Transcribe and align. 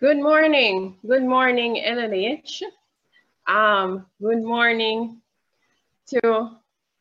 Good 0.00 0.16
morning. 0.16 0.96
Good 1.06 1.24
morning, 1.24 1.76
NLH. 1.86 2.62
Um, 3.46 4.06
good 4.18 4.42
morning 4.42 5.20
to 6.06 6.52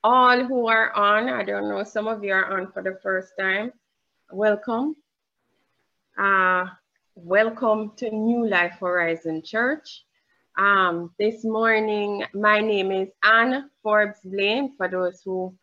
all 0.04 0.44
who 0.44 0.68
are 0.68 0.92
on. 0.92 1.30
I 1.30 1.46
don't 1.46 1.70
know, 1.70 1.86
some 1.86 2.10
of 2.10 2.22
you 2.26 2.34
are 2.34 2.60
on 2.60 2.74
for 2.74 2.84
the 2.84 3.00
first 3.02 3.32
time. 3.40 3.72
Welcome. 4.34 4.98
Uh, 6.18 6.66
welcome 7.16 7.94
to 8.00 8.12
New 8.12 8.46
Life 8.46 8.76
Horizon 8.82 9.44
Church. 9.46 10.04
Um, 10.58 11.14
this 11.18 11.46
morning, 11.46 12.26
my 12.34 12.60
name 12.60 12.92
is 12.92 13.08
Ann 13.24 13.70
Forbes 13.82 14.20
Blaine, 14.26 14.76
for 14.76 14.90
those 14.90 15.22
who 15.24 15.56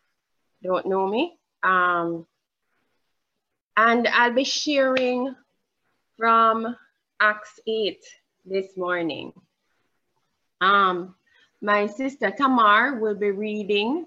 don't 0.63 0.87
know 0.87 1.07
me. 1.07 1.37
Um, 1.61 2.25
and 3.75 4.07
I'll 4.07 4.33
be 4.33 4.43
sharing 4.43 5.35
from 6.17 6.75
Acts 7.19 7.59
8 7.67 8.03
this 8.45 8.77
morning. 8.77 9.33
Um, 10.61 11.15
my 11.61 11.87
sister 11.87 12.31
Tamar 12.31 12.99
will 12.99 13.15
be 13.15 13.31
reading 13.31 14.05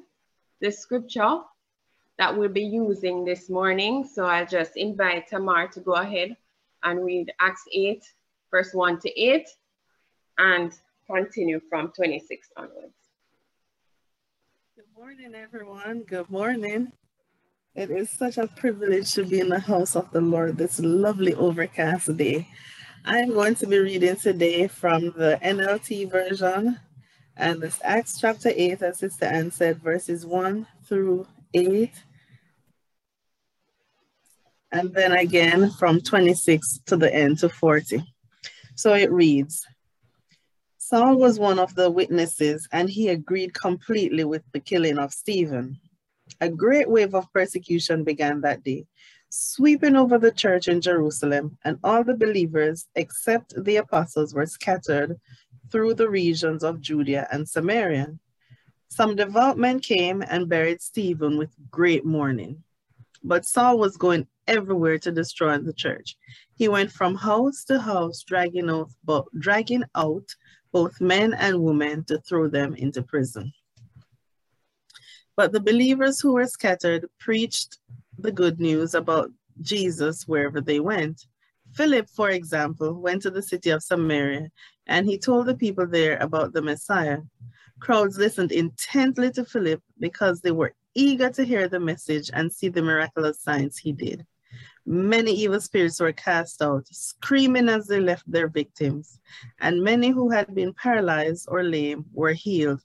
the 0.61 0.71
scripture 0.71 1.41
that 2.19 2.37
we'll 2.37 2.49
be 2.49 2.63
using 2.63 3.25
this 3.25 3.49
morning. 3.49 4.07
So 4.07 4.27
I'll 4.27 4.47
just 4.47 4.77
invite 4.77 5.29
Tamar 5.29 5.69
to 5.69 5.81
go 5.81 5.95
ahead 5.95 6.37
and 6.83 7.05
read 7.05 7.33
Acts 7.41 7.65
8, 7.73 8.05
verse 8.51 8.73
1 8.73 9.01
to 9.01 9.21
8, 9.21 9.49
and 10.39 10.73
continue 11.07 11.61
from 11.69 11.93
26 11.97 12.49
onwards. 12.57 12.95
Good 14.77 14.85
morning, 14.97 15.35
everyone. 15.35 16.03
Good 16.03 16.31
morning. 16.31 16.93
It 17.75 17.91
is 17.91 18.11
such 18.11 18.39
a 18.39 18.47
privilege 18.47 19.13
to 19.15 19.25
be 19.25 19.41
in 19.41 19.49
the 19.49 19.61
house 19.61 19.97
of 19.97 20.11
the 20.13 20.21
Lord 20.21 20.59
this 20.59 20.79
lovely 20.81 21.35
overcast 21.35 22.17
day. 22.17 22.47
I'm 23.05 23.33
going 23.33 23.55
to 23.57 23.67
be 23.67 23.79
reading 23.79 24.17
today 24.17 24.69
from 24.69 25.07
the 25.17 25.39
NLT 25.43 26.11
version, 26.11 26.79
and 27.35 27.61
this 27.61 27.81
Acts 27.83 28.21
chapter 28.21 28.53
8, 28.55 28.83
as 28.83 28.99
Sister 28.99 29.25
Ann 29.25 29.51
said, 29.51 29.83
verses 29.83 30.27
1 30.27 30.67
through 30.85 31.27
8. 31.55 31.91
And 34.73 34.93
then 34.93 35.13
again 35.13 35.71
from 35.71 36.03
26 36.03 36.81
to 36.87 36.97
the 36.99 37.13
end 37.13 37.39
to 37.39 37.49
40. 37.49 38.05
So 38.75 38.93
it 38.93 39.11
reads 39.11 39.67
Saul 40.77 41.17
was 41.17 41.39
one 41.39 41.59
of 41.59 41.75
the 41.75 41.91
witnesses, 41.91 42.69
and 42.71 42.91
he 42.91 43.09
agreed 43.09 43.55
completely 43.55 44.25
with 44.25 44.43
the 44.53 44.61
killing 44.61 44.99
of 44.99 45.15
Stephen. 45.15 45.81
A 46.43 46.51
great 46.51 46.89
wave 46.89 47.15
of 47.15 47.33
persecution 47.33 48.05
began 48.05 48.43
that 48.43 48.63
day 48.63 48.87
sweeping 49.31 49.97
over 49.97 50.19
the 50.19 50.33
church 50.33 50.69
in 50.69 50.81
Jerusalem, 50.81 51.57
and 51.65 51.79
all 51.83 52.05
the 52.05 52.17
believers 52.17 52.87
except 52.97 53.55
the 53.65 53.77
apostles 53.77 54.35
were 54.35 54.47
scattered 54.47 55.19
through 55.71 55.95
the 55.95 56.11
regions 56.11 56.63
of 56.65 56.81
Judea 56.81 57.29
and 57.31 57.49
Samaria. 57.49 58.19
Some 58.89 59.15
devout 59.15 59.57
men 59.57 59.79
came 59.79 60.23
and 60.23 60.49
buried 60.49 60.83
Stephen 60.83 61.39
with 61.39 61.51
great 61.71 62.05
mourning. 62.05 62.63
But 63.23 63.47
Saul 63.47 63.79
was 63.79 63.97
going 63.97 64.27
everywhere 64.49 64.99
to 64.99 65.13
destroy 65.13 65.57
the 65.59 65.73
church. 65.73 66.17
He 66.55 66.69
went 66.69 66.91
from 66.91 67.15
house 67.15 67.65
to 67.67 67.79
house, 67.79 68.23
dragging 68.25 68.69
out, 68.69 68.91
dragging 69.39 69.85
out 69.95 70.29
both 70.73 71.01
men 71.01 71.35
and 71.35 71.63
women 71.63 72.05
to 72.05 72.19
throw 72.19 72.49
them 72.49 72.75
into 72.75 73.03
prison. 73.03 73.53
But 75.37 75.53
the 75.53 75.61
believers 75.61 76.21
who 76.21 76.33
were 76.33 76.47
scattered 76.47 77.07
preached 77.19 77.79
the 78.23 78.33
good 78.33 78.61
news 78.61 78.95
about 78.95 79.31
Jesus 79.63 80.27
wherever 80.27 80.61
they 80.61 80.81
went. 80.81 81.27
Philip, 81.75 82.09
for 82.09 82.31
example, 82.31 82.95
went 82.95 83.23
to 83.23 83.31
the 83.31 83.43
city 83.43 83.71
of 83.71 83.83
Samaria 83.83 84.51
and 84.87 85.07
he 85.07 85.19
told 85.19 85.47
the 85.47 85.55
people 85.55 85.87
there 85.87 86.17
about 86.19 86.53
the 86.53 86.63
Messiah. 86.63 87.19
Crowds 87.81 88.19
listened 88.19 88.53
intently 88.53 89.31
to 89.33 89.45
Philip 89.45 89.83
because 89.99 90.41
they 90.41 90.51
were 90.51 90.75
eager 90.95 91.31
to 91.31 91.45
hear 91.45 91.69
the 91.69 91.81
message 91.81 92.31
and 92.33 92.53
see 92.53 92.69
the 92.69 92.83
miraculous 92.83 93.41
signs 93.41 93.79
he 93.79 93.93
did. 93.93 94.27
Many 94.85 95.33
evil 95.33 95.61
spirits 95.61 96.01
were 96.01 96.13
cast 96.13 96.61
out, 96.63 96.87
screaming 96.89 97.69
as 97.69 97.87
they 97.87 98.01
left 98.01 98.31
their 98.31 98.49
victims, 98.49 99.21
and 99.61 99.85
many 99.85 100.09
who 100.09 100.31
had 100.31 100.55
been 100.55 100.75
paralyzed 100.75 101.47
or 101.49 101.63
lame 101.63 102.07
were 102.13 102.33
healed. 102.33 102.83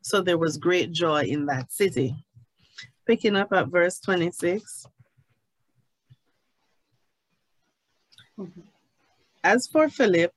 So 0.00 0.22
there 0.22 0.38
was 0.38 0.56
great 0.56 0.92
joy 0.92 1.24
in 1.24 1.44
that 1.46 1.70
city 1.70 2.14
picking 3.06 3.36
up 3.36 3.52
at 3.52 3.68
verse 3.68 4.00
26. 4.00 4.86
As 9.42 9.66
for 9.66 9.88
Philip, 9.88 10.32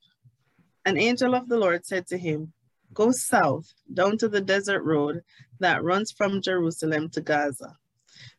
an 0.86 0.98
angel 0.98 1.34
of 1.34 1.48
the 1.48 1.58
Lord 1.58 1.86
said 1.86 2.08
to 2.08 2.18
him, 2.18 2.54
Go 2.94 3.12
south 3.12 3.74
down 3.94 4.18
to 4.20 4.28
the 4.28 4.42
desert 4.42 4.84
road 4.84 5.22
that 5.60 5.84
runs 5.84 6.12
from 6.12 6.42
Jerusalem 6.42 7.10
to 7.10 7.22
Gaza. 7.22 7.76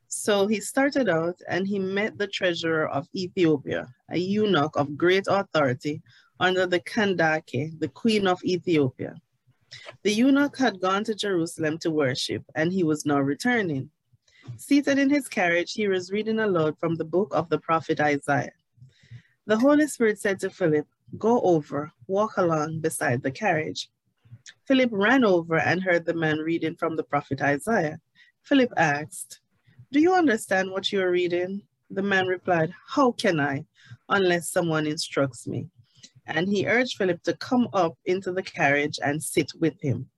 So 0.09 0.47
he 0.47 0.61
started 0.61 1.09
out 1.09 1.41
and 1.49 1.67
he 1.67 1.78
met 1.78 2.17
the 2.17 2.27
treasurer 2.27 2.88
of 2.88 3.06
Ethiopia, 3.15 3.88
a 4.11 4.19
eunuch 4.19 4.77
of 4.77 4.97
great 4.97 5.27
authority 5.28 6.03
under 6.41 6.67
the 6.67 6.81
Kandake, 6.81 7.78
the 7.78 7.88
queen 7.88 8.27
of 8.27 8.43
Ethiopia. 8.43 9.15
The 10.03 10.12
eunuch 10.12 10.56
had 10.56 10.81
gone 10.81 11.05
to 11.05 11.15
Jerusalem 11.15 11.77
to 11.78 11.91
worship, 11.91 12.43
and 12.55 12.72
he 12.72 12.84
was 12.84 13.05
now 13.05 13.21
returning. 13.21 13.91
Seated 14.57 14.99
in 14.99 15.11
his 15.11 15.29
carriage, 15.29 15.73
he 15.73 15.89
was 15.89 16.11
reading 16.11 16.39
aloud 16.39 16.79
from 16.79 16.95
the 16.95 17.05
book 17.05 17.33
of 17.33 17.49
the 17.49 17.59
prophet 17.59 18.01
Isaiah. 18.01 18.53
The 19.47 19.59
Holy 19.59 19.87
Spirit 19.87 20.19
said 20.21 20.41
to 20.41 20.51
Philip, 20.51 20.87
Go 21.17 21.41
over, 21.41 21.93
walk 22.07 22.37
along 22.37 22.81
beside 22.81 23.23
the 23.23 23.31
carriage. 23.31 23.91
Philip 24.67 24.91
ran 24.93 25.25
over 25.25 25.59
and 25.59 25.83
heard 25.83 26.05
the 26.05 26.15
man 26.15 26.39
reading 26.39 26.77
from 26.77 26.97
the 26.97 27.03
prophet 27.03 27.41
Isaiah. 27.41 28.01
Philip 28.43 28.73
asked, 28.77 29.41
Do 29.93 30.01
you 30.01 30.15
understand 30.15 30.71
what 30.71 30.93
you 30.93 31.01
are 31.01 31.11
reading? 31.11 31.63
The 31.91 32.03
man 32.03 32.27
replied, 32.27 32.73
How 32.87 33.13
can 33.13 33.41
I, 33.41 33.65
unless 34.09 34.51
someone 34.51 34.87
instructs 34.87 35.47
me? 35.47 35.69
And 36.27 36.49
he 36.49 36.67
urged 36.69 36.99
Philip 36.99 37.23
to 37.23 37.37
come 37.37 37.69
up 37.73 37.97
into 38.05 38.33
the 38.33 38.43
carriage 38.43 38.99
and 39.03 39.23
sit 39.23 39.51
with 39.59 39.81
him. 39.81 40.11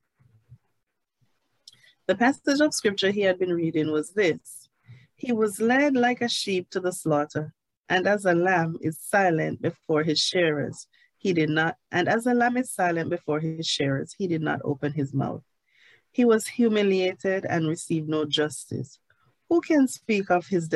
The 2.10 2.16
passage 2.16 2.60
of 2.60 2.74
scripture 2.74 3.12
he 3.12 3.20
had 3.20 3.38
been 3.38 3.52
reading 3.52 3.92
was 3.92 4.10
this 4.10 4.68
He 5.14 5.30
was 5.30 5.60
led 5.60 5.94
like 5.94 6.20
a 6.20 6.28
sheep 6.28 6.68
to 6.70 6.80
the 6.80 6.90
slaughter, 6.90 7.54
and 7.88 8.08
as 8.08 8.24
a 8.24 8.34
lamb 8.34 8.78
is 8.80 8.98
silent 8.98 9.62
before 9.62 10.02
his 10.02 10.18
shearers, 10.18 10.88
he 11.16 11.32
did 11.32 11.50
not, 11.50 11.76
and 11.92 12.08
as 12.08 12.26
a 12.26 12.34
lamb 12.34 12.56
is 12.56 12.72
silent 12.72 13.10
before 13.10 13.38
his 13.38 13.64
shearers, 13.64 14.12
he 14.18 14.26
did 14.26 14.42
not 14.42 14.60
open 14.64 14.92
his 14.92 15.14
mouth. 15.14 15.44
He 16.10 16.24
was 16.24 16.48
humiliated 16.48 17.44
and 17.44 17.68
received 17.68 18.08
no 18.08 18.24
justice. 18.24 18.98
Who 19.48 19.60
can 19.60 19.86
speak 19.86 20.32
of 20.32 20.48
his 20.48 20.68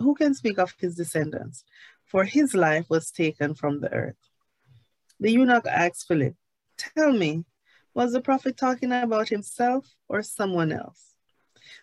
who 0.00 0.16
can 0.16 0.34
speak 0.34 0.58
of 0.58 0.74
his 0.80 0.96
descendants? 0.96 1.62
For 2.06 2.24
his 2.24 2.54
life 2.54 2.90
was 2.90 3.12
taken 3.12 3.54
from 3.54 3.80
the 3.80 3.92
earth. 3.92 4.22
The 5.20 5.30
eunuch 5.30 5.64
asked 5.64 6.08
Philip, 6.08 6.34
Tell 6.76 7.12
me, 7.12 7.44
was 7.94 8.12
the 8.12 8.20
prophet 8.20 8.56
talking 8.56 8.92
about 8.92 9.28
himself 9.28 9.86
or 10.08 10.22
someone 10.22 10.72
else? 10.72 11.14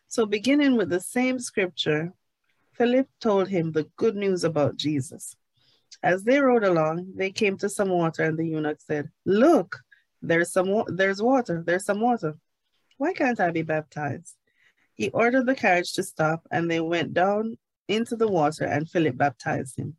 So, 0.08 0.26
beginning 0.26 0.76
with 0.76 0.90
the 0.90 1.00
same 1.00 1.40
scripture, 1.40 2.14
Philip 2.74 3.08
told 3.20 3.48
him 3.50 3.72
the 3.72 3.90
good 3.98 4.16
news 4.16 4.44
about 4.44 4.78
Jesus. 4.78 5.36
As 6.02 6.24
they 6.24 6.40
rode 6.40 6.64
along, 6.64 7.14
they 7.16 7.32
came 7.32 7.58
to 7.58 7.70
some 7.70 7.90
water, 7.90 8.24
and 8.24 8.38
the 8.38 8.48
eunuch 8.48 8.80
said, 8.82 9.10
Look, 9.26 9.78
there's 10.22 10.52
some 10.52 10.84
there's 10.88 11.22
water, 11.22 11.64
there's 11.66 11.86
some 11.86 12.02
water. 12.02 12.38
Why 12.98 13.14
can't 13.14 13.40
I 13.40 13.52
be 13.52 13.62
baptized? 13.62 14.36
He 14.94 15.10
ordered 15.12 15.46
the 15.46 15.56
carriage 15.56 15.94
to 15.94 16.04
stop, 16.04 16.48
and 16.52 16.70
they 16.70 16.80
went 16.80 17.14
down 17.14 17.58
into 17.88 18.16
the 18.16 18.28
water, 18.28 18.66
and 18.66 18.90
Philip 18.90 19.18
baptized 19.18 19.78
him. 19.78 19.96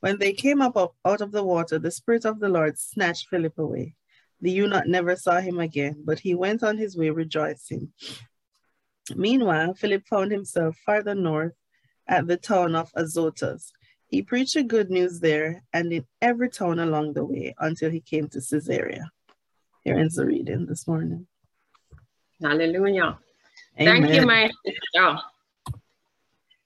When 0.00 0.18
they 0.18 0.32
came 0.32 0.62
up 0.62 0.76
out 1.04 1.20
of 1.20 1.32
the 1.32 1.44
water, 1.44 1.78
the 1.78 1.90
Spirit 1.90 2.24
of 2.24 2.38
the 2.38 2.48
Lord 2.48 2.78
snatched 2.78 3.28
Philip 3.28 3.58
away. 3.58 3.94
The 4.40 4.50
eunuch 4.50 4.86
never 4.86 5.16
saw 5.16 5.40
him 5.40 5.58
again, 5.58 6.02
but 6.04 6.20
he 6.20 6.34
went 6.34 6.62
on 6.62 6.78
his 6.78 6.96
way 6.96 7.10
rejoicing. 7.10 7.92
Meanwhile, 9.14 9.74
Philip 9.74 10.06
found 10.06 10.30
himself 10.30 10.76
farther 10.84 11.14
north 11.14 11.54
at 12.06 12.26
the 12.26 12.36
town 12.36 12.74
of 12.74 12.90
Azotus. 12.94 13.72
He 14.06 14.22
preached 14.22 14.54
the 14.54 14.62
good 14.62 14.90
news 14.90 15.20
there 15.20 15.62
and 15.72 15.92
in 15.92 16.06
every 16.22 16.48
town 16.48 16.78
along 16.78 17.12
the 17.12 17.24
way 17.24 17.54
until 17.58 17.90
he 17.90 18.00
came 18.00 18.28
to 18.28 18.40
Caesarea. 18.40 19.10
Here 19.84 19.98
ends 19.98 20.14
the 20.14 20.26
reading 20.26 20.66
this 20.66 20.86
morning. 20.86 21.26
Hallelujah. 22.40 23.18
Amen. 23.80 24.02
Thank 24.02 24.14
you, 24.14 24.26
my 24.26 24.50
sister. 24.64 25.18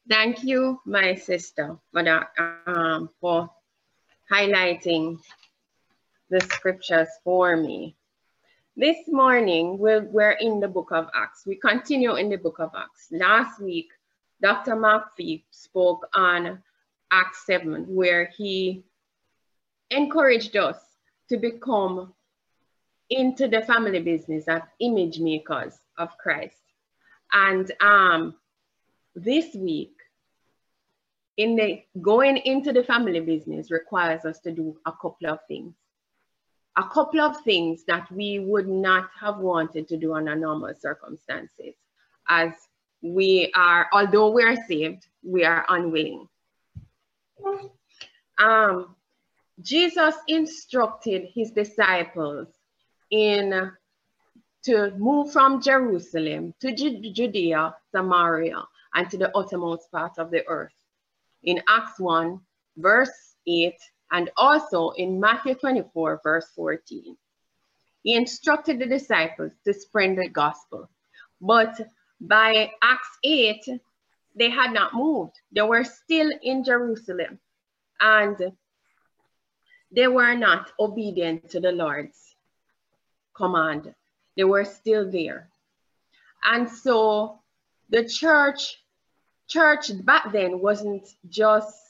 Thank 0.09 0.45
you, 0.45 0.81
my 0.85 1.15
sister, 1.15 1.79
for 1.93 2.29
um, 2.67 3.09
for 3.21 3.51
highlighting 4.31 5.19
the 6.32 6.40
scriptures 6.40 7.08
for 7.23 7.58
me. 7.58 7.94
This 8.75 8.96
morning, 9.06 9.76
we're, 9.76 10.31
in 10.40 10.61
the 10.61 10.69
book 10.69 10.90
of 10.90 11.08
Acts. 11.14 11.44
We 11.46 11.56
continue 11.56 12.14
in 12.14 12.31
the 12.31 12.38
book 12.38 12.58
of 12.58 12.70
Acts. 12.75 13.08
Last 13.11 13.61
week, 13.61 13.90
Dr. 14.40 14.75
Mark 14.75 15.08
spoke 15.50 16.08
on 16.14 16.62
Acts 17.11 17.44
7, 17.44 17.84
where 17.87 18.32
he 18.34 18.82
encouraged 19.90 20.56
us 20.56 20.79
to 21.29 21.37
become 21.37 22.14
into 23.11 23.46
the 23.46 23.61
family 23.61 24.00
business 24.00 24.49
as 24.49 24.62
image 24.81 25.19
makers 25.19 25.75
of 25.99 26.17
Christ. 26.17 26.62
And 27.31 27.70
um, 27.82 28.37
this 29.14 29.55
week, 29.55 29.93
in 31.37 31.56
the 31.56 31.82
going 32.00 32.38
into 32.38 32.73
the 32.73 32.84
family 32.84 33.20
business 33.20 33.70
requires 33.70 34.25
us 34.25 34.38
to 34.40 34.50
do 34.50 34.79
a 34.87 34.93
couple 34.93 35.29
of 35.29 35.38
things. 35.46 35.75
A 36.77 36.85
couple 36.89 37.21
of 37.21 37.41
things 37.43 37.85
that 37.85 38.11
we 38.11 38.39
would 38.39 38.69
not 38.69 39.11
have 39.21 39.39
wanted 39.39 39.89
to 39.89 39.97
do 39.97 40.15
under 40.15 40.35
normal 40.35 40.75
circumstances, 40.75 41.75
as 42.29 42.53
we 43.03 43.53
are, 43.55 43.89
although 43.93 44.31
we 44.31 44.43
are 44.43 44.57
saved, 44.67 45.07
we 45.23 45.45
are 45.45 45.67
unwilling. 45.69 46.29
Um, 48.39 48.97
Jesus 49.61 50.15
instructed 50.29 51.29
his 51.35 51.51
disciples 51.51 52.49
in 53.11 53.73
to 54.65 54.93
move 54.97 55.33
from 55.33 55.61
Jerusalem 55.61 56.55
to 56.61 56.75
Judea, 56.75 57.75
Samaria, 57.91 58.63
and 58.95 59.11
to 59.11 59.19
the 59.19 59.37
uttermost 59.37 59.91
part 59.91 60.19
of 60.19 60.31
the 60.31 60.47
earth. 60.47 60.73
In 61.43 61.61
Acts 61.69 61.99
1, 61.99 62.41
verse 62.77 63.35
8, 63.47 63.75
and 64.12 64.31
also 64.37 64.91
in 64.91 65.19
Matthew 65.19 65.55
24, 65.55 66.20
verse 66.23 66.47
14. 66.55 67.17
He 68.03 68.14
instructed 68.14 68.79
the 68.79 68.87
disciples 68.87 69.53
to 69.64 69.73
spread 69.73 70.17
the 70.17 70.29
gospel. 70.29 70.91
But 71.41 71.81
by 72.20 72.70
Acts 72.82 73.19
8, 73.25 73.64
they 74.37 74.50
had 74.50 74.73
not 74.73 74.94
moved. 74.94 75.41
They 75.50 75.62
were 75.62 75.85
still 75.85 76.31
in 76.43 76.62
Jerusalem. 76.62 77.38
And 78.00 78.53
they 79.91 80.09
were 80.09 80.35
not 80.35 80.73
obedient 80.79 81.50
to 81.50 81.61
the 81.61 81.73
Lord's 81.73 82.35
command. 83.35 83.94
They 84.37 84.44
were 84.44 84.65
still 84.65 85.11
there. 85.11 85.49
And 86.44 86.69
so 86.69 87.41
the 87.88 88.06
church, 88.08 88.82
church 89.49 89.91
back 90.05 90.32
then 90.32 90.61
wasn't 90.61 91.08
just 91.29 91.81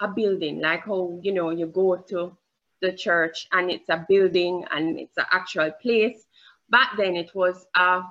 a 0.00 0.08
building, 0.08 0.60
like 0.60 0.84
how, 0.84 1.18
you 1.22 1.32
know, 1.32 1.50
you 1.50 1.66
go 1.66 1.96
to 1.96 2.36
the 2.80 2.92
church 2.92 3.46
and 3.52 3.70
it's 3.70 3.88
a 3.88 4.04
building 4.08 4.64
and 4.70 4.98
it's 4.98 5.16
an 5.16 5.26
actual 5.30 5.70
place. 5.82 6.24
Back 6.70 6.96
then 6.96 7.16
it 7.16 7.34
was 7.34 7.66
a, 7.76 8.02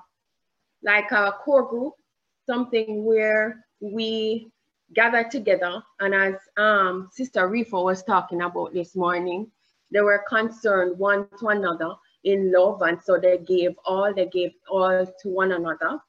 like 0.84 1.12
a 1.12 1.34
core 1.44 1.68
group, 1.70 1.94
something 2.46 3.06
where 3.06 3.66
we 3.80 4.52
gathered 4.94 5.32
together. 5.32 5.84
And 6.00 6.14
as 6.14 6.36
um, 6.58 7.10
Sister 7.12 7.50
Rifa 7.50 7.84
was 7.84 8.04
talking 8.04 8.42
about 8.42 8.74
this 8.74 8.96
morning, 8.96 9.52
they 9.92 10.02
were 10.02 10.24
concerned 10.28 10.98
one 10.98 11.28
to 11.40 11.48
another 11.48 11.96
in 12.24 12.52
love. 12.52 12.82
And 12.82 13.02
so 13.02 13.18
they 13.18 13.38
gave 13.38 13.76
all, 13.86 14.14
they 14.14 14.28
gave 14.28 14.54
all 14.70 15.06
to 15.06 15.30
one 15.30 15.52
another. 15.52 16.00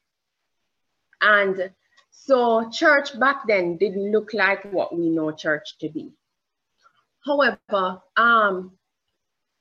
And 1.21 1.71
so 2.17 2.71
church 2.71 3.19
back 3.19 3.47
then 3.47 3.77
didn't 3.77 4.13
look 4.13 4.33
like 4.33 4.65
what 4.73 4.97
we 4.97 5.11
know 5.11 5.33
church 5.33 5.77
to 5.79 5.89
be. 5.89 6.13
However, 7.25 8.03
um, 8.17 8.73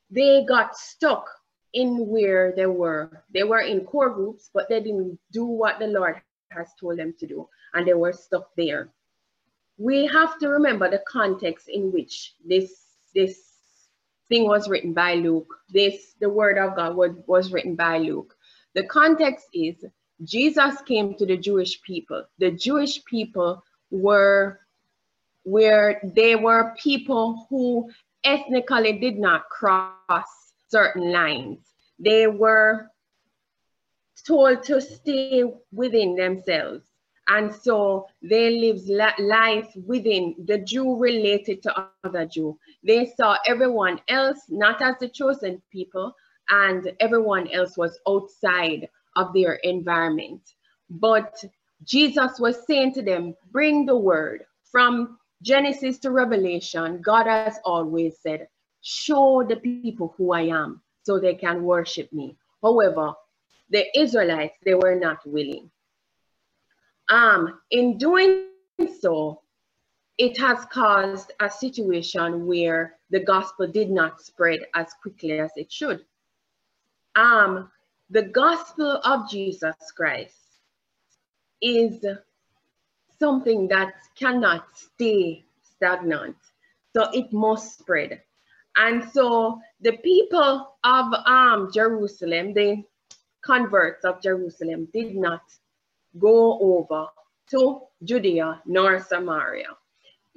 they 0.10 0.46
got 0.48 0.78
stuck 0.78 1.28
in 1.74 2.08
where 2.08 2.54
they 2.56 2.68
were. 2.68 3.24
They 3.34 3.44
were 3.44 3.62
in 3.62 3.86
core 3.86 4.12
groups, 4.12 4.50
but 4.54 4.70
they 4.70 4.80
didn't 4.80 5.20
do 5.32 5.46
what 5.46 5.80
the 5.80 5.88
Lord 5.88 6.22
has 6.52 6.70
told 6.80 7.00
them 7.00 7.14
to 7.20 7.28
do, 7.28 7.50
and 7.74 7.88
they 7.88 7.96
were 7.96 8.14
stuck 8.14 8.50
there. 8.56 8.90
We 9.78 10.06
have 10.06 10.38
to 10.40 10.50
remember 10.50 10.90
the 10.90 11.04
context 11.08 11.68
in 11.68 11.92
which 11.92 12.36
this 12.46 12.72
this 13.16 13.54
thing 14.30 14.48
was 14.48 14.70
written 14.70 14.94
by 14.94 15.16
Luke. 15.16 15.54
This, 15.70 16.14
the 16.20 16.30
word 16.30 16.58
of 16.58 16.76
God 16.76 16.96
was, 16.96 17.12
was 17.28 17.52
written 17.52 17.76
by 17.76 17.98
Luke. 17.98 18.36
The 18.74 18.86
context 18.86 19.48
is 19.54 19.84
Jesus 20.24 20.82
came 20.88 21.16
to 21.16 21.26
the 21.26 21.38
Jewish 21.38 21.82
people. 21.82 22.24
The 22.40 22.52
Jewish 22.52 23.04
people 23.06 23.64
were 23.92 24.60
where 25.44 26.00
they 26.16 26.36
were 26.36 26.74
people 26.82 27.46
who 27.50 27.90
ethnically 28.24 28.94
did 28.94 29.18
not 29.18 29.50
cross 29.50 30.54
certain 30.70 31.12
lines. 31.12 31.60
They 32.00 32.28
were 32.28 32.90
told 34.26 34.64
to 34.64 34.80
stay 34.82 35.44
within 35.72 36.16
themselves. 36.16 36.84
And 37.28 37.54
so 37.54 38.08
they 38.22 38.60
lived 38.60 38.90
life 39.20 39.72
within 39.86 40.36
the 40.46 40.58
Jew 40.58 40.96
related 40.96 41.64
to 41.64 41.88
other 42.04 42.26
Jew. 42.26 42.58
They 42.84 43.14
saw 43.18 43.38
everyone 43.48 44.02
else 44.10 44.40
not 44.50 44.82
as 44.82 44.96
the 45.00 45.08
chosen 45.08 45.62
people, 45.72 46.14
and 46.50 46.92
everyone 47.00 47.50
else 47.52 47.78
was 47.78 47.98
outside 48.08 48.90
of 49.16 49.34
their 49.34 49.56
environment. 49.64 50.42
But 50.90 51.44
Jesus 51.84 52.40
was 52.40 52.66
saying 52.66 52.94
to 52.94 53.02
them, 53.02 53.36
Bring 53.52 53.86
the 53.86 53.98
word. 53.98 54.46
From 54.72 55.20
Genesis 55.42 56.00
to 56.00 56.12
Revelation, 56.12 57.02
God 57.02 57.28
has 57.28 57.60
always 57.66 58.20
said, 58.22 58.48
Show 58.82 59.44
the 59.48 59.58
people 59.58 60.14
who 60.18 60.34
I 60.34 60.42
am 60.42 60.82
so 61.04 61.20
they 61.20 61.36
can 61.36 61.64
worship 61.64 62.12
me. 62.12 62.38
However, 62.62 63.14
the 63.70 63.86
Israelites, 63.98 64.58
they 64.64 64.74
were 64.74 64.96
not 64.96 65.26
willing. 65.26 65.70
Um, 67.10 67.60
in 67.72 67.98
doing 67.98 68.48
so, 69.00 69.42
it 70.18 70.38
has 70.38 70.66
caused 70.72 71.32
a 71.40 71.50
situation 71.50 72.46
where 72.46 72.96
the 73.10 73.20
gospel 73.20 73.68
did 73.68 73.90
not 73.90 74.22
spread 74.22 74.62
as 74.76 74.94
quickly 75.02 75.40
as 75.40 75.52
it 75.56 75.72
should. 75.72 76.06
Um, 77.16 77.72
the 78.10 78.24
gospel 78.24 79.00
of 79.04 79.30
Jesus 79.30 79.76
Christ 79.96 80.36
is 81.62 82.06
something 83.20 83.68
that 83.70 83.94
cannot 84.16 84.66
stay 84.76 85.46
stagnant. 85.62 86.36
So 86.96 87.10
it 87.12 87.32
must 87.32 87.80
spread. 87.80 88.22
And 88.76 89.10
so 89.12 89.62
the 89.82 89.94
people 89.94 90.76
of 90.84 91.14
um, 91.26 91.72
Jerusalem, 91.74 92.54
the 92.54 92.84
converts 93.42 94.04
of 94.04 94.22
Jerusalem, 94.22 94.88
did 94.94 95.16
not 95.16 95.42
go 96.20 96.60
over 96.60 97.08
to 97.52 97.82
Judea 98.04 98.62
nor 98.66 99.00
Samaria. 99.00 99.70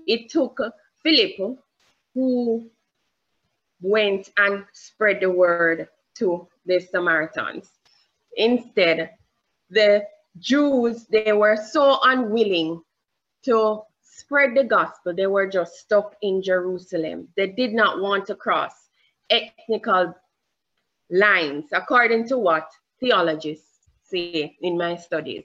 It 0.06 0.30
took 0.30 0.60
Philip, 1.02 1.58
who 2.14 2.70
went 3.80 4.30
and 4.36 4.64
spread 4.72 5.20
the 5.20 5.30
word 5.30 5.88
to 6.18 6.48
the 6.64 6.80
Samaritans. 6.80 7.70
Instead, 8.36 9.10
the 9.70 10.04
Jews, 10.38 11.06
they 11.06 11.32
were 11.32 11.56
so 11.56 11.98
unwilling 12.02 12.82
to 13.44 13.82
spread 14.02 14.54
the 14.54 14.64
gospel. 14.64 15.14
They 15.14 15.26
were 15.26 15.46
just 15.46 15.74
stuck 15.76 16.14
in 16.22 16.42
Jerusalem. 16.42 17.28
They 17.36 17.48
did 17.48 17.72
not 17.72 18.00
want 18.00 18.26
to 18.26 18.34
cross 18.34 18.72
ethnical 19.30 20.14
lines, 21.10 21.66
according 21.72 22.28
to 22.28 22.38
what 22.38 22.68
theologists 23.00 23.88
say 24.04 24.56
in 24.60 24.76
my 24.76 24.96
studies. 24.96 25.44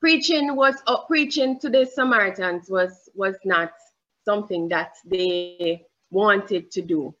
Preaching 0.00 0.54
was 0.54 0.76
uh, 0.86 0.98
preaching 1.06 1.58
to 1.60 1.70
the 1.70 1.86
Samaritans 1.86 2.68
was 2.68 3.08
was 3.14 3.36
not 3.44 3.72
something 4.24 4.68
that 4.68 4.96
they 5.04 5.86
wanted 6.10 6.70
to 6.70 6.82
do 6.82 7.14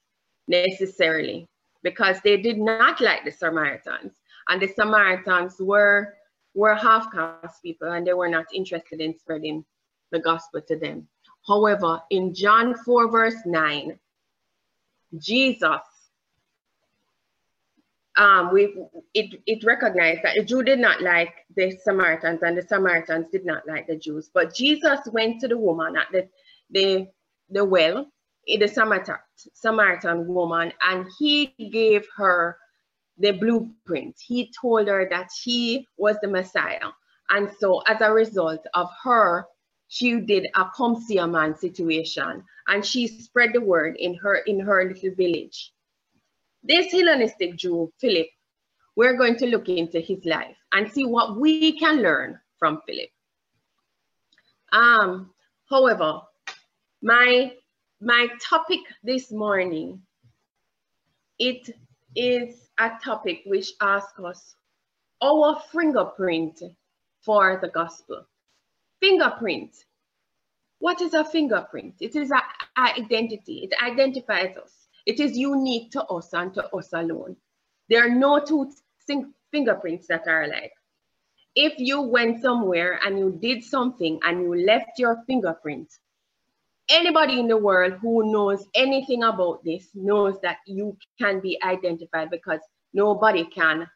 necessarily 0.46 1.48
because 1.82 2.20
they 2.22 2.36
did 2.36 2.58
not 2.58 3.00
like 3.00 3.24
the 3.24 3.30
Samaritans. 3.30 4.14
And 4.48 4.60
the 4.60 4.68
Samaritans 4.68 5.56
were, 5.60 6.14
were 6.54 6.74
half 6.74 7.12
caste 7.12 7.62
people 7.62 7.92
and 7.92 8.06
they 8.06 8.12
were 8.12 8.28
not 8.28 8.46
interested 8.54 9.00
in 9.00 9.18
spreading 9.18 9.64
the 10.12 10.20
gospel 10.20 10.60
to 10.68 10.76
them. 10.78 11.08
However, 11.46 12.02
in 12.10 12.34
John 12.34 12.74
4, 12.74 13.10
verse 13.10 13.36
9, 13.44 13.98
Jesus, 15.18 15.80
um, 18.16 18.50
we, 18.52 18.74
it, 19.14 19.40
it 19.46 19.64
recognized 19.64 20.22
that 20.22 20.36
the 20.36 20.44
Jew 20.44 20.62
did 20.62 20.78
not 20.78 21.02
like 21.02 21.34
the 21.54 21.76
Samaritans 21.82 22.42
and 22.42 22.56
the 22.56 22.62
Samaritans 22.62 23.28
did 23.30 23.44
not 23.44 23.66
like 23.68 23.86
the 23.86 23.96
Jews. 23.96 24.30
But 24.32 24.54
Jesus 24.54 25.00
went 25.12 25.40
to 25.40 25.48
the 25.48 25.58
woman 25.58 25.96
at 25.96 26.06
the, 26.10 26.28
the, 26.70 27.08
the 27.50 27.64
well 27.64 28.10
the 28.46 28.68
Samaritan, 28.68 29.16
Samaritan 29.54 30.26
woman 30.26 30.72
and 30.88 31.06
he 31.18 31.46
gave 31.72 32.06
her 32.16 32.58
the 33.18 33.32
blueprint. 33.32 34.16
He 34.20 34.52
told 34.60 34.88
her 34.88 35.08
that 35.10 35.30
he 35.42 35.86
was 35.96 36.16
the 36.22 36.28
Messiah. 36.28 36.90
And 37.30 37.50
so 37.58 37.80
as 37.88 38.00
a 38.00 38.12
result 38.12 38.64
of 38.74 38.88
her, 39.02 39.46
she 39.88 40.20
did 40.20 40.46
a 40.54 40.70
come 40.76 41.00
see 41.00 41.18
a 41.18 41.26
man 41.26 41.56
situation 41.56 42.44
and 42.68 42.84
she 42.84 43.06
spread 43.06 43.52
the 43.52 43.60
word 43.60 43.96
in 43.98 44.14
her 44.14 44.36
in 44.36 44.60
her 44.60 44.84
little 44.84 45.14
village. 45.14 45.72
This 46.62 46.92
Hellenistic 46.92 47.56
Jew, 47.56 47.92
Philip, 48.00 48.26
we're 48.96 49.16
going 49.16 49.36
to 49.36 49.46
look 49.46 49.68
into 49.68 50.00
his 50.00 50.24
life 50.24 50.56
and 50.72 50.90
see 50.90 51.04
what 51.04 51.38
we 51.38 51.78
can 51.78 52.02
learn 52.02 52.40
from 52.58 52.80
Philip. 52.86 53.10
Um, 54.72 55.30
however, 55.70 56.22
my 57.02 57.52
my 58.00 58.28
topic 58.42 58.80
this 59.02 59.32
morning, 59.32 60.02
it 61.38 61.70
is 62.14 62.68
a 62.78 62.90
topic 63.02 63.42
which 63.46 63.72
asks 63.80 64.18
us 64.20 64.54
our 65.22 65.60
fingerprint 65.72 66.60
for 67.22 67.58
the 67.60 67.68
gospel. 67.68 68.26
Fingerprint. 69.00 69.74
What 70.78 71.00
is 71.00 71.14
a 71.14 71.24
fingerprint? 71.24 71.94
It 72.00 72.16
is 72.16 72.30
an 72.30 72.42
identity. 72.76 73.68
It 73.70 73.72
identifies 73.82 74.56
us. 74.56 74.72
It 75.06 75.20
is 75.20 75.36
unique 75.36 75.92
to 75.92 76.04
us 76.04 76.34
and 76.34 76.52
to 76.54 76.66
us 76.76 76.92
alone. 76.92 77.36
There 77.88 78.04
are 78.04 78.14
no 78.14 78.40
two 78.40 78.70
fingerprints 79.50 80.06
that 80.08 80.26
are 80.26 80.42
alike. 80.42 80.72
If 81.54 81.78
you 81.78 82.02
went 82.02 82.42
somewhere 82.42 83.00
and 83.04 83.18
you 83.18 83.38
did 83.40 83.64
something 83.64 84.18
and 84.22 84.42
you 84.42 84.66
left 84.66 84.98
your 84.98 85.22
fingerprint, 85.26 85.90
anybody 86.88 87.40
in 87.40 87.48
the 87.48 87.56
world 87.56 87.94
who 88.00 88.30
knows 88.32 88.66
anything 88.74 89.22
about 89.22 89.64
this 89.64 89.88
knows 89.94 90.40
that 90.42 90.58
you 90.66 90.96
can 91.18 91.40
be 91.40 91.58
identified 91.62 92.30
because 92.30 92.60
nobody 92.92 93.44
can 93.44 93.88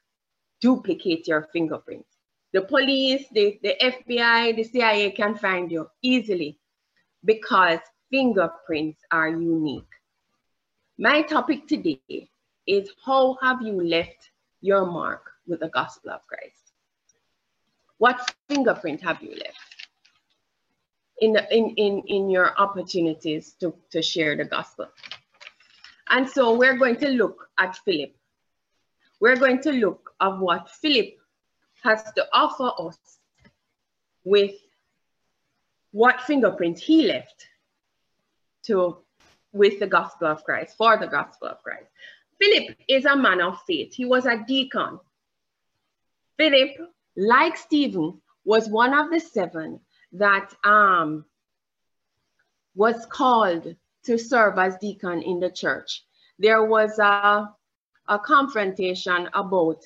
duplicate 0.61 1.27
your 1.27 1.49
fingerprint. 1.53 2.05
The 2.53 2.63
police, 2.63 3.27
the, 3.33 3.59
the 3.63 3.77
FBI, 3.81 4.57
the 4.57 4.65
CIA 4.65 5.11
can 5.13 5.37
find 5.37 5.71
you 5.71 5.87
easily 6.03 6.59
because 7.25 7.79
fingerprints 8.11 9.01
are 9.11 9.29
unique. 9.29 9.85
My 10.99 11.23
topic 11.23 11.67
today 11.67 12.29
is 12.67 12.91
how 13.05 13.39
have 13.41 13.63
you 13.63 13.81
left 13.81 14.31
your 14.61 14.85
mark 14.85 15.31
with 15.47 15.61
the 15.61 15.69
gospel 15.69 16.11
of 16.11 16.27
Christ? 16.27 16.73
What 17.99 18.35
fingerprint 18.49 19.01
have 19.03 19.23
you 19.23 19.31
left? 19.31 19.70
In, 21.21 21.37
in, 21.51 21.71
in, 21.77 22.03
in 22.07 22.31
your 22.31 22.59
opportunities 22.59 23.55
to, 23.61 23.75
to 23.91 24.03
share 24.03 24.37
the 24.37 24.45
gospel. 24.45 24.89
And 26.09 26.29
so 26.29 26.57
we're 26.57 26.77
going 26.77 26.97
to 26.97 27.09
look 27.09 27.49
at 27.59 27.77
Philip. 27.77 28.15
We're 29.21 29.37
going 29.37 29.61
to 29.63 29.73
look 29.73 30.11
at 30.21 30.39
what 30.39 30.71
Philip 30.71 31.19
has 31.83 32.03
to 32.17 32.27
offer 32.33 32.71
us 32.79 32.99
with 34.25 34.55
what 35.93 36.21
fingerprint 36.23 36.79
he 36.79 37.07
left 37.07 37.47
to 38.65 38.99
with 39.53 39.81
the 39.81 39.87
gospel 39.87 40.29
of 40.29 40.45
Christ, 40.45 40.77
for 40.77 40.97
the 40.97 41.07
gospel 41.07 41.49
of 41.49 41.63
Christ. 41.63 41.87
Philip 42.41 42.77
is 42.89 43.05
a 43.05 43.17
man 43.17 43.41
of 43.41 43.61
faith. 43.67 43.93
He 43.93 44.05
was 44.05 44.27
a 44.27 44.45
deacon. 44.47 45.01
Philip, 46.39 46.77
like 47.17 47.57
Stephen, 47.57 48.21
was 48.45 48.69
one 48.69 48.95
of 48.95 49.11
the 49.11 49.21
seven 49.21 49.81
that 50.13 50.53
um, 50.65 51.25
was 52.75 53.07
called 53.07 53.75
to 54.05 54.19
serve 54.19 54.59
as 54.59 54.77
deacon 54.79 55.23
in 55.23 55.41
the 55.41 55.51
church. 55.51 56.05
There 56.39 56.65
was 56.65 56.99
a, 56.99 57.49
a 58.09 58.19
confrontation 58.19 59.29
about 59.35 59.85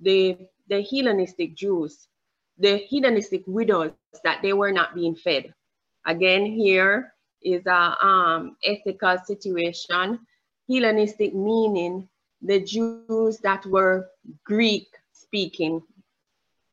the, 0.00 0.36
the 0.68 0.82
Hellenistic 0.82 1.54
Jews, 1.54 2.08
the 2.58 2.84
Hellenistic 2.90 3.44
widows, 3.46 3.92
that 4.24 4.42
they 4.42 4.52
were 4.52 4.72
not 4.72 4.94
being 4.94 5.14
fed. 5.14 5.54
Again, 6.04 6.46
here 6.46 7.12
is 7.42 7.64
a 7.66 8.04
um, 8.04 8.56
ethical 8.64 9.18
situation. 9.24 10.18
Hellenistic 10.68 11.34
meaning 11.34 12.08
the 12.42 12.60
Jews 12.60 13.38
that 13.38 13.64
were 13.66 14.08
Greek 14.44 14.88
speaking 15.12 15.82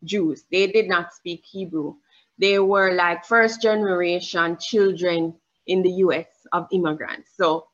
Jews. 0.04 0.44
They 0.52 0.68
did 0.68 0.88
not 0.88 1.14
speak 1.14 1.44
Hebrew 1.46 1.96
they 2.44 2.60
were 2.60 2.94
like 2.94 3.24
first 3.24 3.62
generation 3.62 4.58
children 4.60 5.34
in 5.66 5.82
the 5.82 5.92
US 6.08 6.28
of 6.52 6.68
immigrants. 6.74 7.32
So 7.38 7.68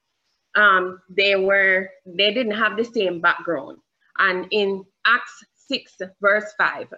um, 0.53 1.01
they 1.09 1.35
were, 1.35 1.89
they 2.05 2.31
didn't 2.35 2.53
have 2.53 2.77
the 2.77 2.83
same 2.83 3.19
background. 3.19 3.79
And 4.19 4.47
in 4.51 4.85
Acts 5.07 5.43
6, 5.69 6.01
verse 6.21 6.53
5, 6.55 6.93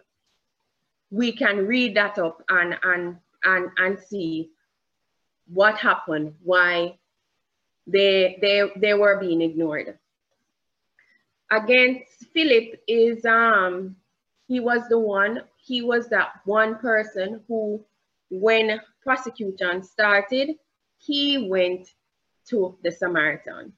we 1.12 1.32
can 1.32 1.66
read 1.66 1.96
that 1.96 2.20
up 2.20 2.44
and, 2.50 2.78
and, 2.84 3.16
and, 3.46 3.70
and 3.78 3.98
see 3.98 4.50
what 5.48 5.78
happened, 5.78 6.34
why 6.44 6.98
they, 7.88 8.38
they, 8.42 8.70
they 8.76 8.96
were 8.96 9.18
being 9.18 9.42
ignored. 9.42 9.98
Against 11.50 12.26
Philip 12.34 12.82
is, 12.86 13.24
um, 13.24 13.96
he 14.50 14.60
was 14.60 14.82
the 14.90 15.00
one 15.00 15.44
he 15.72 15.82
was 15.82 16.10
that 16.10 16.34
one 16.44 16.76
person 16.80 17.40
who, 17.48 17.82
when 18.30 18.82
prosecution 19.02 19.82
started, 19.82 20.50
he 20.98 21.48
went 21.50 21.88
to 22.50 22.78
the 22.84 22.92
Samaritan. 22.92 23.72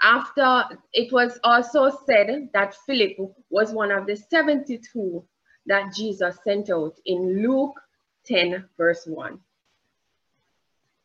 After 0.00 0.66
it 0.92 1.12
was 1.12 1.40
also 1.42 1.90
said 2.06 2.50
that 2.52 2.76
Philip 2.86 3.16
was 3.50 3.72
one 3.72 3.90
of 3.90 4.06
the 4.06 4.14
72 4.14 5.24
that 5.66 5.92
Jesus 5.92 6.38
sent 6.44 6.70
out 6.70 6.94
in 7.04 7.42
Luke 7.42 7.80
10, 8.26 8.68
verse 8.76 9.04
1. 9.04 9.40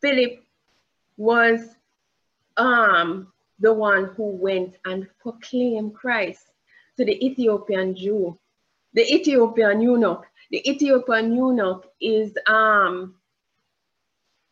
Philip 0.02 0.44
was 1.18 1.62
um, 2.58 3.34
the 3.58 3.74
one 3.74 4.06
who 4.16 4.26
went 4.26 4.78
and 4.86 5.08
proclaimed 5.20 5.96
Christ 5.96 6.46
to 6.98 7.06
the 7.06 7.26
Ethiopian 7.26 7.96
Jew 7.96 8.38
the 8.94 9.02
Ethiopian 9.02 9.82
eunuch. 9.82 10.26
The 10.52 10.70
Ethiopian 10.70 11.34
eunuch 11.36 11.86
is 12.02 12.38
um, 12.48 13.16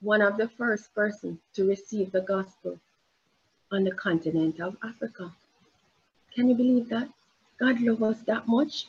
one 0.01 0.21
of 0.21 0.37
the 0.37 0.47
first 0.49 0.93
persons 0.95 1.39
to 1.53 1.67
receive 1.67 2.11
the 2.11 2.21
gospel 2.21 2.79
on 3.71 3.83
the 3.83 3.91
continent 3.91 4.59
of 4.59 4.77
Africa. 4.83 5.31
Can 6.33 6.47
you 6.47 6.55
believe 6.55 6.89
that? 6.89 7.09
God 7.59 7.81
loves 7.81 8.01
us 8.01 8.25
that 8.25 8.47
much. 8.47 8.87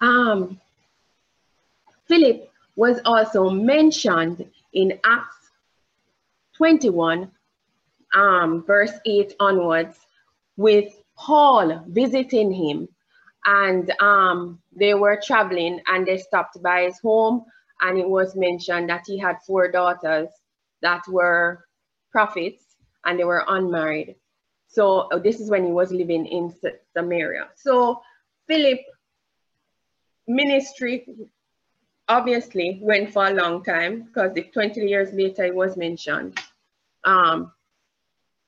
Um, 0.00 0.60
Philip 2.08 2.50
was 2.74 3.00
also 3.04 3.50
mentioned 3.50 4.44
in 4.72 4.98
Acts 5.04 5.50
21, 6.56 7.30
um, 8.14 8.64
verse 8.64 8.92
8 9.06 9.34
onwards, 9.38 9.98
with 10.56 10.92
Paul 11.16 11.84
visiting 11.86 12.50
him 12.52 12.88
and 13.44 13.92
um, 14.00 14.59
they 14.72 14.94
were 14.94 15.20
traveling 15.22 15.80
and 15.86 16.06
they 16.06 16.18
stopped 16.18 16.62
by 16.62 16.84
his 16.84 16.98
home 17.00 17.44
and 17.80 17.98
it 17.98 18.08
was 18.08 18.36
mentioned 18.36 18.88
that 18.88 19.04
he 19.06 19.18
had 19.18 19.38
four 19.46 19.70
daughters 19.70 20.28
that 20.82 21.02
were 21.08 21.64
prophets 22.12 22.62
and 23.04 23.18
they 23.18 23.24
were 23.24 23.44
unmarried. 23.48 24.16
So 24.68 25.08
uh, 25.12 25.18
this 25.18 25.40
is 25.40 25.50
when 25.50 25.64
he 25.64 25.72
was 25.72 25.90
living 25.90 26.26
in 26.26 26.54
Samaria. 26.96 27.48
So 27.56 28.00
Philip 28.46 28.80
ministry 30.28 31.06
obviously 32.08 32.78
went 32.82 33.12
for 33.12 33.26
a 33.26 33.32
long 33.32 33.64
time 33.64 34.02
because 34.02 34.36
if 34.36 34.52
20 34.52 34.80
years 34.82 35.12
later 35.12 35.44
it 35.44 35.54
was 35.54 35.76
mentioned 35.76 36.38
um, 37.04 37.52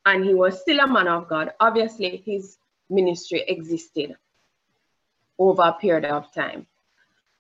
and 0.05 0.25
he 0.25 0.35
was 0.35 0.61
still 0.61 0.81
a 0.81 0.87
man 0.87 1.09
of 1.09 1.29
God. 1.29 1.53
Obviously 1.61 2.23
his 2.25 2.59
ministry 2.91 3.45
existed 3.49 4.17
over 5.51 5.63
a 5.63 5.73
period 5.73 6.05
of 6.05 6.33
time. 6.33 6.67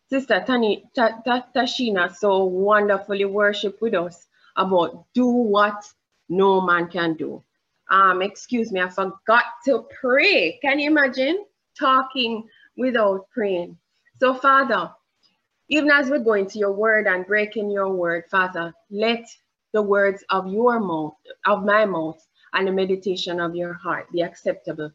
Sister 0.09 0.42
Tani, 0.47 0.85
Ta, 0.94 1.21
Ta, 1.25 1.47
Tashina 1.54 2.14
so 2.14 2.44
wonderfully 2.44 3.25
worship 3.25 3.80
with 3.80 3.94
us 3.94 4.26
about 4.56 5.06
do 5.14 5.26
what 5.26 5.85
no 6.28 6.61
man 6.61 6.88
can 6.88 7.14
do. 7.14 7.42
Um, 7.90 8.23
excuse 8.23 8.73
me, 8.73 8.80
I 8.80 8.88
forgot 8.88 9.44
to 9.66 9.87
pray. 10.00 10.59
Can 10.62 10.78
you 10.78 10.90
imagine 10.90 11.44
talking 11.78 12.47
without 12.76 13.28
praying? 13.30 13.78
So, 14.21 14.35
Father, 14.35 14.90
even 15.68 15.90
as 15.90 16.11
we're 16.11 16.18
going 16.18 16.47
to 16.49 16.59
your 16.59 16.73
word 16.73 17.06
and 17.06 17.26
breaking 17.26 17.71
your 17.71 17.90
word, 17.90 18.25
Father, 18.30 18.75
let 18.90 19.25
the 19.73 19.82
words 19.82 20.23
of 20.30 20.47
your 20.47 20.78
mouth, 20.78 21.14
of 21.47 21.64
my 21.64 21.87
mouth, 21.87 22.23
and 22.52 22.68
the 22.68 22.73
meditation 22.73 23.40
of 23.40 23.56
your 23.56 23.73
heart 23.73 24.12
be 24.12 24.21
acceptable 24.21 24.90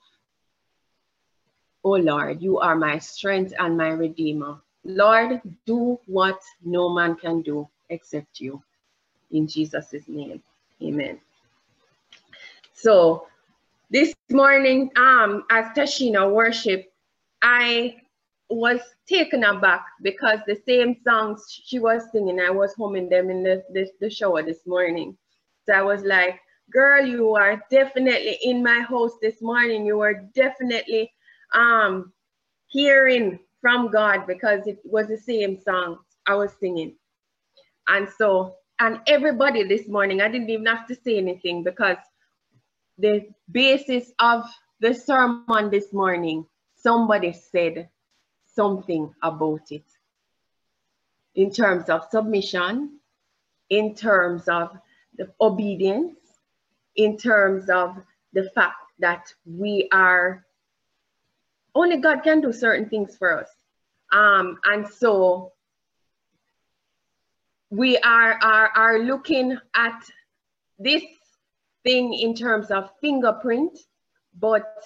O 1.88 1.91
Lord, 1.91 2.41
you 2.41 2.60
are 2.60 2.75
my 2.75 3.00
strength 3.00 3.53
and 3.58 3.77
my 3.77 3.88
redeemer. 3.88 4.60
Lord, 4.84 5.41
do 5.65 5.98
what 6.06 6.38
no 6.62 6.89
man 6.89 7.15
can 7.15 7.41
do 7.41 7.65
except 7.89 8.41
you. 8.41 8.62
In 9.32 9.48
Jesus' 9.48 10.06
name, 10.10 10.44
amen. 10.84 11.22
So 12.74 13.27
this 13.89 14.13
morning, 14.29 14.91
um, 14.98 15.46
as 15.50 15.67
Tashina 15.77 16.29
worship, 16.29 16.91
I 17.41 17.96
was 18.50 18.82
taken 19.08 19.46
aback 19.46 19.86
because 20.01 20.39
the 20.46 20.62
same 20.67 20.98
songs 21.06 21.46
she 21.63 21.79
was 21.79 22.12
singing, 22.12 22.41
I 22.41 22.50
was 22.50 22.74
humming 22.77 23.08
them 23.08 23.29
in 23.29 23.44
the, 23.44 23.63
the, 23.72 23.89
the 24.01 24.10
shower 24.10 24.44
this 24.44 24.67
morning. 24.67 25.17
So 25.65 25.72
I 25.72 25.84
was 25.84 26.03
like, 26.03 26.41
girl, 26.70 27.06
you 27.06 27.36
are 27.36 27.63
definitely 27.72 28.39
in 28.44 28.62
my 28.62 28.82
house 28.82 29.13
this 29.22 29.41
morning. 29.41 29.86
You 29.86 30.01
are 30.01 30.15
definitely 30.36 31.13
um, 31.54 32.13
hearing 32.68 33.39
from 33.62 33.92
God 33.92 34.27
because 34.27 34.68
it 34.68 34.80
was 34.84 35.08
the 35.08 35.18
same 35.18 35.60
song 35.60 36.00
I 36.25 36.36
was 36.36 36.51
singing. 36.60 36.96
And 37.88 38.08
so 38.18 38.56
and 38.80 39.00
everybody 39.08 39.63
this 39.63 39.88
morning, 39.88 40.22
I 40.22 40.27
didn't 40.27 40.50
even 40.50 40.66
have 40.68 40.88
to 40.88 40.96
say 40.96 41.18
anything 41.18 41.63
because 41.63 41.98
the 42.98 43.27
basis 43.51 44.12
of 44.20 44.46
the 44.80 44.94
sermon 44.94 45.72
this 45.72 45.92
morning, 45.92 46.46
somebody 46.75 47.34
said 47.34 47.89
something 48.54 49.13
about 49.24 49.72
it 49.72 49.84
in 51.34 51.51
terms 51.51 51.89
of 51.89 52.04
submission, 52.12 53.00
in 53.70 53.96
terms 53.96 54.48
of 54.48 54.77
the 55.18 55.32
obedience, 55.42 56.18
in 56.96 57.18
terms 57.18 57.70
of 57.70 57.96
the 58.34 58.50
fact 58.54 58.75
that 59.00 59.34
we 59.46 59.88
are 59.92 60.46
only 61.78 61.98
God 61.98 62.24
can 62.24 62.42
do 62.42 62.52
certain 62.52 62.90
things 62.90 63.16
for 63.18 63.40
us. 63.40 63.50
Um, 64.12 64.58
and 64.66 64.88
so 64.88 65.54
we 67.70 67.98
are, 67.98 68.34
are, 68.34 68.70
are 68.76 69.00
looking 69.00 69.58
at 69.76 70.02
this 70.80 71.04
thing 71.84 72.14
in 72.14 72.34
terms 72.34 72.72
of 72.72 72.90
fingerprint, 73.02 73.78
but 74.40 74.84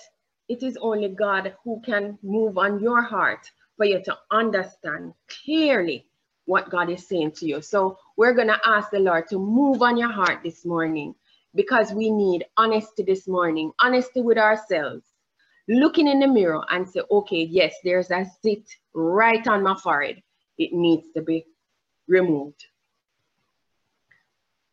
it 0.50 0.64
is 0.64 0.78
only 0.82 1.10
God 1.10 1.56
who 1.64 1.82
can 1.86 2.18
move 2.22 2.58
on 2.58 2.80
your 2.82 3.02
heart 3.02 3.50
for 3.78 3.86
you 3.86 4.02
to 4.04 4.18
understand 4.30 5.14
clearly 5.46 6.08
what 6.46 6.70
God 6.70 6.90
is 6.90 7.08
saying 7.08 7.32
to 7.34 7.46
you. 7.46 7.62
So 7.62 7.98
we're 8.18 8.34
going 8.34 8.48
to 8.48 8.60
ask 8.66 8.90
the 8.92 9.00
Lord 9.00 9.28
to 9.30 9.40
move 9.40 9.82
on 9.82 9.98
your 9.98 10.12
heart 10.12 10.40
this 10.44 10.66
morning 10.66 11.16
because 11.56 11.94
we 11.94 12.10
need 12.10 12.46
honesty 12.58 13.04
this 13.04 13.28
morning, 13.28 13.72
honesty 13.80 14.22
with 14.22 14.38
ourselves, 14.38 15.06
looking 15.68 16.08
in 16.08 16.20
the 16.20 16.28
mirror 16.28 16.64
and 16.70 16.88
say, 16.88 17.02
okay, 17.10 17.44
yes, 17.44 17.76
there's 17.84 18.12
a 18.12 18.26
zit 18.44 18.68
right 18.94 19.46
on 19.48 19.64
my 19.64 19.76
forehead. 19.76 20.22
It 20.58 20.74
needs 20.74 21.08
to 21.16 21.22
be 21.22 21.46
removed. 22.08 22.66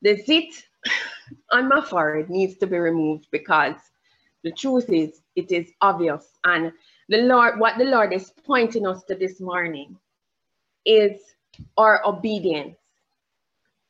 The 0.02 0.16
zit 0.16 0.54
on 1.52 1.68
my 1.68 1.80
forehead 1.80 2.30
needs 2.30 2.56
to 2.58 2.66
be 2.66 2.78
removed 2.78 3.26
because 3.30 3.76
the 4.44 4.52
truth 4.52 4.90
is, 4.90 5.20
it 5.36 5.50
is 5.52 5.70
obvious. 5.80 6.38
And 6.44 6.72
the 7.08 7.22
Lord, 7.22 7.58
what 7.58 7.78
the 7.78 7.84
Lord 7.84 8.12
is 8.12 8.32
pointing 8.46 8.86
us 8.86 9.02
to 9.04 9.14
this 9.14 9.40
morning 9.40 9.96
is 10.84 11.20
our 11.76 12.06
obedience. 12.06 12.76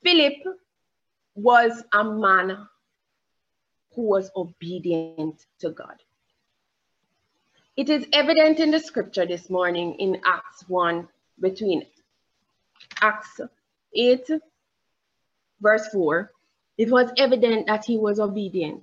Philip 0.02 0.38
was 1.34 1.84
a 1.92 2.04
man 2.04 2.66
who 3.94 4.02
was 4.02 4.30
obedient 4.36 5.44
to 5.60 5.70
God. 5.70 6.02
It 7.78 7.90
is 7.90 8.08
evident 8.12 8.58
in 8.58 8.72
the 8.72 8.80
scripture 8.80 9.24
this 9.24 9.48
morning 9.48 9.94
in 10.00 10.20
Acts 10.24 10.64
1, 10.66 11.06
between 11.38 11.86
Acts 13.00 13.40
8, 13.94 14.28
verse 15.60 15.86
4. 15.92 16.32
It 16.76 16.90
was 16.90 17.12
evident 17.16 17.68
that 17.68 17.84
he 17.84 17.96
was 17.96 18.18
obedient. 18.18 18.82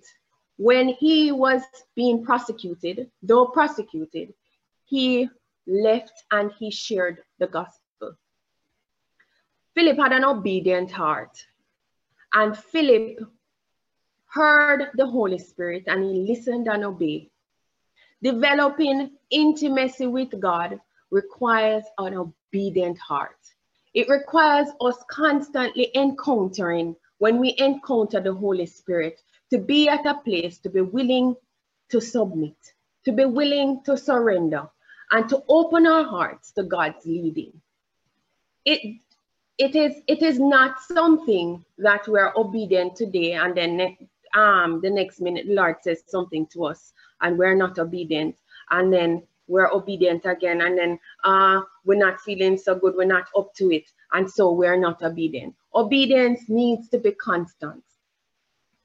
When 0.55 0.87
he 0.87 1.33
was 1.33 1.61
being 1.93 2.23
prosecuted, 2.23 3.11
though 3.21 3.47
prosecuted, 3.47 4.33
he 4.85 5.29
left 5.67 6.23
and 6.31 6.53
he 6.57 6.71
shared 6.71 7.21
the 7.37 7.47
gospel. 7.47 8.15
Philip 9.73 9.97
had 9.97 10.13
an 10.13 10.23
obedient 10.23 10.89
heart, 10.89 11.45
and 12.33 12.57
Philip 12.57 13.19
heard 14.27 14.91
the 14.93 15.05
Holy 15.05 15.39
Spirit 15.39 15.83
and 15.87 16.01
he 16.01 16.33
listened 16.33 16.69
and 16.69 16.85
obeyed. 16.85 17.29
Developing 18.23 19.11
intimacy 19.29 20.07
with 20.07 20.39
God 20.39 20.79
requires 21.11 21.83
an 21.97 22.13
obedient 22.15 22.97
heart. 22.97 23.37
It 23.93 24.09
requires 24.09 24.67
us 24.81 24.97
constantly 25.09 25.91
encountering, 25.95 26.95
when 27.17 27.39
we 27.39 27.55
encounter 27.57 28.19
the 28.19 28.33
Holy 28.33 28.65
Spirit, 28.65 29.21
to 29.51 29.57
be 29.57 29.87
at 29.87 30.05
a 30.05 30.15
place 30.15 30.57
to 30.59 30.69
be 30.69 30.81
willing 30.81 31.35
to 31.89 32.01
submit, 32.01 32.57
to 33.05 33.11
be 33.11 33.25
willing 33.25 33.81
to 33.85 33.95
surrender, 33.95 34.69
and 35.11 35.29
to 35.29 35.43
open 35.47 35.85
our 35.87 36.03
hearts 36.03 36.51
to 36.53 36.63
God's 36.63 37.05
leading. 37.05 37.61
It, 38.65 38.99
it, 39.57 39.75
is, 39.75 40.01
it 40.07 40.21
is 40.21 40.39
not 40.39 40.81
something 40.81 41.63
that 41.77 42.07
we're 42.07 42.33
obedient 42.35 42.95
today 42.95 43.33
and 43.33 43.55
then 43.55 43.97
um, 44.35 44.81
the 44.81 44.89
next 44.89 45.21
minute 45.21 45.47
Lord 45.47 45.77
says 45.81 46.03
something 46.07 46.45
to 46.47 46.65
us 46.65 46.93
and 47.21 47.37
we're 47.37 47.55
not 47.55 47.79
obedient. 47.79 48.35
And 48.71 48.91
then 48.91 49.23
we're 49.47 49.71
obedient 49.71 50.25
again. 50.25 50.61
And 50.61 50.77
then 50.77 50.99
uh, 51.23 51.61
we're 51.85 51.97
not 51.97 52.19
feeling 52.21 52.57
so 52.57 52.75
good. 52.75 52.95
We're 52.95 53.05
not 53.05 53.27
up 53.37 53.53
to 53.55 53.71
it. 53.71 53.85
And 54.13 54.29
so 54.29 54.51
we're 54.51 54.79
not 54.79 55.03
obedient. 55.03 55.55
Obedience 55.73 56.41
needs 56.47 56.89
to 56.89 56.99
be 56.99 57.11
constant. 57.11 57.83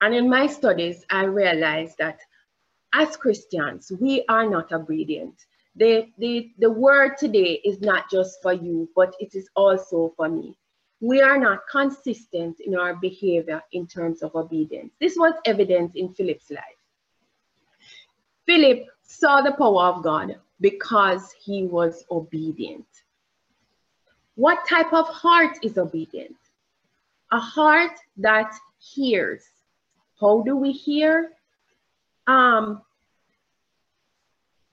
And 0.00 0.14
in 0.14 0.28
my 0.28 0.46
studies, 0.46 1.04
I 1.10 1.24
realized 1.24 1.96
that 1.98 2.20
as 2.92 3.16
Christians, 3.16 3.92
we 4.00 4.24
are 4.28 4.48
not 4.48 4.72
obedient. 4.72 5.34
The, 5.76 6.08
the, 6.18 6.52
the 6.58 6.70
word 6.70 7.16
today 7.18 7.60
is 7.64 7.80
not 7.80 8.10
just 8.10 8.42
for 8.42 8.52
you, 8.52 8.88
but 8.96 9.14
it 9.20 9.34
is 9.34 9.48
also 9.54 10.12
for 10.16 10.28
me. 10.28 10.56
We 11.00 11.22
are 11.22 11.38
not 11.38 11.60
consistent 11.70 12.60
in 12.60 12.76
our 12.76 12.94
behavior 12.94 13.62
in 13.72 13.86
terms 13.86 14.22
of 14.22 14.34
obedience. 14.34 14.92
This 15.00 15.16
was 15.16 15.34
evident 15.46 15.96
in 15.96 16.12
Philip's 16.12 16.50
life. 16.50 16.80
Philip 18.46 18.86
saw 19.02 19.40
the 19.40 19.52
power 19.52 19.84
of 19.84 20.02
God 20.02 20.36
because 20.60 21.32
he 21.32 21.64
was 21.64 22.04
obedient. 22.10 22.86
What 24.34 24.66
type 24.68 24.92
of 24.92 25.06
heart 25.08 25.58
is 25.62 25.78
obedient? 25.78 26.36
A 27.32 27.38
heart 27.38 27.98
that 28.18 28.52
hears. 28.78 29.44
How 30.20 30.42
do 30.42 30.56
we 30.56 30.72
hear? 30.72 31.32
Um, 32.26 32.82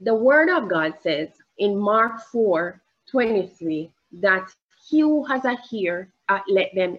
the 0.02 0.14
word 0.14 0.50
of 0.50 0.70
God 0.70 0.94
says 1.02 1.30
in 1.58 1.78
Mark 1.78 2.22
4 2.32 2.82
23 3.10 3.92
that 4.22 4.50
he 4.88 5.02
who 5.02 5.24
has 5.26 5.46
a 5.46 5.58
ear, 5.72 6.10
uh, 6.30 6.40
let 6.48 6.74
them 6.76 6.98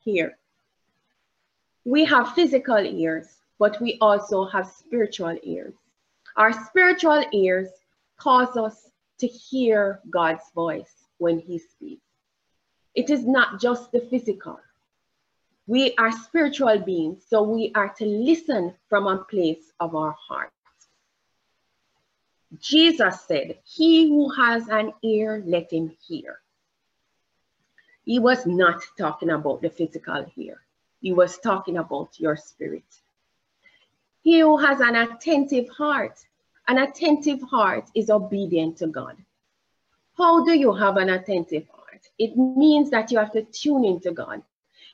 hear. 0.00 0.38
We 1.84 2.04
have 2.04 2.34
physical 2.34 2.78
ears, 2.78 3.26
but 3.58 3.80
we 3.80 3.98
also 4.00 4.44
have 4.46 4.66
spiritual 4.66 5.36
ears. 5.42 5.74
Our 6.36 6.52
spiritual 6.66 7.24
ears 7.32 7.68
cause 8.16 8.56
us 8.56 8.90
to 9.18 9.26
hear 9.26 10.00
God's 10.10 10.44
voice 10.54 11.08
when 11.18 11.38
He 11.38 11.58
speaks. 11.58 12.02
It 12.94 13.10
is 13.10 13.26
not 13.26 13.60
just 13.60 13.92
the 13.92 14.00
physical. 14.00 14.60
We 15.66 15.94
are 15.98 16.10
spiritual 16.10 16.78
beings, 16.80 17.22
so 17.28 17.42
we 17.42 17.70
are 17.74 17.90
to 17.98 18.04
listen 18.04 18.74
from 18.88 19.06
a 19.06 19.18
place 19.18 19.72
of 19.78 19.94
our 19.94 20.12
heart. 20.12 20.50
Jesus 22.58 23.20
said, 23.20 23.58
He 23.64 24.08
who 24.08 24.30
has 24.30 24.68
an 24.68 24.92
ear, 25.02 25.42
let 25.46 25.72
him 25.72 25.92
hear. 26.06 26.40
He 28.10 28.18
was 28.18 28.44
not 28.44 28.82
talking 28.98 29.30
about 29.30 29.62
the 29.62 29.70
physical 29.70 30.24
here. 30.34 30.62
He 31.00 31.12
was 31.12 31.38
talking 31.38 31.76
about 31.76 32.18
your 32.18 32.34
spirit. 32.34 32.82
He 34.22 34.40
who 34.40 34.56
has 34.56 34.80
an 34.80 34.96
attentive 34.96 35.68
heart, 35.68 36.18
an 36.66 36.78
attentive 36.78 37.40
heart 37.40 37.84
is 37.94 38.10
obedient 38.10 38.78
to 38.78 38.88
God. 38.88 39.16
How 40.18 40.44
do 40.44 40.58
you 40.58 40.72
have 40.72 40.96
an 40.96 41.10
attentive 41.10 41.68
heart? 41.68 42.04
It 42.18 42.36
means 42.36 42.90
that 42.90 43.12
you 43.12 43.18
have 43.18 43.30
to 43.30 43.44
tune 43.44 43.84
into 43.84 44.10
God. 44.10 44.42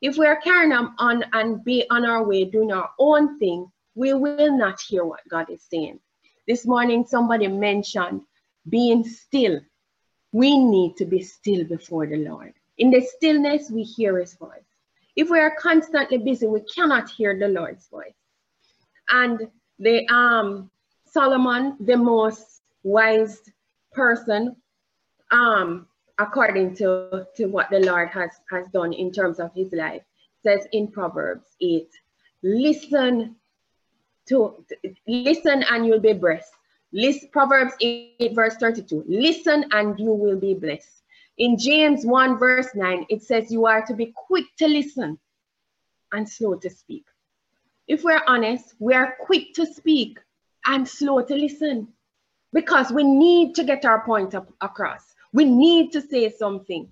If 0.03 0.19
we 0.19 0.27
are 0.27 0.43
carrying 0.43 0.73
on 0.75 1.25
and 1.33 1.65
be 1.65 1.87
on 1.89 2.05
our 2.05 2.23
way 2.23 2.45
doing 2.45 2.71
our 2.71 2.91
own 2.99 3.39
thing, 3.39 3.73
we 3.95 4.13
will 4.13 4.55
not 4.55 4.79
hear 4.79 5.07
what 5.07 5.27
God 5.31 5.49
is 5.49 5.63
saying. 5.63 6.01
This 6.47 6.67
morning, 6.67 7.07
somebody 7.07 7.49
mentioned 7.49 8.21
being 8.69 9.05
still. 9.05 9.63
We 10.33 10.59
need 10.59 10.99
to 10.99 11.07
be 11.07 11.23
still 11.23 11.65
before 11.65 12.07
the 12.07 12.19
Lord. 12.19 12.53
In 12.79 12.91
the 12.91 13.01
stillness, 13.01 13.71
we 13.71 13.83
hear 13.83 14.19
his 14.19 14.35
voice. 14.35 14.65
If 15.15 15.31
we 15.31 15.41
are 15.41 15.55
constantly 15.57 16.19
busy, 16.19 16.47
we 16.47 16.61
cannot 16.61 17.11
hear 17.11 17.39
the 17.39 17.49
Lord's 17.49 17.89
voice. 17.89 18.12
And 19.11 19.49
the 19.79 20.07
um, 20.09 20.71
Solomon, 21.07 21.77
the 21.81 21.97
most 21.97 22.62
wise 22.83 23.41
person, 23.93 24.57
um, 25.31 25.87
according 26.19 26.77
to, 26.77 27.27
to 27.37 27.47
what 27.47 27.71
the 27.71 27.81
Lord 27.81 28.11
has, 28.11 28.31
has 28.51 28.67
done 28.69 28.93
in 28.93 29.11
terms 29.11 29.41
of 29.41 29.55
his 29.55 29.73
life, 29.73 30.03
says 30.43 30.67
in 30.73 30.89
Proverbs 30.89 31.57
8, 31.61 31.89
listen 32.43 33.37
to 34.27 34.65
listen 35.07 35.65
and 35.71 35.87
you'll 35.87 36.01
be 36.01 36.12
blessed. 36.12 36.53
List 36.93 37.31
Proverbs 37.33 37.75
8, 37.81 38.35
verse 38.35 38.57
32. 38.57 39.05
Listen 39.07 39.65
and 39.73 39.99
you 39.99 40.12
will 40.12 40.39
be 40.39 40.55
blessed. 40.55 40.96
In 41.38 41.59
James 41.59 42.07
1, 42.07 42.38
verse 42.38 42.68
9, 42.75 43.07
it 43.11 43.22
says 43.22 43.51
you 43.51 43.66
are 43.66 43.85
to 43.87 43.94
be 43.94 44.12
quick 44.14 44.46
to 44.59 44.66
listen 44.66 45.18
and 46.12 46.29
slow 46.29 46.55
to 46.55 46.70
speak. 46.70 47.05
If 47.87 48.05
we're 48.05 48.22
honest, 48.27 48.75
we 48.79 48.94
are 48.94 49.16
quick 49.20 49.53
to 49.55 49.66
speak 49.66 50.18
and 50.66 50.88
slow 50.88 51.22
to 51.22 51.35
listen 51.35 51.88
because 52.53 52.90
we 52.90 53.05
need 53.05 53.55
to 53.57 53.64
get 53.64 53.85
our 53.85 54.05
point 54.05 54.35
up 54.35 54.51
across. 54.61 55.14
We 55.33 55.44
need 55.44 55.92
to 55.92 56.01
say 56.01 56.31
something. 56.31 56.90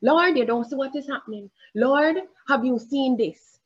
Lord, 0.00 0.38
you 0.38 0.46
don't 0.46 0.64
see 0.64 0.74
what 0.74 0.96
is 0.96 1.06
happening. 1.06 1.50
Lord, 1.74 2.16
have 2.48 2.64
you 2.64 2.78
seen 2.78 3.16
this? 3.16 3.58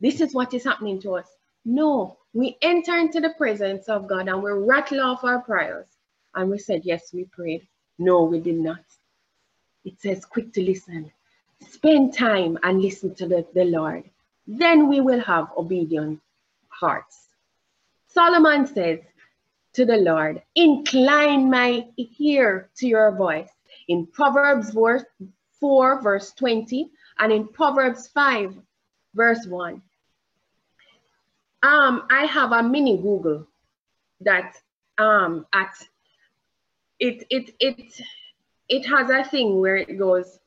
This 0.00 0.20
is 0.20 0.34
what 0.34 0.52
is 0.54 0.64
happening 0.64 1.00
to 1.02 1.14
us. 1.14 1.28
No, 1.64 2.18
we 2.34 2.58
enter 2.62 2.96
into 2.98 3.20
the 3.20 3.30
presence 3.30 3.88
of 3.88 4.08
God 4.08 4.28
and 4.28 4.42
we 4.42 4.50
rattle 4.50 5.00
off 5.00 5.24
our 5.24 5.40
prayers. 5.40 5.86
And 6.34 6.50
we 6.50 6.58
said, 6.58 6.82
Yes, 6.84 7.12
we 7.12 7.24
prayed. 7.24 7.66
No, 7.98 8.24
we 8.24 8.40
did 8.40 8.56
not. 8.56 8.80
It 9.88 9.98
says, 10.02 10.26
quick 10.26 10.52
to 10.52 10.62
listen. 10.62 11.10
Spend 11.66 12.12
time 12.12 12.58
and 12.62 12.82
listen 12.82 13.14
to 13.14 13.26
the, 13.26 13.46
the 13.54 13.64
Lord. 13.64 14.04
Then 14.46 14.86
we 14.86 15.00
will 15.00 15.20
have 15.20 15.48
obedient 15.56 16.20
hearts. 16.68 17.28
Solomon 18.06 18.66
says 18.66 19.00
to 19.72 19.86
the 19.86 19.96
Lord, 19.96 20.42
Incline 20.54 21.50
my 21.50 21.86
ear 21.96 22.68
to 22.76 22.86
your 22.86 23.16
voice. 23.16 23.48
In 23.88 24.06
Proverbs 24.06 24.72
4, 24.72 26.02
verse 26.02 26.32
20, 26.32 26.90
and 27.20 27.32
in 27.32 27.48
Proverbs 27.48 28.08
5, 28.08 28.58
verse 29.14 29.46
1. 29.46 29.80
Um, 31.62 32.06
I 32.10 32.26
have 32.26 32.52
a 32.52 32.62
mini 32.62 32.98
Google 32.98 33.46
that 34.20 34.54
um 34.98 35.46
at 35.54 35.72
it 36.98 37.24
it 37.30 37.54
it 37.60 38.00
it 38.68 38.86
has 38.86 39.10
a 39.10 39.24
thing 39.24 39.60
where 39.60 39.76
it 39.76 39.98
goes 39.98 40.38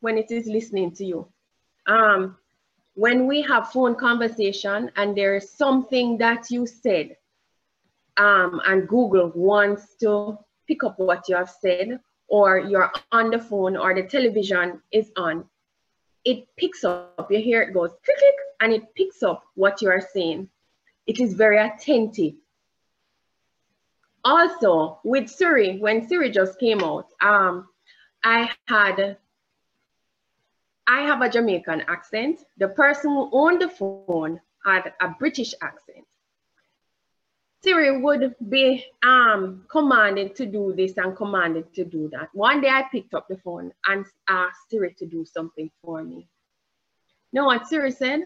when 0.00 0.16
it 0.16 0.30
is 0.30 0.46
listening 0.46 0.92
to 0.92 1.04
you. 1.04 1.28
Um, 1.86 2.36
when 2.94 3.26
we 3.26 3.42
have 3.42 3.70
phone 3.70 3.94
conversation 3.94 4.90
and 4.96 5.16
there 5.16 5.36
is 5.36 5.50
something 5.50 6.18
that 6.18 6.50
you 6.50 6.66
said, 6.66 7.16
um, 8.16 8.60
and 8.66 8.88
Google 8.88 9.32
wants 9.34 9.94
to 10.00 10.38
pick 10.66 10.84
up 10.84 10.98
what 10.98 11.28
you 11.28 11.36
have 11.36 11.50
said, 11.50 12.00
or 12.28 12.58
you're 12.58 12.92
on 13.12 13.30
the 13.30 13.38
phone 13.38 13.76
or 13.76 13.94
the 13.94 14.02
television 14.02 14.80
is 14.92 15.10
on, 15.16 15.44
it 16.24 16.46
picks 16.56 16.84
up, 16.84 17.26
you 17.30 17.40
hear 17.40 17.62
it 17.62 17.72
goes 17.72 17.90
click, 18.04 18.18
click, 18.18 18.34
and 18.60 18.72
it 18.72 18.94
picks 18.94 19.22
up 19.22 19.44
what 19.54 19.80
you 19.82 19.88
are 19.88 20.06
saying. 20.12 20.48
It 21.06 21.18
is 21.18 21.34
very 21.34 21.58
attentive. 21.58 22.34
Also, 24.24 25.00
with 25.04 25.28
Siri, 25.28 25.78
when 25.78 26.06
Siri 26.06 26.30
just 26.30 26.58
came 26.58 26.82
out, 26.82 27.06
um, 27.22 27.68
I 28.22 28.50
had, 28.68 29.16
I 30.86 31.02
have 31.02 31.22
a 31.22 31.30
Jamaican 31.30 31.82
accent. 31.88 32.44
The 32.58 32.68
person 32.68 33.10
who 33.10 33.30
owned 33.32 33.62
the 33.62 33.68
phone 33.68 34.40
had 34.64 34.92
a 35.00 35.08
British 35.08 35.54
accent. 35.62 36.06
Siri 37.62 38.00
would 38.00 38.34
be 38.48 38.84
um, 39.02 39.64
commanded 39.70 40.34
to 40.36 40.46
do 40.46 40.72
this 40.74 40.96
and 40.96 41.14
commanded 41.14 41.72
to 41.74 41.84
do 41.84 42.08
that. 42.08 42.28
One 42.32 42.60
day 42.60 42.70
I 42.70 42.84
picked 42.90 43.12
up 43.12 43.28
the 43.28 43.36
phone 43.36 43.72
and 43.86 44.06
asked 44.28 44.70
Siri 44.70 44.94
to 44.98 45.06
do 45.06 45.26
something 45.26 45.70
for 45.84 46.02
me. 46.02 46.26
know 47.32 47.44
what 47.44 47.68
Siri 47.68 47.90
said? 47.90 48.20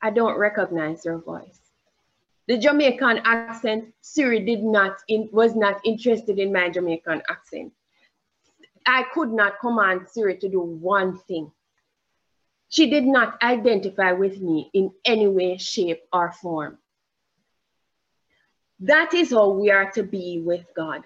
I 0.00 0.10
don't 0.10 0.38
recognize 0.38 1.04
your 1.04 1.18
voice. 1.18 1.63
The 2.46 2.58
Jamaican 2.58 3.20
accent, 3.24 3.94
Siri 4.02 4.44
did 4.44 4.62
not, 4.62 4.96
in, 5.08 5.28
was 5.32 5.56
not 5.56 5.80
interested 5.84 6.38
in 6.38 6.52
my 6.52 6.68
Jamaican 6.68 7.22
accent. 7.28 7.72
I 8.86 9.04
could 9.14 9.32
not 9.32 9.60
command 9.60 10.08
Siri 10.08 10.36
to 10.38 10.48
do 10.48 10.60
one 10.60 11.18
thing. 11.20 11.50
She 12.68 12.90
did 12.90 13.04
not 13.04 13.42
identify 13.42 14.12
with 14.12 14.40
me 14.40 14.70
in 14.74 14.90
any 15.04 15.28
way, 15.28 15.56
shape, 15.56 16.02
or 16.12 16.32
form. 16.32 16.78
That 18.80 19.14
is 19.14 19.30
how 19.30 19.50
we 19.50 19.70
are 19.70 19.90
to 19.92 20.02
be 20.02 20.42
with 20.44 20.66
God. 20.76 21.02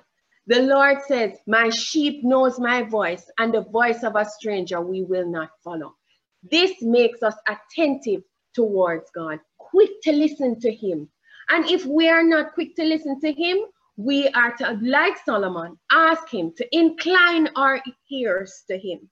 The 0.48 0.62
Lord 0.62 1.02
says, 1.06 1.38
My 1.46 1.68
sheep 1.68 2.24
knows 2.24 2.58
my 2.58 2.82
voice, 2.82 3.30
and 3.38 3.52
the 3.52 3.60
voice 3.60 4.02
of 4.02 4.16
a 4.16 4.24
stranger 4.24 4.80
we 4.80 5.02
will 5.02 5.28
not 5.28 5.50
follow. 5.62 5.94
This 6.42 6.72
makes 6.80 7.22
us 7.22 7.34
attentive 7.46 8.22
towards 8.54 9.10
God, 9.14 9.40
quick 9.58 10.00
to 10.02 10.12
listen 10.12 10.58
to 10.60 10.74
Him. 10.74 11.08
And 11.48 11.70
if 11.70 11.84
we 11.86 12.08
are 12.08 12.22
not 12.22 12.54
quick 12.54 12.74
to 12.76 12.84
listen 12.84 13.20
to 13.20 13.32
Him, 13.32 13.58
we 13.96 14.28
are 14.28 14.54
to, 14.56 14.78
like 14.82 15.16
Solomon, 15.24 15.78
ask 15.90 16.28
Him 16.28 16.52
to 16.56 16.76
incline 16.76 17.48
our 17.56 17.82
ears 18.10 18.64
to 18.68 18.78
Him, 18.78 19.08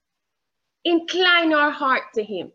incline 0.85 1.53
our 1.53 1.71
heart 1.71 2.03
to 2.15 2.23
Him 2.23 2.51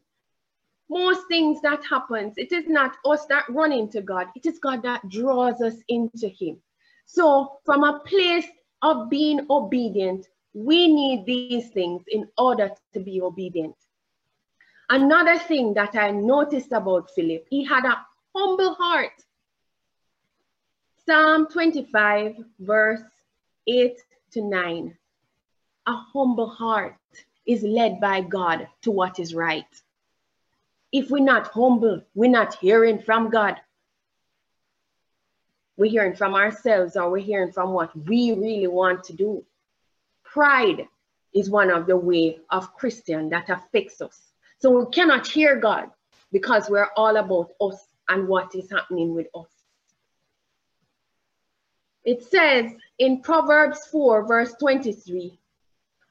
most 0.93 1.27
things 1.27 1.61
that 1.63 1.83
happens, 1.89 2.35
it 2.37 2.53
is 2.53 2.69
not 2.69 2.97
us 3.07 3.25
that 3.27 3.49
run 3.49 3.73
into 3.73 4.03
God. 4.03 4.27
It 4.37 4.45
is 4.45 4.59
God 4.59 4.83
that 4.83 5.09
draws 5.09 5.63
us 5.63 5.77
into 5.89 6.29
him. 6.29 6.59
So 7.07 7.61
from 7.65 7.83
a 7.83 8.01
place 8.01 8.47
of 8.83 9.09
being 9.09 9.47
obedient, 9.49 10.27
we 10.53 10.93
need 10.93 11.25
these 11.25 11.71
things 11.71 12.03
in 12.09 12.29
order 12.37 12.71
to 12.93 13.01
be 13.01 13.23
obedient. 13.23 13.75
Another 14.91 15.39
thing 15.39 15.73
that 15.75 15.95
I 15.97 16.11
noticed 16.11 16.73
about 16.73 17.11
Philip, 17.15 17.47
he 17.49 17.65
had 17.65 17.87
a 17.87 18.05
humble 18.37 18.75
heart. 18.75 19.17
Psalm 21.07 21.47
25, 21.49 22.37
verse 22.61 23.03
8 23.67 23.97
to 24.33 24.43
9. 24.43 24.97
A 25.87 25.93
humble 25.93 26.49
heart 26.49 26.97
is 27.47 27.63
led 27.63 28.01
by 28.01 28.21
God 28.21 28.69
to 28.83 28.91
what 28.91 29.19
is 29.19 29.35
right 29.35 29.67
if 30.93 31.11
we're 31.11 31.25
not 31.25 31.49
humble, 31.49 32.03
we're 32.15 32.31
not 32.31 32.55
hearing 32.55 33.01
from 33.01 33.31
God. 33.31 33.57
We're 35.79 35.91
hearing 35.91 36.15
from 36.15 36.35
ourselves 36.35 36.97
or 36.97 37.11
we're 37.11 37.25
hearing 37.25 37.51
from 37.51 37.73
what 37.73 37.97
we 37.97 38.33
really 38.33 38.67
want 38.67 39.05
to 39.05 39.15
do. 39.15 39.43
Pride 40.23 40.87
is 41.35 41.49
one 41.49 41.71
of 41.71 41.87
the 41.87 41.97
way 41.97 42.41
of 42.51 42.75
Christian 42.75 43.31
that 43.31 43.49
affects 43.49 44.03
us. 44.03 44.21
So 44.59 44.71
we 44.71 44.91
cannot 44.93 45.27
hear 45.27 45.57
God 45.57 45.91
because 46.31 46.69
we're 46.69 46.91
all 46.95 47.17
about 47.17 47.53
us 47.61 47.87
and 48.09 48.29
what 48.29 48.55
is 48.55 48.71
happening 48.71 49.15
with 49.15 49.29
us. 49.35 49.49
It 52.05 52.23
says 52.25 52.73
in 52.99 53.23
Proverbs 53.23 53.87
4, 53.91 54.27
verse 54.27 54.55
23, 54.59 55.39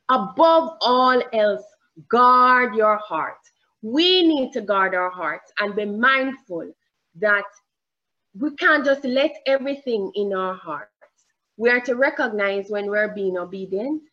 above 0.10 0.78
all 0.82 1.22
else, 1.34 1.64
guard 2.08 2.76
your 2.76 2.98
heart 2.98 3.38
we 3.82 4.24
need 4.24 4.52
to 4.54 4.62
guard 4.62 4.94
our 4.94 5.10
hearts 5.10 5.52
and 5.60 5.76
be 5.76 5.86
mindful 5.86 6.72
that 7.16 7.44
we 8.40 8.56
can't 8.56 8.86
just 8.86 9.04
let 9.04 9.32
everything 9.46 10.12
in 10.16 10.34
our 10.34 10.54
hearts. 10.54 10.92
We 11.58 11.70
are 11.70 11.82
to 11.82 11.96
recognize 11.96 12.70
when 12.70 12.88
we're 12.88 13.14
being 13.14 13.38
obedient 13.38 14.04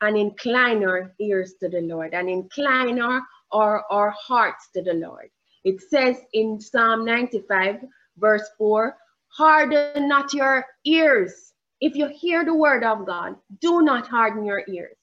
and 0.00 0.16
incline 0.16 0.84
our 0.84 1.12
ears 1.18 1.54
to 1.60 1.68
the 1.68 1.80
Lord 1.80 2.14
and 2.14 2.28
incline 2.28 3.00
our, 3.00 3.22
our, 3.50 3.84
our 3.90 4.10
hearts 4.10 4.68
to 4.74 4.82
the 4.82 4.94
Lord. 4.94 5.30
It 5.64 5.80
says 5.80 6.18
in 6.34 6.60
Psalm 6.60 7.04
95, 7.04 7.84
verse 8.18 8.48
4 8.58 8.96
harden 9.36 10.08
not 10.08 10.32
your 10.32 10.64
ears. 10.84 11.52
If 11.80 11.96
you 11.96 12.08
hear 12.08 12.44
the 12.44 12.54
word 12.54 12.84
of 12.84 13.04
God, 13.04 13.36
do 13.60 13.82
not 13.82 14.06
harden 14.06 14.44
your 14.44 14.62
ears. 14.68 14.96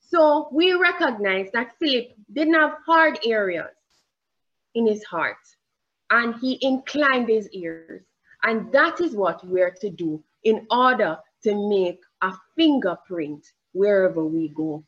So 0.00 0.48
we 0.52 0.72
recognize 0.72 1.50
that 1.52 1.74
Philip 1.78 2.12
didn't 2.32 2.54
have 2.54 2.78
hard 2.86 3.18
areas 3.26 3.74
in 4.74 4.86
his 4.86 5.04
heart 5.04 5.36
and 6.10 6.34
he 6.40 6.58
inclined 6.62 7.28
his 7.28 7.48
ears. 7.50 8.02
And 8.42 8.72
that 8.72 9.00
is 9.00 9.14
what 9.14 9.46
we're 9.46 9.74
to 9.80 9.90
do 9.90 10.22
in 10.44 10.66
order 10.70 11.18
to 11.42 11.68
make 11.68 12.00
a 12.22 12.32
fingerprint 12.56 13.46
wherever 13.72 14.24
we 14.24 14.48
go. 14.48 14.84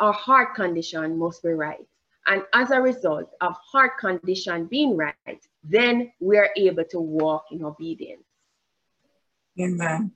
Our 0.00 0.12
heart 0.12 0.54
condition 0.54 1.18
must 1.18 1.42
be 1.42 1.50
right. 1.50 1.86
And 2.28 2.42
as 2.52 2.70
a 2.70 2.80
result 2.80 3.30
of 3.40 3.56
heart 3.72 3.98
condition 3.98 4.66
being 4.66 4.96
right, 4.96 5.16
then 5.64 6.12
we're 6.20 6.50
able 6.56 6.84
to 6.90 7.00
walk 7.00 7.46
in 7.50 7.64
obedience. 7.64 8.24
Amen. 9.58 10.12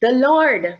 The 0.00 0.12
Lord 0.12 0.78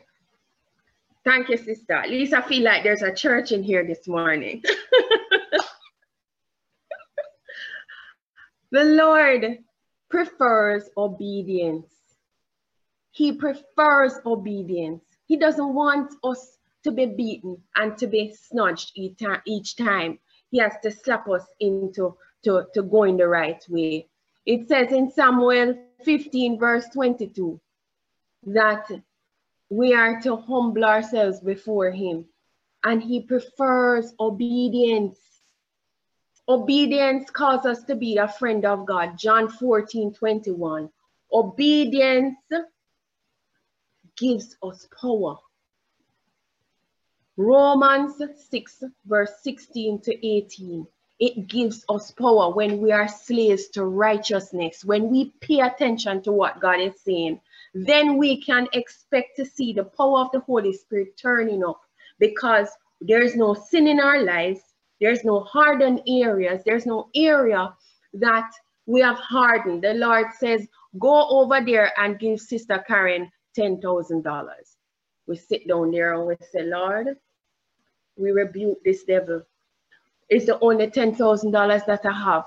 Thank 1.27 1.49
you, 1.49 1.57
sister. 1.57 1.95
At 1.95 2.09
least 2.09 2.33
I 2.33 2.41
feel 2.41 2.63
like 2.63 2.85
there's 2.85 3.03
a 3.03 3.13
church 3.13 3.51
in 3.51 3.65
here 3.65 3.85
this 3.85 4.07
morning. 4.07 4.63
the 8.71 8.85
Lord 8.85 9.59
prefers 10.09 10.89
obedience. 10.97 11.93
He 13.11 13.33
prefers 13.33 14.13
obedience. 14.25 15.03
He 15.27 15.37
doesn't 15.37 15.75
want 15.75 16.15
us 16.23 16.59
to 16.87 16.93
be 16.93 17.07
beaten 17.07 17.57
and 17.75 17.99
to 17.99 18.07
be 18.07 18.33
snatched 18.33 18.93
each 18.97 19.77
time. 19.77 20.19
He 20.51 20.59
has 20.59 20.75
to 20.83 20.91
slap 20.91 21.29
us 21.29 21.45
into 21.61 22.17
to, 22.45 22.65
to 22.75 22.83
going 22.83 23.17
the 23.17 23.27
right 23.29 23.63
way. 23.69 24.09
It 24.47 24.69
says 24.69 24.93
in 24.93 25.11
Samuel 25.11 25.75
15, 26.05 26.59
verse 26.59 26.87
22, 26.95 27.61
that 28.47 28.89
we 29.69 29.95
are 29.95 30.21
to 30.23 30.37
humble 30.37 30.85
ourselves 30.85 31.41
before 31.41 31.91
him 31.91 32.25
and 32.85 33.03
he 33.03 33.21
prefers 33.21 34.15
obedience 34.21 35.19
obedience 36.49 37.29
causes 37.31 37.79
us 37.79 37.85
to 37.85 37.97
be 37.97 38.17
a 38.19 38.29
friend 38.29 38.65
of 38.65 38.87
god 38.87 39.19
john 39.19 39.49
14 39.49 40.15
21 40.15 40.89
obedience 41.33 42.37
gives 44.17 44.57
us 44.63 44.87
power 45.01 45.37
Romans 47.39 48.23
6, 48.51 48.85
verse 49.07 49.33
16 49.43 50.01
to 50.03 50.27
18. 50.27 50.87
It 51.19 51.49
gives 51.49 51.85
us 51.89 52.11
power 52.11 52.51
when 52.53 52.79
we 52.81 52.93
are 52.93 53.09
slaves 53.09 53.69
to 53.69 53.85
righteousness, 53.85 54.85
when 54.85 55.11
we 55.11 55.33
pay 55.43 55.61
attention 55.61 56.23
to 56.23 56.33
what 56.33 56.61
God 56.61 56.81
is 56.81 57.01
saying. 57.03 57.41
Then 57.75 58.17
we 58.17 58.43
can 58.43 58.69
expect 58.73 59.37
to 59.37 59.45
see 59.45 59.75
the 59.75 59.85
power 59.85 60.21
of 60.21 60.33
the 60.33 60.41
Holy 60.41 60.73
Spirit 60.73 61.19
turning 61.21 61.63
up 61.65 61.81
because 62.19 62.71
there's 63.03 63.37
no 63.37 63.53
sin 63.53 63.87
in 63.87 64.01
our 64.01 64.23
lives, 64.23 64.61
there's 65.01 65.25
no 65.25 65.41
hardened 65.41 66.01
areas, 66.09 66.63
there's 66.65 66.87
no 66.87 67.11
area 67.15 67.75
that 68.15 68.51
we 68.87 69.01
have 69.03 69.19
hardened. 69.19 69.83
The 69.83 69.95
Lord 69.95 70.29
says, 70.39 70.67
Go 70.99 71.29
over 71.29 71.61
there 71.61 71.93
and 71.99 72.19
give 72.19 72.41
Sister 72.41 72.83
Karen 72.87 73.31
$10,000. 73.59 74.47
We 75.27 75.37
sit 75.37 75.69
down 75.69 75.91
there 75.91 76.15
and 76.15 76.27
we 76.27 76.37
say, 76.51 76.63
Lord, 76.63 77.09
we 78.17 78.31
rebuke 78.31 78.83
this 78.85 79.05
devil. 79.05 79.43
It's 80.29 80.47
the 80.47 80.59
only 80.61 80.89
$10,000 80.89 81.87
that 81.87 82.07
I 82.07 82.13
have. 82.13 82.47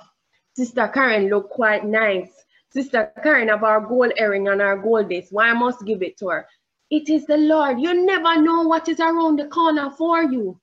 Sister 0.56 0.88
Karen 0.88 1.30
look 1.30 1.50
quite 1.50 1.86
nice. 1.86 2.30
Sister 2.72 3.12
Karen 3.24 3.48
have 3.48 3.64
our 3.64 3.82
gold 3.82 4.12
earring 4.18 4.48
and 4.48 4.62
our 4.62 4.78
gold 4.78 5.10
this. 5.10 5.28
Why 5.32 5.50
I 5.50 5.54
must 5.54 5.86
give 5.86 6.04
it 6.04 6.18
to 6.18 6.30
her? 6.30 6.48
It 6.92 7.10
is 7.10 7.26
the 7.26 7.38
Lord. 7.38 7.80
You 7.80 8.06
never 8.06 8.42
know 8.42 8.64
what 8.64 8.90
is 8.90 9.00
around 9.00 9.38
the 9.38 9.46
corner 9.46 9.90
for 9.92 10.24
you. 10.24 10.60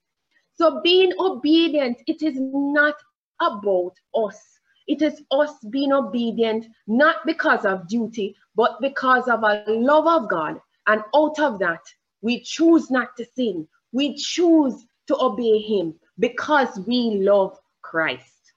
So 0.54 0.80
being 0.82 1.12
obedient, 1.18 2.02
it 2.06 2.22
is 2.22 2.34
not 2.36 2.94
about 3.40 3.92
us. 4.14 4.40
It 4.86 5.02
is 5.02 5.22
us 5.30 5.52
being 5.70 5.92
obedient, 5.92 6.66
not 6.86 7.16
because 7.26 7.64
of 7.64 7.88
duty, 7.88 8.36
but 8.54 8.80
because 8.80 9.28
of 9.28 9.42
a 9.42 9.64
love 9.68 10.06
of 10.06 10.28
God. 10.28 10.60
And 10.86 11.02
out 11.14 11.38
of 11.38 11.58
that, 11.58 11.82
we 12.22 12.40
choose 12.40 12.90
not 12.90 13.16
to 13.16 13.24
sin. 13.36 13.66
We 13.92 14.14
choose 14.14 14.84
to 15.08 15.16
obey 15.20 15.58
Him 15.58 15.94
because 16.18 16.78
we 16.80 17.18
love 17.22 17.58
Christ. 17.82 18.52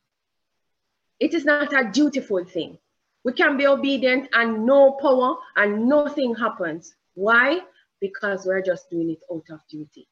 It 1.20 1.34
is 1.34 1.46
not 1.46 1.74
a 1.74 1.90
dutiful 1.92 2.46
thing. 2.46 2.78
We 3.24 3.34
can 3.34 3.58
be 3.58 3.68
obedient 3.68 4.30
and 4.34 4.66
no 4.66 4.94
power 4.94 5.36
and 5.56 5.88
nothing 5.88 6.34
happens. 6.36 6.96
Why? 7.16 7.60
Because 8.00 8.46
we're 8.46 8.62
just 8.62 8.90
doing 8.90 9.10
it 9.10 9.22
out 9.32 9.46
of 9.50 9.60
duty. 9.70 10.08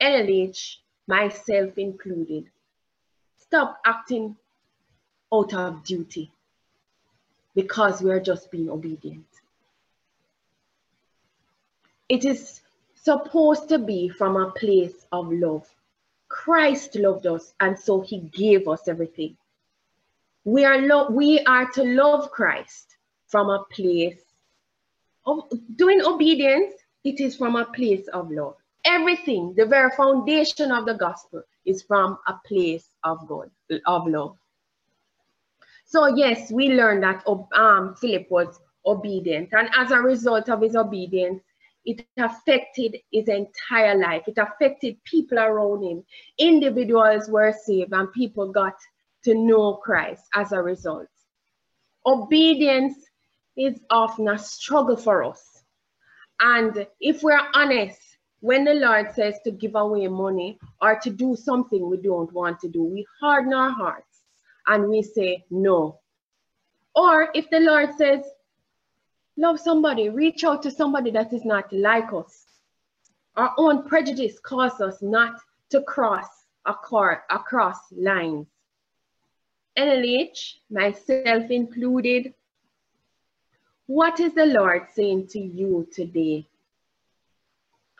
LH, 0.00 0.76
myself 1.08 1.76
included, 1.76 2.48
stop 3.38 3.80
acting 3.84 4.36
out 5.32 5.52
of 5.54 5.82
duty 5.82 6.30
because 7.54 8.00
we're 8.00 8.20
just 8.20 8.50
being 8.52 8.70
obedient. 8.70 9.26
It 12.08 12.24
is 12.24 12.60
supposed 13.08 13.70
to 13.70 13.78
be 13.78 14.10
from 14.10 14.36
a 14.36 14.50
place 14.50 15.06
of 15.12 15.32
love. 15.32 15.66
Christ 16.28 16.94
loved 16.94 17.26
us, 17.26 17.54
and 17.58 17.78
so 17.78 18.02
he 18.02 18.18
gave 18.18 18.68
us 18.68 18.86
everything. 18.86 19.34
We 20.44 20.66
are, 20.66 20.78
lo- 20.78 21.08
we 21.10 21.40
are 21.46 21.70
to 21.70 21.84
love 21.84 22.30
Christ 22.30 22.96
from 23.26 23.48
a 23.48 23.64
place 23.70 24.20
of 25.24 25.40
doing 25.76 26.02
obedience, 26.04 26.74
it 27.04 27.18
is 27.20 27.34
from 27.34 27.56
a 27.56 27.64
place 27.64 28.06
of 28.08 28.30
love. 28.30 28.56
Everything, 28.84 29.54
the 29.56 29.64
very 29.64 29.90
foundation 29.96 30.70
of 30.70 30.84
the 30.84 30.94
gospel, 30.94 31.42
is 31.64 31.80
from 31.82 32.18
a 32.26 32.34
place 32.46 32.88
of 33.04 33.26
God, 33.26 33.50
of 33.86 34.06
love. 34.06 34.36
So 35.86 36.08
yes, 36.08 36.52
we 36.52 36.68
learned 36.74 37.02
that 37.04 37.24
um, 37.56 37.94
Philip 37.94 38.30
was 38.30 38.60
obedient, 38.84 39.48
and 39.52 39.70
as 39.74 39.92
a 39.92 39.98
result 39.98 40.50
of 40.50 40.60
his 40.60 40.76
obedience, 40.76 41.42
it 41.88 42.06
affected 42.18 42.98
his 43.10 43.28
entire 43.28 43.96
life. 43.96 44.24
It 44.26 44.36
affected 44.36 45.02
people 45.04 45.38
around 45.38 45.82
him. 45.82 46.04
Individuals 46.36 47.30
were 47.30 47.54
saved, 47.64 47.94
and 47.94 48.12
people 48.12 48.52
got 48.52 48.74
to 49.24 49.34
know 49.34 49.76
Christ 49.76 50.22
as 50.34 50.52
a 50.52 50.60
result. 50.60 51.08
Obedience 52.04 52.94
is 53.56 53.80
often 53.88 54.28
a 54.28 54.38
struggle 54.38 54.98
for 54.98 55.24
us. 55.24 55.42
And 56.40 56.86
if 57.00 57.22
we're 57.22 57.40
honest, 57.54 58.00
when 58.40 58.64
the 58.64 58.74
Lord 58.74 59.12
says 59.14 59.36
to 59.44 59.50
give 59.50 59.74
away 59.74 60.06
money 60.08 60.58
or 60.82 61.00
to 61.00 61.10
do 61.10 61.36
something 61.36 61.88
we 61.88 61.96
don't 61.96 62.32
want 62.34 62.60
to 62.60 62.68
do, 62.68 62.84
we 62.84 63.06
harden 63.18 63.54
our 63.54 63.70
hearts 63.70 64.20
and 64.66 64.88
we 64.88 65.02
say 65.02 65.44
no. 65.50 66.00
Or 66.94 67.30
if 67.34 67.48
the 67.50 67.60
Lord 67.60 67.94
says, 67.96 68.24
love 69.38 69.60
somebody, 69.60 70.08
reach 70.08 70.42
out 70.42 70.62
to 70.64 70.70
somebody 70.70 71.12
that 71.12 71.32
is 71.32 71.44
not 71.44 71.72
like 71.72 72.12
us. 72.12 72.44
Our 73.36 73.54
own 73.56 73.84
prejudice 73.88 74.38
causes 74.40 74.80
us 74.80 74.96
not 75.00 75.40
to 75.70 75.80
cross 75.82 76.26
across 76.66 77.78
lines. 77.92 78.46
NLH, 79.78 80.54
myself 80.70 81.50
included, 81.50 82.34
what 83.86 84.18
is 84.18 84.34
the 84.34 84.46
Lord 84.46 84.88
saying 84.92 85.28
to 85.28 85.38
you 85.38 85.88
today? 85.92 86.46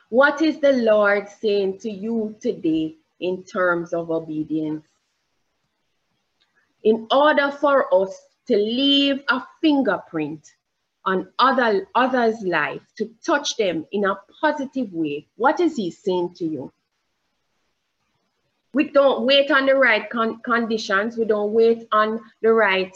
What 0.09 0.41
is 0.41 0.59
the 0.59 0.73
Lord 0.73 1.29
saying 1.29 1.79
to 1.79 1.89
you 1.89 2.35
today 2.41 2.95
in 3.21 3.43
terms 3.43 3.93
of 3.93 4.11
obedience? 4.11 4.85
In 6.83 7.07
order 7.11 7.49
for 7.49 7.93
us 7.93 8.19
to 8.47 8.57
leave 8.57 9.23
a 9.29 9.41
fingerprint 9.61 10.53
on 11.09 11.27
other, 11.39 11.87
others' 11.95 12.41
life, 12.43 12.81
to 12.95 13.09
touch 13.25 13.57
them 13.57 13.87
in 13.91 14.05
a 14.05 14.15
positive 14.39 14.93
way, 14.93 15.25
what 15.37 15.59
is 15.59 15.75
he 15.75 15.89
saying 15.89 16.35
to 16.35 16.45
you? 16.45 16.71
We 18.73 18.89
don't 18.89 19.25
wait 19.25 19.49
on 19.49 19.65
the 19.65 19.73
right 19.73 20.07
con 20.07 20.39
conditions. 20.41 21.17
We 21.17 21.25
don't 21.25 21.51
wait 21.51 21.87
on 21.91 22.21
the 22.43 22.53
right 22.53 22.95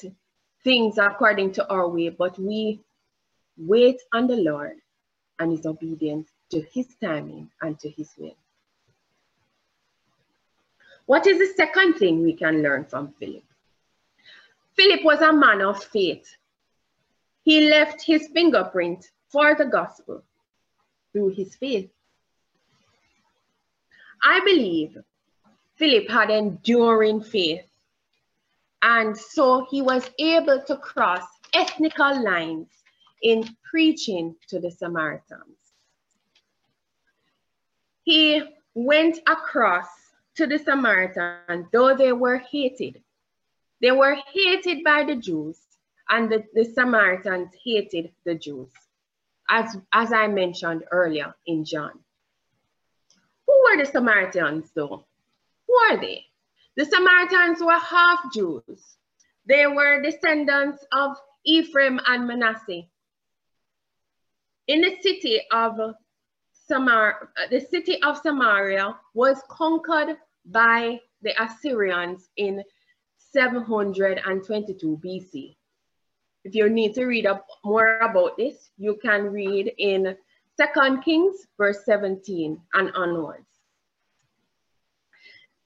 things 0.64 1.00
according 1.00 1.54
to 1.54 1.68
our 1.68 1.90
way, 1.90 2.10
but 2.10 2.38
we 2.38 2.82
wait 3.58 4.00
on 4.14 4.28
the 4.28 4.36
Lord 4.36 4.78
and 5.40 5.52
his 5.52 5.66
obedience 5.66 6.30
to 6.52 6.62
his 6.62 6.88
timing 7.02 7.50
and 7.64 7.80
to 7.80 7.90
his 7.90 8.12
will. 8.20 8.38
What 11.08 11.26
is 11.26 11.40
the 11.40 11.52
second 11.58 11.96
thing 11.96 12.22
we 12.22 12.34
can 12.34 12.62
learn 12.62 12.86
from 12.86 13.14
Philip? 13.20 13.44
Philip 14.76 15.04
was 15.04 15.22
a 15.22 15.34
man 15.34 15.62
of 15.62 15.84
faith. 15.84 16.38
He 17.44 17.70
left 17.70 18.02
his 18.02 18.30
fingerprint 18.34 19.06
for 19.30 19.54
the 19.56 19.66
gospel 19.66 20.24
through 21.12 21.30
his 21.30 21.56
faith. 21.56 21.90
I 24.24 24.40
believe 24.40 24.98
Philip 25.76 26.10
had 26.10 26.30
enduring 26.30 27.22
faith, 27.22 27.66
and 28.82 29.18
so 29.18 29.68
he 29.70 29.82
was 29.82 30.10
able 30.18 30.62
to 30.64 30.78
cross 30.78 31.24
ethnical 31.54 32.24
lines 32.24 32.70
in 33.22 33.44
preaching 33.70 34.36
to 34.48 34.60
the 34.60 34.72
Samaritans. 34.72 35.58
He 38.04 38.44
went 38.74 39.20
across 39.28 39.88
to 40.36 40.48
the 40.48 40.60
Samaritans, 40.60 41.68
though 41.72 41.96
they 41.96 42.14
were 42.14 42.38
hated. 42.38 43.02
They 43.82 43.92
were 43.92 44.16
hated 44.34 44.84
by 44.84 45.04
the 45.04 45.16
Jews, 45.16 45.60
and 46.10 46.32
the, 46.32 46.44
the 46.54 46.66
Samaritans 46.66 47.50
hated 47.64 48.12
the 48.26 48.36
Jews, 48.36 48.70
as, 49.50 49.78
as 49.94 50.12
I 50.12 50.28
mentioned 50.28 50.84
earlier 50.92 51.34
in 51.46 51.66
John. 51.66 52.00
Who 53.48 53.54
were 53.64 53.84
the 53.84 53.90
Samaritans, 53.90 54.72
though? 54.76 55.06
Who 55.68 55.74
are 55.74 55.98
they? 56.00 56.26
The 56.76 56.86
Samaritans 56.86 57.62
were 57.62 57.80
half 57.80 58.34
Jews. 58.34 58.98
They 59.46 59.68
were 59.68 60.02
descendants 60.02 60.86
of 60.92 61.18
Ephraim 61.46 62.00
and 62.08 62.28
Manasseh. 62.28 62.84
In 64.68 64.82
the 64.82 64.96
city 65.02 65.42
of 65.52 65.78
Samar, 66.68 67.30
uh, 67.38 67.48
the 67.50 67.60
city 67.60 68.02
of 68.02 68.18
Samaria 68.18 68.96
was 69.14 69.42
conquered 69.50 70.18
by 70.46 71.00
the 71.22 71.34
Assyrians 71.42 72.30
in 72.38 72.64
722 73.18 75.02
BC. 75.04 75.56
If 76.44 76.56
you 76.56 76.70
need 76.70 76.94
to 76.96 77.06
read 77.06 77.26
up 77.26 77.48
more 77.64 78.00
about 78.00 78.38
this, 78.38 78.70
you 78.78 78.98
can 79.02 79.32
read 79.32 79.74
in 79.78 80.18
Second 80.58 81.02
Kings 81.02 81.48
verse 81.58 81.86
17 81.86 82.60
and 82.74 82.92
onwards. 82.96 83.48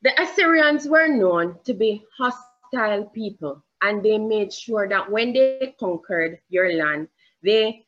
The 0.04 0.22
Assyrians 0.22 0.88
were 0.88 1.08
known 1.08 1.58
to 1.66 1.74
be 1.74 2.06
hostile 2.16 3.06
people 3.06 3.64
and 3.82 4.04
they 4.04 4.18
made 4.18 4.54
sure 4.54 4.88
that 4.88 5.12
when 5.12 5.34
they 5.34 5.76
conquered 5.80 6.40
your 6.50 6.74
land, 6.74 7.08
they 7.44 7.86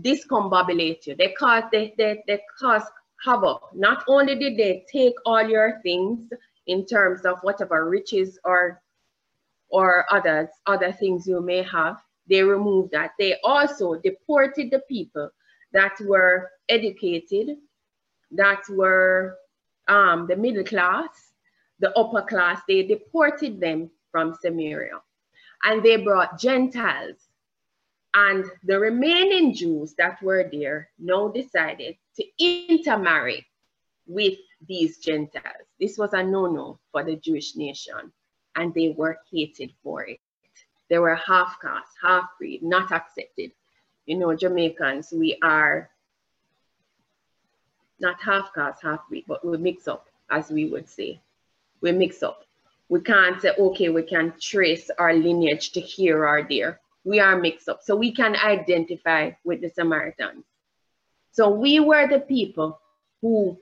discombobulate 0.00 1.06
you. 1.06 1.14
They 1.14 1.32
caused, 1.32 1.66
they, 1.72 1.94
they, 1.96 2.24
they 2.26 2.40
cause 2.58 2.82
havoc. 3.24 3.70
Not 3.74 4.04
only 4.08 4.34
did 4.36 4.56
they 4.56 4.84
take 4.90 5.14
all 5.24 5.42
your 5.46 5.80
things 5.82 6.30
in 6.66 6.86
terms 6.86 7.24
of 7.24 7.38
whatever 7.42 7.88
riches 7.88 8.38
or 8.44 8.80
or 9.70 10.06
others, 10.10 10.48
other 10.66 10.92
things 10.92 11.26
you 11.26 11.40
may 11.40 11.62
have, 11.62 11.96
they 12.28 12.42
removed 12.42 12.92
that. 12.92 13.12
They 13.18 13.36
also 13.44 13.94
deported 13.96 14.70
the 14.70 14.80
people 14.88 15.30
that 15.72 15.96
were 16.00 16.50
educated, 16.68 17.56
that 18.32 18.62
were 18.68 19.36
um, 19.88 20.26
the 20.26 20.36
middle 20.36 20.64
class, 20.64 21.32
the 21.80 21.96
upper 21.98 22.22
class, 22.22 22.62
they 22.66 22.82
deported 22.82 23.60
them 23.60 23.90
from 24.10 24.34
Samaria. 24.40 25.00
And 25.62 25.82
they 25.82 25.96
brought 25.96 26.38
Gentiles. 26.38 27.16
And 28.14 28.44
the 28.62 28.78
remaining 28.78 29.54
Jews 29.54 29.94
that 29.98 30.22
were 30.22 30.48
there 30.50 30.90
now 30.98 31.28
decided 31.28 31.96
to 32.16 32.24
intermarry 32.38 33.46
with 34.06 34.38
these 34.66 34.98
Gentiles. 34.98 35.66
This 35.80 35.98
was 35.98 36.12
a 36.12 36.22
no-no 36.22 36.78
for 36.92 37.02
the 37.02 37.16
Jewish 37.16 37.56
nation, 37.56 38.12
and 38.54 38.72
they 38.72 38.94
were 38.96 39.18
hated 39.30 39.72
for 39.82 40.06
it. 40.06 40.20
They 40.94 40.98
were 40.98 41.16
half 41.16 41.60
caste, 41.60 41.90
half 42.00 42.28
breed, 42.38 42.62
not 42.62 42.92
accepted. 42.92 43.50
You 44.06 44.16
know, 44.16 44.32
Jamaicans, 44.32 45.12
we 45.12 45.36
are 45.42 45.90
not 47.98 48.22
half 48.22 48.54
caste, 48.54 48.80
half 48.80 49.00
breed, 49.08 49.24
but 49.26 49.44
we 49.44 49.56
mix 49.56 49.88
up, 49.88 50.06
as 50.30 50.52
we 50.52 50.66
would 50.66 50.88
say. 50.88 51.20
We 51.80 51.90
mix 51.90 52.22
up. 52.22 52.44
We 52.88 53.00
can't 53.00 53.42
say, 53.42 53.56
okay, 53.58 53.88
we 53.88 54.04
can 54.04 54.34
trace 54.40 54.88
our 54.96 55.12
lineage 55.12 55.72
to 55.72 55.80
here 55.80 56.28
or 56.28 56.46
there. 56.48 56.78
We 57.02 57.18
are 57.18 57.36
mixed 57.40 57.68
up. 57.68 57.82
So 57.82 57.96
we 57.96 58.12
can 58.12 58.36
identify 58.36 59.32
with 59.42 59.62
the 59.62 59.70
Samaritans. 59.70 60.44
So 61.32 61.50
we 61.50 61.80
were 61.80 62.06
the 62.06 62.20
people 62.20 62.80
who, 63.20 63.58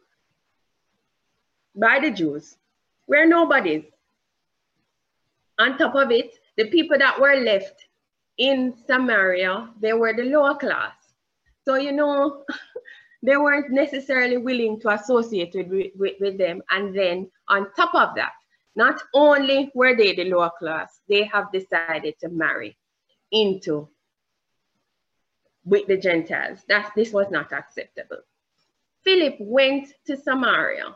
by 1.75 1.99
the 1.99 2.11
Jews, 2.11 2.59
were 3.07 3.25
nobodies. 3.25 3.85
On 5.59 5.79
top 5.79 5.95
of 5.95 6.11
it, 6.11 6.35
the 6.57 6.69
people 6.69 6.99
that 6.99 7.21
were 7.21 7.37
left 7.37 7.87
in 8.39 8.75
Samaria, 8.87 9.71
they 9.81 9.93
were 9.93 10.13
the 10.15 10.25
lower 10.25 10.55
class. 10.55 10.95
So, 11.65 11.77
you 11.77 11.93
know, 11.93 12.45
they 13.23 13.37
weren't 13.37 13.71
necessarily 13.71 14.37
willing 14.37 14.81
to 14.81 14.91
associate 14.91 15.55
with, 15.55 15.93
with, 15.97 16.15
with, 16.21 16.39
them. 16.39 16.63
And 16.71 16.95
then 16.97 17.31
on 17.49 17.73
top 17.75 17.95
of 17.95 18.15
that, 18.17 18.33
not 18.75 19.01
only 19.15 19.71
were 19.75 19.95
they 19.95 20.15
the 20.15 20.25
lower 20.25 20.51
class, 20.59 21.01
they 21.09 21.25
have 21.25 21.53
decided 21.53 22.15
to 22.21 22.29
marry 22.29 22.77
into 23.31 23.89
with 25.65 25.87
the 25.87 25.97
Gentiles. 25.97 26.61
That 26.69 26.91
this 26.97 27.13
was 27.13 27.31
not 27.31 27.53
acceptable. 27.53 28.19
Philip 29.05 29.37
went 29.41 29.89
to 30.07 30.17
Samaria 30.17 30.95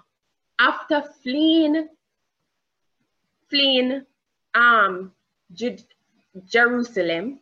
after 0.58 1.02
fleeing, 1.22 1.88
fleeing 3.50 4.04
um, 4.54 5.12
Jerusalem. 5.52 7.40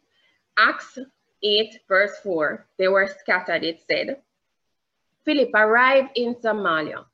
Acts 0.56 0.98
8, 1.42 1.80
verse 1.88 2.12
4, 2.22 2.66
they 2.78 2.88
were 2.88 3.06
scattered, 3.06 3.64
it 3.64 3.82
said. 3.90 4.22
Philip 5.24 5.50
arrived 5.54 6.10
in 6.14 6.34
Somalia, 6.36 7.04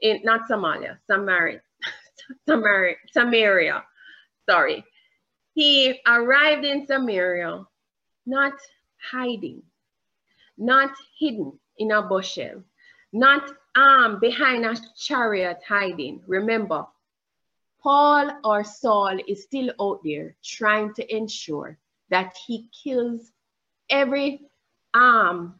in 0.00 0.20
not 0.24 0.48
Somalia, 0.48 0.98
Samaria, 1.06 1.62
Samaria, 2.48 2.96
Samaria, 3.12 3.84
sorry. 4.48 4.84
He 5.54 6.00
arrived 6.06 6.64
in 6.64 6.86
Samaria, 6.86 7.64
not 8.26 8.54
hiding, 9.10 9.62
not 10.58 10.90
hidden 11.18 11.58
in 11.78 11.92
a 11.92 12.02
bushel, 12.02 12.64
not 13.12 13.50
um, 13.74 14.20
behind 14.20 14.64
a 14.64 14.76
chariot 14.96 15.60
hiding. 15.66 16.22
Remember, 16.26 16.86
Paul 17.82 18.30
or 18.44 18.62
Saul 18.62 19.18
is 19.26 19.42
still 19.44 19.72
out 19.80 20.00
there 20.04 20.36
trying 20.44 20.92
to 20.94 21.16
ensure 21.16 21.78
that 22.10 22.36
he 22.46 22.68
kills 22.84 23.32
every 23.88 24.42
um, 24.92 25.58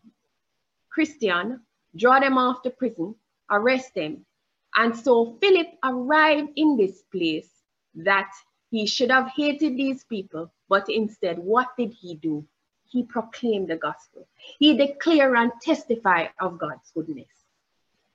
Christian, 0.91 1.61
draw 1.97 2.21
them 2.21 2.37
off 2.37 2.63
to 2.63 2.71
prison, 2.71 3.15
arrest 3.51 3.95
them. 3.95 4.27
And 4.75 4.97
so 4.97 5.37
Philip 5.41 5.69
arrived 5.83 6.51
in 6.57 6.77
this 6.77 7.03
place 7.11 7.49
that 7.95 8.31
he 8.71 8.87
should 8.87 9.11
have 9.11 9.31
hated 9.35 9.77
these 9.77 10.05
people, 10.05 10.53
but 10.69 10.89
instead, 10.89 11.39
what 11.39 11.69
did 11.77 11.93
he 11.93 12.15
do? 12.15 12.45
He 12.89 13.03
proclaimed 13.05 13.69
the 13.69 13.77
gospel. 13.77 14.27
He 14.59 14.77
declared 14.77 15.37
and 15.37 15.53
testified 15.63 16.31
of 16.41 16.59
God's 16.59 16.91
goodness. 16.95 17.29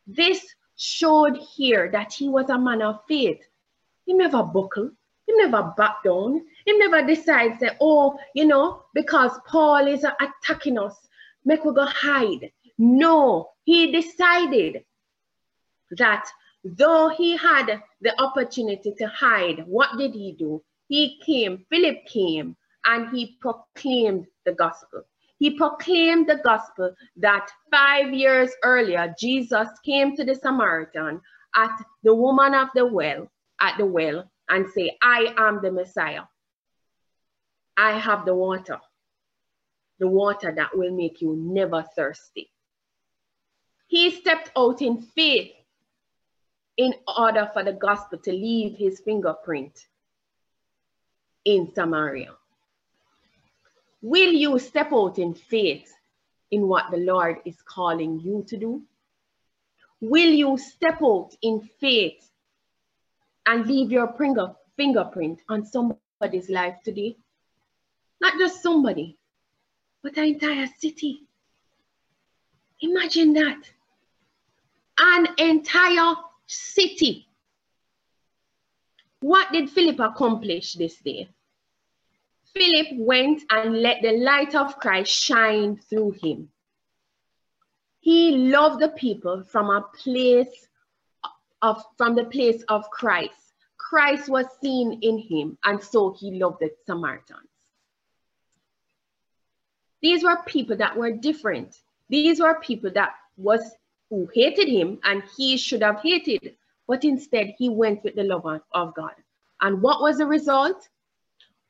This 0.07 0.45
showed 0.77 1.37
here 1.37 1.89
that 1.91 2.13
he 2.13 2.29
was 2.29 2.49
a 2.49 2.57
man 2.57 2.81
of 2.81 2.99
faith 3.07 3.41
he 4.05 4.13
never 4.13 4.43
buckle. 4.43 4.91
He 5.25 5.33
never 5.33 5.73
back 5.75 6.03
down. 6.03 6.45
He 6.65 6.77
never 6.77 7.05
decides 7.05 7.59
that, 7.59 7.77
oh, 7.81 8.17
you 8.35 8.45
know, 8.45 8.83
because 8.93 9.31
Paul 9.47 9.87
is 9.87 10.05
attacking 10.05 10.77
us, 10.77 10.95
make 11.43 11.65
we 11.65 11.73
go 11.73 11.85
hide. 11.85 12.51
No, 12.77 13.49
he 13.63 13.91
decided 13.91 14.83
that 15.97 16.27
though 16.63 17.09
he 17.09 17.37
had 17.37 17.81
the 18.01 18.21
opportunity 18.21 18.93
to 18.97 19.07
hide, 19.07 19.63
what 19.65 19.97
did 19.97 20.13
he 20.13 20.33
do? 20.33 20.63
He 20.87 21.19
came, 21.25 21.65
Philip 21.69 22.05
came, 22.05 22.55
and 22.85 23.09
he 23.09 23.37
proclaimed 23.41 24.27
the 24.45 24.53
gospel. 24.53 25.03
He 25.39 25.57
proclaimed 25.57 26.29
the 26.29 26.37
gospel 26.43 26.93
that 27.17 27.49
five 27.71 28.13
years 28.13 28.51
earlier, 28.63 29.13
Jesus 29.19 29.67
came 29.83 30.15
to 30.15 30.23
the 30.23 30.35
Samaritan 30.35 31.19
at 31.55 31.71
the 32.03 32.13
woman 32.13 32.53
of 32.53 32.69
the 32.75 32.85
well 32.85 33.27
at 33.59 33.77
the 33.77 33.85
well 33.85 34.29
and 34.49 34.67
say, 34.69 34.97
I 35.01 35.33
am 35.37 35.61
the 35.61 35.71
Messiah. 35.71 36.23
I 37.77 37.97
have 37.97 38.25
the 38.25 38.35
water, 38.35 38.79
the 39.99 40.07
water 40.07 40.53
that 40.55 40.77
will 40.77 40.95
make 40.95 41.21
you 41.21 41.35
never 41.35 41.83
thirsty. 41.95 42.49
He 43.87 44.11
stepped 44.11 44.51
out 44.57 44.81
in 44.81 45.01
faith 45.01 45.51
in 46.77 46.93
order 47.17 47.49
for 47.53 47.63
the 47.63 47.73
gospel 47.73 48.19
to 48.19 48.31
leave 48.31 48.77
his 48.77 48.99
fingerprint 48.99 49.87
in 51.45 51.71
Samaria. 51.73 52.33
Will 54.01 54.31
you 54.31 54.59
step 54.59 54.91
out 54.93 55.17
in 55.17 55.33
faith 55.33 55.91
in 56.51 56.67
what 56.67 56.91
the 56.91 56.97
Lord 56.97 57.37
is 57.45 57.61
calling 57.61 58.19
you 58.19 58.45
to 58.47 58.57
do? 58.57 58.81
Will 60.01 60.31
you 60.31 60.57
step 60.57 61.01
out 61.01 61.31
in 61.41 61.61
faith 61.79 62.29
and 63.45 63.67
leave 63.67 63.91
your 63.91 64.13
fingerprint 64.77 65.41
on 65.49 65.65
somebody's 65.65 66.49
life 66.49 66.75
today. 66.83 67.17
Not 68.21 68.39
just 68.39 68.63
somebody, 68.63 69.17
but 70.01 70.17
an 70.17 70.25
entire 70.25 70.67
city. 70.79 71.23
Imagine 72.81 73.33
that. 73.33 73.61
An 74.99 75.27
entire 75.37 76.15
city. 76.47 77.27
What 79.19 79.51
did 79.51 79.69
Philip 79.69 79.99
accomplish 79.99 80.73
this 80.73 80.97
day? 80.97 81.29
Philip 82.53 82.87
went 82.93 83.43
and 83.49 83.81
let 83.81 84.01
the 84.01 84.13
light 84.13 84.55
of 84.55 84.79
Christ 84.79 85.11
shine 85.11 85.77
through 85.89 86.11
him. 86.21 86.49
He 87.99 88.37
loved 88.37 88.81
the 88.81 88.89
people 88.89 89.43
from 89.43 89.69
a 89.69 89.81
place 90.03 90.67
of 91.65 91.83
from 91.97 92.15
the 92.15 92.25
place 92.25 92.63
of 92.69 92.89
Christ. 92.91 93.53
Christ 93.77 94.29
was 94.29 94.45
seen 94.61 94.99
in 95.01 95.17
him, 95.17 95.57
and 95.65 95.81
so 95.83 96.15
he 96.19 96.39
loved 96.39 96.59
the 96.59 96.69
Samaritans. 96.85 97.49
These 100.01 100.23
were 100.23 100.37
people 100.45 100.77
that 100.77 100.95
were 100.95 101.11
different. 101.11 101.75
These 102.09 102.39
were 102.39 102.59
people 102.59 102.91
that 102.91 103.13
was 103.37 103.63
who 104.11 104.29
hated 104.33 104.69
him 104.69 104.99
and 105.03 105.23
he 105.35 105.57
should 105.57 105.81
have 105.81 105.99
hated, 106.01 106.55
but 106.87 107.03
instead 107.03 107.55
he 107.57 107.69
went 107.69 108.03
with 108.03 108.15
the 108.15 108.23
love 108.23 108.45
of 108.71 108.93
God. 108.93 109.15
And 109.61 109.81
what 109.81 110.01
was 110.01 110.19
the 110.19 110.27
result? 110.27 110.87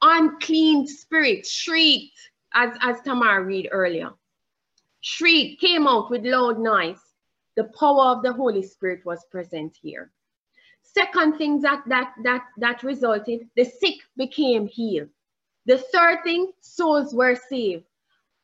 Unclean 0.02 0.88
spirits 0.88 1.50
shrieked, 1.50 2.20
as, 2.54 2.76
as 2.82 3.02
Tamar 3.02 3.46
read 3.46 3.70
earlier. 3.72 4.12
Shriek 5.00 5.60
came 5.62 5.88
out 5.88 6.10
with 6.10 6.26
loud 6.26 6.60
noise 6.60 7.05
the 7.56 7.66
power 7.80 8.16
of 8.16 8.24
the 8.24 8.34
Holy 8.34 8.64
Spirit 8.64 9.06
was 9.06 9.26
present 9.32 9.78
here. 9.82 10.12
Second 10.84 11.38
thing 11.38 11.62
that, 11.62 11.84
that, 11.88 12.14
that, 12.24 12.46
that 12.58 12.84
resulted, 12.84 13.48
the 13.56 13.66
sick 13.66 13.96
became 14.16 14.68
healed. 14.68 15.10
The 15.66 15.78
third 15.78 16.24
thing, 16.24 16.52
souls 16.62 17.14
were 17.14 17.36
saved. 17.36 17.86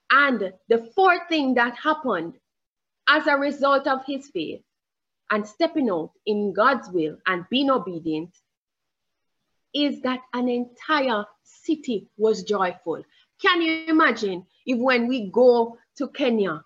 And 0.10 0.54
the 0.68 0.92
fourth 0.96 1.22
thing 1.30 1.54
that 1.56 1.78
happened 1.78 2.34
as 3.08 3.28
a 3.28 3.38
result 3.38 3.88
of 3.88 4.06
his 4.06 4.30
faith 4.30 4.62
and 5.30 5.48
stepping 5.48 5.90
out 5.90 6.12
in 6.26 6.52
God's 6.54 6.90
will 6.90 7.18
and 7.26 7.46
being 7.50 7.70
obedient 7.70 8.36
is 9.74 10.02
that 10.02 10.20
an 10.34 10.50
entire 10.50 11.26
city 11.44 12.10
was 12.18 12.44
joyful. 12.44 13.04
Can 13.42 13.62
you 13.62 13.86
imagine 13.88 14.46
if 14.66 14.78
when 14.78 15.08
we 15.08 15.30
go 15.30 15.78
to 15.98 16.08
Kenya, 16.10 16.64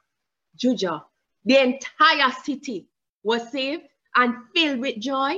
Juja, 0.58 1.04
the 1.46 1.62
entire 1.62 2.32
city 2.44 2.88
was 3.24 3.52
saved 3.52 3.84
and 4.16 4.34
filled 4.54 4.80
with 4.80 5.00
joy. 5.00 5.36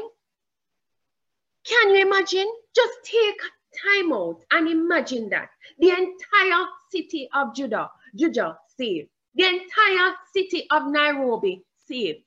Can 1.66 1.90
you 1.94 2.02
imagine? 2.06 2.50
Just 2.76 2.94
take 3.04 3.40
time 3.84 4.14
out 4.14 4.44
and 4.52 4.68
imagine 4.70 5.30
that. 5.30 5.50
The 5.80 5.90
entire 5.90 6.66
city 6.92 7.30
of 7.34 7.54
Juja, 7.54 7.90
Juja 8.18 8.56
saved. 8.78 9.10
The 9.36 9.46
entire 9.46 10.14
city 10.34 10.66
of 10.72 10.88
Nairobi 10.88 11.64
saved. 11.88 12.24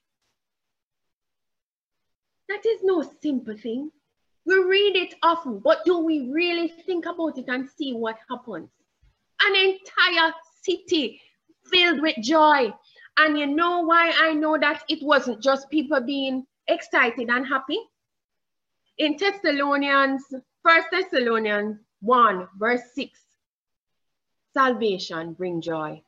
That 2.49 2.67
is 2.67 2.81
no 2.83 3.03
simple 3.23 3.57
thing. 3.57 3.91
We 4.45 4.57
read 4.57 4.97
it 4.97 5.15
often, 5.23 5.61
but 5.61 5.85
do 5.85 5.99
we 5.99 6.31
really 6.31 6.69
think 6.87 7.07
about 7.07 7.39
it 7.39 7.45
and 7.49 7.69
see 7.69 7.93
what 7.93 8.17
happens? 8.29 8.71
An 9.43 9.55
entire 9.55 10.33
city 10.63 11.21
filled 11.65 12.01
with 12.01 12.17
joy. 12.23 12.73
And 13.23 13.39
you 13.39 13.47
know 13.47 13.81
why 13.81 14.15
I 14.19 14.33
know 14.33 14.57
that 14.57 14.83
it 14.89 15.03
wasn't 15.03 15.43
just 15.43 15.69
people 15.69 16.01
being 16.01 16.47
excited 16.67 17.29
and 17.29 17.47
happy? 17.47 17.79
In 18.97 19.19
Thessalonians, 19.19 20.25
First 20.63 20.87
Thessalonians 20.91 21.77
1, 22.01 22.49
verse 22.59 22.81
6, 22.95 23.21
salvation 24.55 25.35
bring 25.35 25.61
joy. 25.61 26.03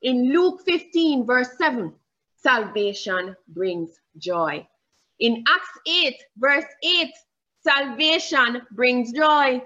In 0.00 0.32
Luke 0.32 0.60
15, 0.64 1.26
verse 1.26 1.50
7, 1.58 1.92
salvation 2.36 3.34
brings 3.48 3.90
joy. 4.16 4.64
In 5.18 5.42
Acts 5.48 5.78
8, 5.88 6.14
verse 6.36 6.70
8, 6.84 7.08
salvation 7.66 8.62
brings 8.70 9.10
joy. 9.10 9.60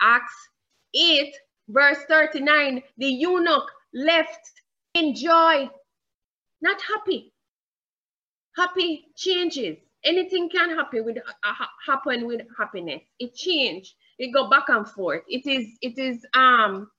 Acts 0.00 0.48
8, 0.92 1.32
verse 1.68 1.98
39, 2.08 2.82
the 2.98 3.06
eunuch 3.06 3.70
left 3.94 4.61
in 4.94 5.14
joy, 5.14 5.70
not 6.60 6.80
happy. 6.82 7.32
Happy 8.56 9.06
changes. 9.16 9.78
Anything 10.04 10.48
can 10.50 10.70
happen 10.70 11.04
with 11.04 11.18
uh, 11.18 11.66
happen 11.86 12.26
with 12.26 12.42
happiness. 12.58 13.02
It 13.18 13.34
change. 13.34 13.94
It 14.18 14.32
go 14.32 14.50
back 14.50 14.68
and 14.68 14.86
forth. 14.88 15.22
It 15.28 15.46
is 15.46 15.66
it 15.80 15.98
is 15.98 16.26
um 16.34 16.90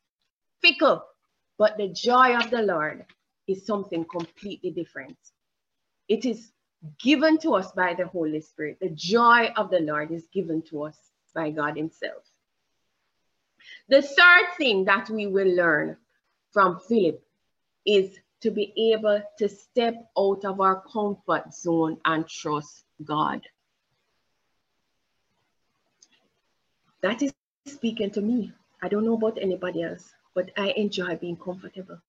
fickle, 0.62 1.04
but 1.58 1.78
the 1.78 1.89
joy 1.89 2.36
of 2.36 2.50
the 2.50 2.62
Lord 2.62 3.06
is 3.48 3.66
something 3.66 4.06
completely 4.06 4.72
different. 4.72 5.18
It 6.08 6.26
is 6.26 6.52
given 7.00 7.38
to 7.39 7.56
us 7.56 7.72
by 7.74 7.94
the 7.94 8.08
Holy 8.08 8.41
Spirit. 8.41 8.78
The 8.82 8.89
joy 8.89 9.52
of 9.56 9.70
the 9.70 9.80
Lord 9.80 10.12
is 10.12 10.28
given 10.34 10.62
to 10.70 10.84
us 10.84 10.98
by 11.36 11.52
God 11.52 11.78
Himself. 11.78 12.24
The 13.89 14.02
third 14.02 14.46
thing 14.58 14.86
that 14.86 15.10
we 15.10 15.28
will 15.28 15.56
learn 15.56 15.98
from 16.52 16.80
Philip 16.88 17.24
is 17.86 18.18
to 18.42 18.52
be 18.52 18.74
able 18.94 19.22
to 19.38 19.48
step 19.48 19.96
out 20.18 20.44
of 20.44 20.60
our 20.60 20.82
comfort 20.92 21.54
zone 21.54 21.98
and 22.06 22.28
trust 22.28 22.84
God. 23.04 23.42
That 27.02 27.22
is 27.22 27.34
speaking 27.66 28.12
to 28.12 28.22
me. 28.22 28.52
I 28.82 28.90
don't 28.90 29.06
know 29.06 29.16
about 29.16 29.38
anybody 29.42 29.84
else, 29.84 30.14
but 30.34 30.52
I 30.58 30.72
enjoy 30.76 31.16
being 31.16 31.38
comfortable. 31.38 32.00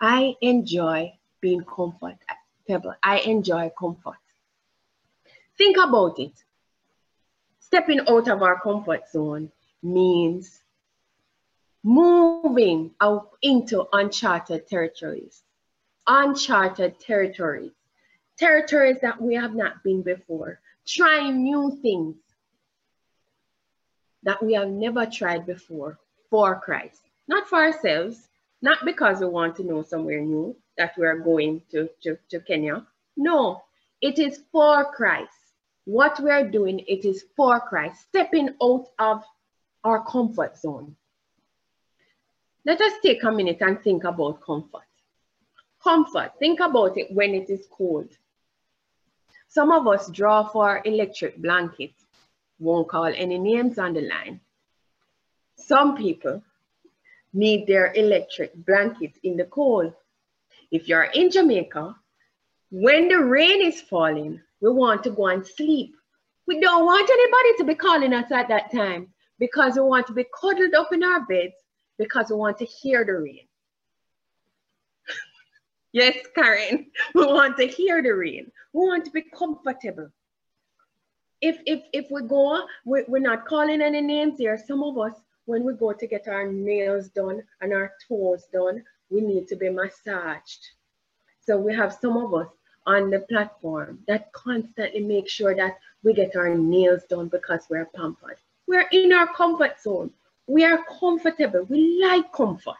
I 0.00 0.34
enjoy 0.40 1.12
being 1.40 1.64
comfortable. 1.64 2.94
I 3.02 3.18
enjoy 3.20 3.70
comfort. 3.78 4.18
Think 5.58 5.76
about 5.76 6.18
it. 6.18 6.32
Stepping 7.60 8.00
out 8.08 8.28
of 8.28 8.42
our 8.42 8.60
comfort 8.60 9.10
zone 9.10 9.50
means 9.82 10.60
moving 11.86 12.90
out 13.00 13.30
into 13.42 13.86
uncharted 13.92 14.66
territories. 14.66 15.44
Uncharted 16.08 16.98
territories. 16.98 17.70
Territories 18.36 18.96
that 19.02 19.22
we 19.22 19.36
have 19.36 19.54
not 19.54 19.84
been 19.84 20.02
before. 20.02 20.58
Trying 20.84 21.44
new 21.44 21.78
things 21.80 22.16
that 24.24 24.42
we 24.42 24.54
have 24.54 24.68
never 24.68 25.06
tried 25.06 25.46
before 25.46 25.96
for 26.28 26.58
Christ. 26.58 27.02
Not 27.28 27.48
for 27.48 27.62
ourselves, 27.62 28.28
not 28.60 28.84
because 28.84 29.20
we 29.20 29.26
want 29.26 29.54
to 29.56 29.64
know 29.64 29.84
somewhere 29.84 30.20
new 30.20 30.56
that 30.76 30.98
we 30.98 31.06
are 31.06 31.20
going 31.20 31.62
to, 31.70 31.88
to, 32.02 32.18
to 32.30 32.40
Kenya. 32.40 32.84
No, 33.16 33.62
it 34.00 34.18
is 34.18 34.40
for 34.50 34.92
Christ. 34.92 35.30
What 35.84 36.18
we 36.20 36.30
are 36.30 36.48
doing, 36.48 36.80
it 36.80 37.04
is 37.04 37.24
for 37.36 37.60
Christ, 37.60 38.02
stepping 38.08 38.50
out 38.60 38.88
of 38.98 39.22
our 39.84 40.04
comfort 40.04 40.58
zone. 40.58 40.96
Let 42.66 42.80
us 42.80 42.94
take 43.00 43.22
a 43.22 43.30
minute 43.30 43.58
and 43.60 43.80
think 43.80 44.02
about 44.02 44.40
comfort. 44.40 44.88
Comfort, 45.80 46.32
think 46.40 46.58
about 46.58 46.98
it 46.98 47.12
when 47.12 47.32
it 47.32 47.48
is 47.48 47.68
cold. 47.70 48.08
Some 49.46 49.70
of 49.70 49.86
us 49.86 50.10
draw 50.10 50.48
for 50.48 50.82
electric 50.84 51.36
blanket, 51.36 51.92
won't 52.58 52.88
call 52.88 53.04
any 53.04 53.38
names 53.38 53.78
on 53.78 53.94
the 53.94 54.00
line. 54.00 54.40
Some 55.54 55.96
people 55.96 56.42
need 57.32 57.68
their 57.68 57.92
electric 57.94 58.52
blanket 58.66 59.12
in 59.22 59.36
the 59.36 59.44
cold. 59.44 59.94
If 60.72 60.88
you're 60.88 61.04
in 61.04 61.30
Jamaica, 61.30 61.94
when 62.72 63.06
the 63.06 63.22
rain 63.22 63.62
is 63.62 63.80
falling, 63.80 64.40
we 64.60 64.70
want 64.72 65.04
to 65.04 65.10
go 65.10 65.28
and 65.28 65.46
sleep. 65.46 65.94
We 66.48 66.58
don't 66.60 66.84
want 66.84 67.08
anybody 67.08 67.58
to 67.58 67.64
be 67.64 67.76
calling 67.76 68.12
us 68.12 68.32
at 68.32 68.48
that 68.48 68.72
time 68.72 69.14
because 69.38 69.76
we 69.76 69.82
want 69.82 70.08
to 70.08 70.12
be 70.12 70.26
cuddled 70.40 70.74
up 70.74 70.92
in 70.92 71.04
our 71.04 71.20
beds 71.26 71.54
because 71.98 72.30
we 72.30 72.36
want 72.36 72.58
to 72.58 72.64
hear 72.64 73.04
the 73.04 73.12
rain. 73.14 73.46
yes, 75.92 76.16
Karen, 76.34 76.86
we 77.14 77.26
want 77.26 77.56
to 77.58 77.66
hear 77.66 78.02
the 78.02 78.14
rain. 78.14 78.50
We 78.72 78.86
want 78.86 79.04
to 79.06 79.10
be 79.10 79.22
comfortable. 79.22 80.10
If, 81.40 81.58
if, 81.66 81.82
if 81.92 82.10
we 82.10 82.22
go, 82.22 82.66
we, 82.84 83.04
we're 83.08 83.18
not 83.18 83.46
calling 83.46 83.82
any 83.82 84.00
names 84.00 84.38
here. 84.38 84.58
Some 84.66 84.82
of 84.82 84.98
us, 84.98 85.14
when 85.44 85.64
we 85.64 85.74
go 85.74 85.92
to 85.92 86.06
get 86.06 86.28
our 86.28 86.50
nails 86.50 87.08
done 87.08 87.42
and 87.60 87.72
our 87.72 87.92
toes 88.08 88.44
done, 88.52 88.82
we 89.10 89.20
need 89.20 89.46
to 89.48 89.56
be 89.56 89.68
massaged. 89.68 90.66
So 91.40 91.56
we 91.58 91.74
have 91.74 91.92
some 91.92 92.16
of 92.16 92.34
us 92.34 92.48
on 92.86 93.10
the 93.10 93.20
platform 93.20 93.98
that 94.08 94.32
constantly 94.32 95.00
make 95.00 95.28
sure 95.28 95.54
that 95.54 95.78
we 96.02 96.14
get 96.14 96.36
our 96.36 96.54
nails 96.54 97.02
done 97.08 97.28
because 97.28 97.66
we're 97.68 97.90
pampered. 97.94 98.38
We're 98.66 98.88
in 98.92 99.12
our 99.12 99.32
comfort 99.32 99.80
zone. 99.80 100.10
We 100.46 100.64
are 100.64 100.84
comfortable. 101.00 101.64
We 101.68 102.00
like 102.02 102.32
comfort. 102.32 102.74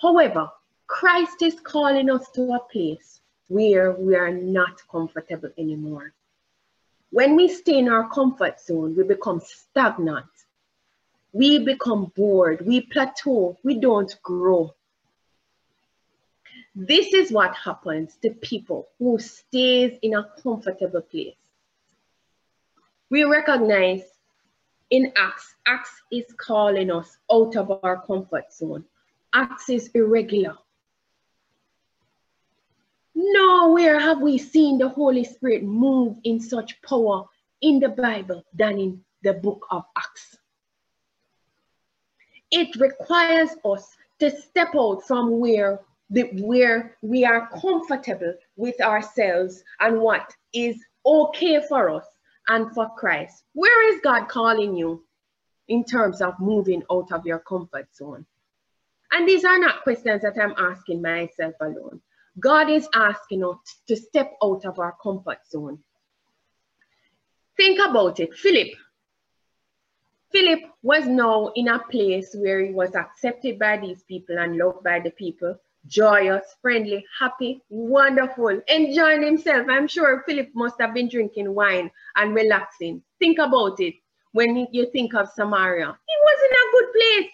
However, 0.00 0.50
Christ 0.86 1.42
is 1.42 1.60
calling 1.60 2.10
us 2.10 2.30
to 2.30 2.52
a 2.52 2.60
place 2.60 3.20
where 3.48 3.92
we 3.92 4.16
are 4.16 4.32
not 4.32 4.80
comfortable 4.90 5.50
anymore. 5.58 6.12
When 7.10 7.36
we 7.36 7.48
stay 7.48 7.78
in 7.78 7.88
our 7.88 8.08
comfort 8.08 8.60
zone, 8.60 8.94
we 8.96 9.02
become 9.02 9.40
stagnant. 9.40 10.26
We 11.32 11.58
become 11.64 12.12
bored. 12.16 12.66
We 12.66 12.82
plateau. 12.82 13.58
We 13.62 13.78
don't 13.78 14.14
grow. 14.22 14.74
This 16.74 17.12
is 17.12 17.32
what 17.32 17.54
happens 17.54 18.16
to 18.22 18.30
people 18.30 18.88
who 18.98 19.18
stays 19.18 19.98
in 20.02 20.14
a 20.14 20.28
comfortable 20.42 21.00
place. 21.00 21.34
We 23.10 23.24
recognize 23.24 24.02
in 24.90 25.12
Acts, 25.16 25.54
Acts 25.66 26.02
is 26.10 26.24
calling 26.36 26.90
us 26.90 27.18
out 27.30 27.56
of 27.56 27.80
our 27.82 28.02
comfort 28.06 28.52
zone. 28.52 28.84
Acts 29.34 29.68
is 29.68 29.88
irregular. 29.94 30.56
Nowhere 33.14 33.98
have 33.98 34.20
we 34.20 34.38
seen 34.38 34.78
the 34.78 34.88
Holy 34.88 35.24
Spirit 35.24 35.64
move 35.64 36.16
in 36.24 36.40
such 36.40 36.80
power 36.82 37.24
in 37.60 37.80
the 37.80 37.88
Bible 37.88 38.44
than 38.54 38.78
in 38.78 39.04
the 39.22 39.34
book 39.34 39.66
of 39.70 39.84
Acts. 39.96 40.38
It 42.50 42.74
requires 42.76 43.50
us 43.64 43.96
to 44.20 44.30
step 44.30 44.74
out 44.74 45.02
from 45.06 45.38
where, 45.38 45.80
the, 46.08 46.22
where 46.40 46.96
we 47.02 47.24
are 47.24 47.50
comfortable 47.60 48.34
with 48.56 48.80
ourselves 48.80 49.62
and 49.80 50.00
what 50.00 50.32
is 50.54 50.82
okay 51.04 51.60
for 51.68 51.90
us 51.90 52.06
and 52.48 52.72
for 52.74 52.88
Christ. 52.96 53.44
Where 53.52 53.94
is 53.94 54.00
God 54.02 54.28
calling 54.28 54.74
you 54.74 55.04
in 55.68 55.84
terms 55.84 56.20
of 56.22 56.40
moving 56.40 56.82
out 56.90 57.12
of 57.12 57.26
your 57.26 57.38
comfort 57.40 57.94
zone? 57.94 58.26
And 59.12 59.28
these 59.28 59.44
are 59.44 59.58
not 59.58 59.82
questions 59.82 60.22
that 60.22 60.38
I'm 60.40 60.54
asking 60.58 61.02
myself 61.02 61.54
alone. 61.60 62.00
God 62.40 62.70
is 62.70 62.88
asking 62.94 63.44
us 63.44 63.58
to 63.88 63.96
step 63.96 64.32
out 64.42 64.64
of 64.64 64.78
our 64.78 64.94
comfort 65.02 65.38
zone. 65.50 65.78
Think 67.56 67.80
about 67.80 68.20
it. 68.20 68.34
Philip. 68.34 68.68
Philip 70.30 70.60
was 70.82 71.06
now 71.06 71.50
in 71.56 71.68
a 71.68 71.78
place 71.78 72.34
where 72.34 72.64
he 72.64 72.72
was 72.72 72.94
accepted 72.94 73.58
by 73.58 73.78
these 73.78 74.02
people 74.04 74.38
and 74.38 74.56
loved 74.56 74.84
by 74.84 75.00
the 75.00 75.10
people 75.10 75.58
joyous, 75.88 76.44
friendly, 76.62 77.04
happy, 77.18 77.62
wonderful, 77.68 78.60
enjoying 78.68 79.22
himself. 79.22 79.66
I'm 79.68 79.88
sure 79.88 80.22
Philip 80.26 80.50
must 80.54 80.80
have 80.80 80.94
been 80.94 81.08
drinking 81.08 81.54
wine 81.54 81.90
and 82.16 82.34
relaxing. 82.34 83.02
Think 83.18 83.38
about 83.38 83.80
it 83.80 83.94
when 84.32 84.68
you 84.70 84.90
think 84.92 85.14
of 85.14 85.28
Samaria. 85.30 85.86
He 85.86 86.16
was 86.22 86.40
in 86.44 86.56
a 86.56 86.70
good 86.72 86.92
place. 86.92 87.30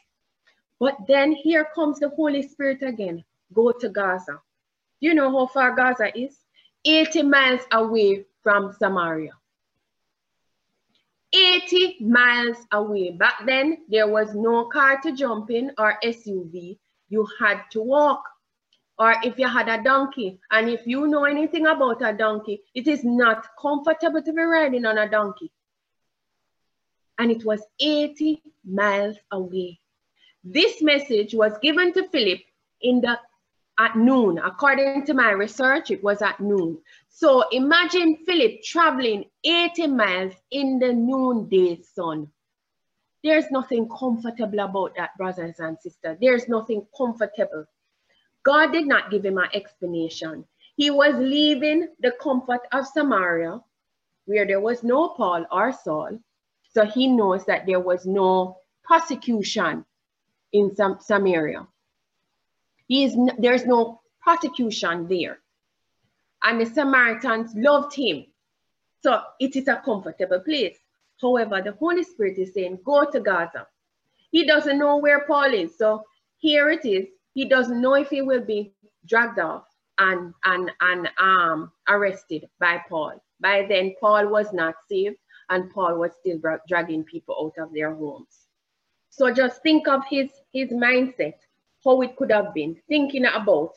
But 0.81 0.97
then 1.09 1.33
here 1.33 1.69
comes 1.75 2.01
the 2.01 2.09
Holy 2.11 2.43
Spirit 2.43 2.83
again. 2.83 3.25
Go 3.53 3.73
to 3.73 3.89
Gaza. 3.89 4.41
Do 5.01 5.09
you 5.09 5.15
know 5.15 5.31
how 5.31 5.47
far 5.47 5.75
Gaza 5.75 6.17
is? 6.19 6.39
80 6.85 7.23
miles 7.23 7.63
away 7.73 8.25
from 8.43 8.73
Samaria. 8.73 9.33
80 11.33 11.99
miles 12.01 12.59
away. 12.73 13.11
Back 13.11 13.47
then, 13.47 13.79
there 13.89 14.09
was 14.09 14.35
no 14.35 14.67
car 14.67 15.01
to 15.01 15.13
jump 15.13 15.51
in 15.51 15.73
or 15.79 15.99
SUV. 16.05 16.79
You 17.09 17.27
had 17.41 17.63
to 17.73 17.83
walk. 17.83 18.23
Or 18.99 19.17
if 19.25 19.39
you 19.39 19.49
had 19.49 19.69
a 19.69 19.83
donkey, 19.83 20.39
and 20.51 20.69
if 20.69 20.87
you 20.87 21.07
know 21.07 21.25
anything 21.25 21.67
about 21.67 22.03
a 22.03 22.13
donkey, 22.13 22.63
it 22.75 22.87
is 22.87 23.05
not 23.05 23.47
comfortable 23.61 24.23
to 24.23 24.33
be 24.33 24.43
riding 24.43 24.87
on 24.87 24.99
a 24.99 25.09
donkey. 25.09 25.51
And 27.19 27.31
it 27.31 27.45
was 27.45 27.63
80 27.81 28.43
miles 28.65 29.17
away. 29.31 29.81
This 30.43 30.83
message 30.83 31.35
was 31.35 31.59
given 31.59 31.93
to 31.95 32.09
Philip 32.09 32.41
in 32.81 33.01
the 33.01 33.19
at 33.79 33.97
noon. 33.97 34.39
According 34.39 35.05
to 35.07 35.15
my 35.15 35.31
research, 35.31 35.91
it 35.91 36.03
was 36.03 36.23
at 36.23 36.39
noon. 36.41 36.79
So 37.09 37.49
imagine 37.51 38.19
Philip 38.27 38.63
traveling 38.63 39.25
80 39.43 39.89
miles 39.89 40.35
in 40.51 40.79
the 40.79 40.93
noonday 40.93 41.83
sun. 41.83 42.29
There's 43.23 43.51
nothing 43.51 43.89
comfortable 43.89 44.61
about 44.61 44.97
that, 44.97 45.17
brothers 45.17 45.59
and 45.59 45.79
sisters. 45.81 46.19
There's 46.21 46.49
nothing 46.49 46.87
comfortable. 46.97 47.65
God 48.45 48.73
did 48.73 48.87
not 48.87 49.11
give 49.11 49.25
him 49.25 49.39
an 49.39 49.49
explanation. 49.55 50.45
He 50.77 50.91
was 50.91 51.15
leaving 51.17 51.89
the 52.01 52.13
comfort 52.23 52.61
of 52.73 52.87
Samaria, 52.87 53.61
where 54.27 54.47
there 54.47 54.61
was 54.61 54.83
no 54.83 55.09
Paul 55.11 55.47
or 55.51 55.73
Saul. 55.73 56.19
So 56.73 56.85
he 56.85 57.07
knows 57.07 57.45
that 57.47 57.67
there 57.67 57.81
was 57.81 58.05
no 58.07 58.59
persecution 58.83 59.85
in 60.53 60.75
Sam 60.75 60.99
Samaria. 61.01 61.67
He 62.87 63.05
is, 63.05 63.17
there's 63.39 63.65
no 63.65 64.01
persecution 64.25 65.09
there. 65.09 65.39
And 66.43 66.61
the 66.61 66.67
Samaritans 66.67 67.55
loved 67.55 67.95
him. 67.95 68.27
So 69.03 69.21
it 69.41 69.57
is 69.57 69.69
a 69.69 69.81
comfortable 69.85 70.41
place. 70.41 70.77
However, 71.21 71.63
the 71.63 71.73
Holy 71.73 72.03
Spirit 72.03 72.39
is 72.39 72.53
saying, 72.53 72.81
go 72.85 73.09
to 73.11 73.21
Gaza. 73.21 73.67
He 74.31 74.45
doesn't 74.47 74.79
know 74.79 74.97
where 74.97 75.27
Paul 75.27 75.55
is. 75.55 75.79
So 75.79 76.05
here 76.39 76.71
it 76.71 76.85
is. 76.85 77.07
He 77.35 77.45
doesn't 77.45 77.81
know 77.81 77.95
if 77.95 78.11
he 78.11 78.23
will 78.23 78.45
be 78.45 78.73
dragged 79.07 79.39
off 79.39 79.65
and, 79.99 80.33
and, 80.45 80.71
and 80.81 81.11
um, 81.19 81.73
arrested 81.89 82.49
by 82.59 82.81
Paul. 82.89 83.23
By 83.41 83.67
then, 83.69 83.95
Paul 84.01 84.29
was 84.29 84.53
not 84.53 84.75
saved 84.89 85.17
and 85.51 85.71
Paul 85.73 85.99
was 85.99 86.13
still 86.21 86.41
dragging 86.69 87.05
people 87.05 87.37
out 87.39 87.63
of 87.63 87.75
their 87.75 87.95
homes. 87.95 88.47
So 89.11 89.33
just 89.33 89.63
think 89.63 89.87
of 89.87 90.03
his, 90.09 90.31
his 90.53 90.71
mindset, 90.71 91.35
how 91.85 92.01
it 92.01 92.17
could 92.17 92.33
have 92.33 92.55
been, 92.55 92.77
thinking 92.89 93.27
about 93.27 93.73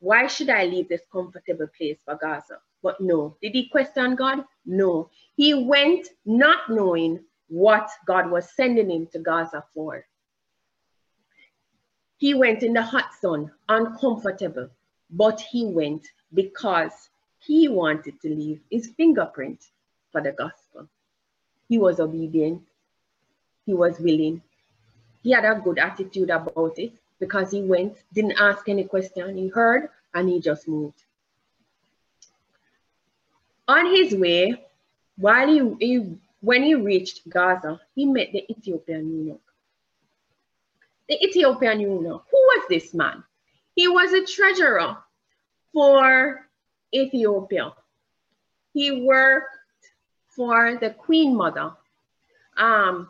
why 0.00 0.26
should 0.26 0.50
I 0.50 0.66
leave 0.66 0.88
this 0.88 1.02
comfortable 1.10 1.66
place 1.76 1.98
for 2.04 2.16
Gaza? 2.16 2.58
But 2.82 3.00
no, 3.00 3.36
did 3.40 3.52
he 3.52 3.68
question 3.68 4.14
God? 4.14 4.44
No. 4.64 5.10
He 5.36 5.54
went 5.54 6.08
not 6.24 6.68
knowing 6.68 7.24
what 7.48 7.88
God 8.06 8.30
was 8.30 8.54
sending 8.54 8.90
him 8.90 9.06
to 9.12 9.18
Gaza 9.18 9.64
for. 9.74 10.04
He 12.18 12.34
went 12.34 12.62
in 12.62 12.72
the 12.72 12.82
hot 12.82 13.12
sun, 13.20 13.50
uncomfortable, 13.68 14.70
but 15.10 15.40
he 15.40 15.66
went 15.66 16.08
because 16.32 17.10
he 17.38 17.68
wanted 17.68 18.20
to 18.22 18.28
leave 18.28 18.60
his 18.70 18.88
fingerprint 18.96 19.64
for 20.12 20.20
the 20.20 20.32
gospel. 20.32 20.88
He 21.68 21.78
was 21.78 22.00
obedient. 22.00 22.62
He 23.66 23.74
was 23.74 23.98
willing. 24.00 24.42
He 25.22 25.32
had 25.32 25.44
a 25.44 25.60
good 25.62 25.78
attitude 25.78 26.30
about 26.30 26.78
it 26.78 26.92
because 27.18 27.50
he 27.50 27.62
went, 27.62 27.96
didn't 28.12 28.40
ask 28.40 28.68
any 28.68 28.84
question. 28.84 29.36
He 29.36 29.48
heard 29.48 29.90
and 30.14 30.28
he 30.28 30.40
just 30.40 30.68
moved. 30.68 31.02
On 33.68 33.94
his 33.94 34.14
way, 34.14 34.64
while 35.16 35.48
he, 35.48 35.76
he 35.80 36.16
when 36.40 36.62
he 36.62 36.74
reached 36.74 37.28
Gaza, 37.28 37.80
he 37.94 38.06
met 38.06 38.30
the 38.32 38.44
Ethiopian 38.50 39.10
eunuch. 39.10 39.45
The 41.08 41.24
Ethiopian 41.24 41.80
eunuch, 41.80 42.24
who 42.30 42.36
was 42.36 42.66
this 42.68 42.92
man? 42.92 43.22
He 43.74 43.88
was 43.88 44.12
a 44.12 44.24
treasurer 44.24 44.96
for 45.72 46.48
Ethiopia. 46.92 47.72
He 48.72 49.04
worked 49.04 49.56
for 50.28 50.78
the 50.80 50.90
Queen 50.90 51.36
Mother. 51.36 51.72
Um, 52.56 53.08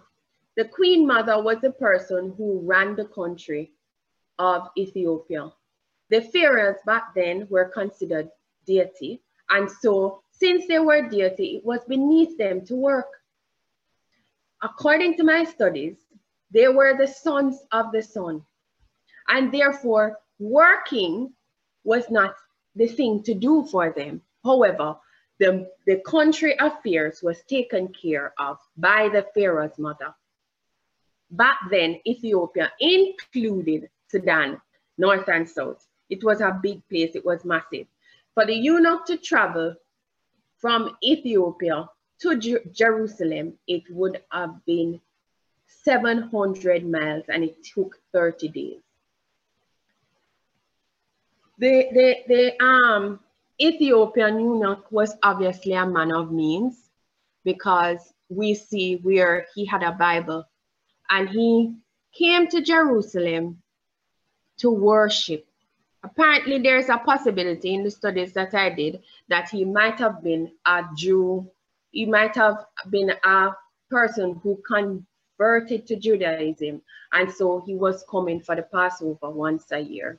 the 0.56 0.64
Queen 0.64 1.06
Mother 1.06 1.42
was 1.42 1.58
the 1.60 1.72
person 1.72 2.34
who 2.36 2.60
ran 2.60 2.96
the 2.96 3.06
country 3.06 3.72
of 4.38 4.68
Ethiopia. 4.76 5.52
The 6.10 6.20
pharaohs 6.20 6.78
back 6.86 7.14
then 7.14 7.46
were 7.50 7.66
considered 7.66 8.30
deity, 8.66 9.22
and 9.50 9.70
so 9.70 10.22
since 10.30 10.66
they 10.66 10.78
were 10.78 11.08
deity, 11.08 11.56
it 11.56 11.64
was 11.64 11.80
beneath 11.88 12.36
them 12.36 12.64
to 12.66 12.76
work. 12.76 13.08
According 14.62 15.16
to 15.16 15.24
my 15.24 15.44
studies, 15.44 15.96
they 16.50 16.68
were 16.68 16.96
the 16.96 17.08
sons 17.08 17.58
of 17.72 17.92
the 17.92 18.02
sun, 18.02 18.44
and 19.28 19.52
therefore 19.52 20.18
working 20.38 21.32
was 21.84 22.10
not 22.10 22.34
the 22.74 22.86
thing 22.86 23.22
to 23.22 23.34
do 23.34 23.64
for 23.70 23.92
them. 23.96 24.22
However, 24.44 24.96
the, 25.38 25.70
the 25.86 26.00
country 26.06 26.56
affairs 26.58 27.20
was 27.22 27.42
taken 27.42 27.88
care 27.88 28.32
of 28.38 28.58
by 28.76 29.08
the 29.08 29.26
Pharaoh's 29.34 29.78
mother. 29.78 30.14
Back 31.30 31.58
then, 31.70 32.00
Ethiopia 32.06 32.72
included 32.80 33.90
Sudan, 34.08 34.60
north 34.96 35.28
and 35.28 35.48
south. 35.48 35.86
It 36.08 36.22
was 36.22 36.40
a 36.40 36.58
big 36.62 36.86
place, 36.88 37.16
it 37.16 37.24
was 37.24 37.44
massive. 37.44 37.86
For 38.34 38.46
the 38.46 38.54
eunuch 38.54 39.06
to 39.06 39.16
travel 39.16 39.74
from 40.58 40.96
Ethiopia 41.02 41.88
to 42.20 42.38
Jer 42.38 42.60
Jerusalem, 42.72 43.58
it 43.66 43.82
would 43.90 44.22
have 44.30 44.64
been 44.64 45.00
700 45.66 46.88
miles 46.88 47.24
and 47.28 47.44
it 47.44 47.62
took 47.62 47.96
30 48.12 48.48
days. 48.48 48.80
The, 51.58 51.86
the, 51.92 52.16
the 52.28 52.64
um, 52.64 53.20
Ethiopian 53.60 54.38
eunuch 54.40 54.90
was 54.90 55.14
obviously 55.22 55.72
a 55.72 55.86
man 55.86 56.12
of 56.12 56.30
means 56.30 56.90
because 57.44 58.12
we 58.28 58.54
see 58.54 58.96
where 58.96 59.46
he 59.54 59.64
had 59.64 59.82
a 59.82 59.92
Bible 59.92 60.46
and 61.08 61.28
he 61.28 61.74
came 62.12 62.48
to 62.48 62.60
Jerusalem 62.60 63.62
to 64.58 64.70
worship. 64.70 65.46
Apparently, 66.02 66.58
there's 66.58 66.88
a 66.88 66.98
possibility 66.98 67.74
in 67.74 67.82
the 67.82 67.90
studies 67.90 68.32
that 68.34 68.54
I 68.54 68.70
did 68.70 69.02
that 69.28 69.48
he 69.48 69.64
might 69.64 69.98
have 69.98 70.22
been 70.22 70.52
a 70.64 70.84
Jew. 70.96 71.50
He 71.90 72.06
might 72.06 72.34
have 72.36 72.66
been 72.90 73.12
a 73.24 73.50
person 73.90 74.40
who 74.42 74.60
converted 75.36 75.86
to 75.86 75.96
Judaism. 75.96 76.82
And 77.12 77.30
so 77.30 77.62
he 77.66 77.74
was 77.74 78.04
coming 78.10 78.40
for 78.40 78.56
the 78.56 78.62
Passover 78.62 79.30
once 79.30 79.70
a 79.72 79.78
year. 79.78 80.18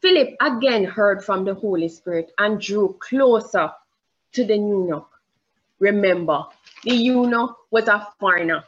Philip 0.00 0.36
again 0.40 0.84
heard 0.84 1.22
from 1.22 1.44
the 1.44 1.54
Holy 1.54 1.88
Spirit 1.88 2.32
and 2.38 2.60
drew 2.60 2.96
closer 3.00 3.70
to 4.32 4.44
the 4.44 4.56
eunuch. 4.56 5.08
Remember, 5.78 6.44
the 6.84 6.94
eunuch 6.94 7.56
was 7.70 7.88
a 7.88 8.08
foreigner. 8.18 8.64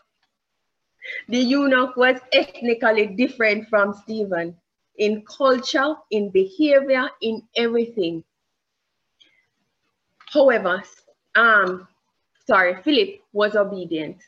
The 1.28 1.38
eunuch 1.38 1.96
was 1.96 2.20
ethnically 2.32 3.06
different 3.06 3.68
from 3.68 3.94
Stephen 3.94 4.56
in 4.96 5.22
culture, 5.22 5.94
in 6.10 6.30
behavior, 6.30 7.08
in 7.22 7.42
everything. 7.56 8.24
However, 10.26 10.82
um, 11.34 11.88
sorry, 12.46 12.82
Philip 12.82 13.20
was 13.32 13.56
obedient. 13.56 14.18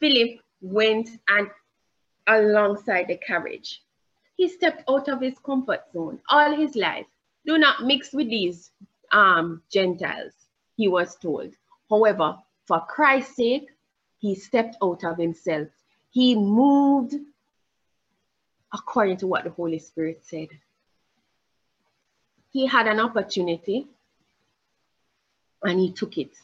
Philip 0.00 0.40
went 0.60 1.08
and 1.28 1.48
alongside 2.26 3.08
the 3.08 3.16
carriage. 3.16 3.82
He 4.36 4.48
stepped 4.48 4.84
out 4.88 5.08
of 5.08 5.20
his 5.20 5.38
comfort 5.38 5.80
zone 5.92 6.20
all 6.28 6.54
his 6.54 6.76
life. 6.76 7.06
Do 7.46 7.58
not 7.58 7.84
mix 7.84 8.12
with 8.12 8.28
these 8.28 8.70
um, 9.12 9.62
Gentiles, 9.70 10.32
he 10.76 10.88
was 10.88 11.16
told. 11.16 11.54
However, 11.88 12.36
for 12.66 12.80
Christ's 12.80 13.36
sake, 13.36 13.68
he 14.18 14.34
stepped 14.34 14.76
out 14.82 15.04
of 15.04 15.16
himself. 15.16 15.68
He 16.10 16.34
moved 16.34 17.14
according 18.72 19.18
to 19.18 19.26
what 19.26 19.44
the 19.44 19.50
Holy 19.50 19.78
Spirit 19.78 20.22
said. 20.24 20.48
He 22.52 22.66
had 22.66 22.86
an 22.86 23.00
opportunity 23.00 23.86
and 25.62 25.78
he 25.78 25.92
took 25.92 26.18
it. 26.18 26.36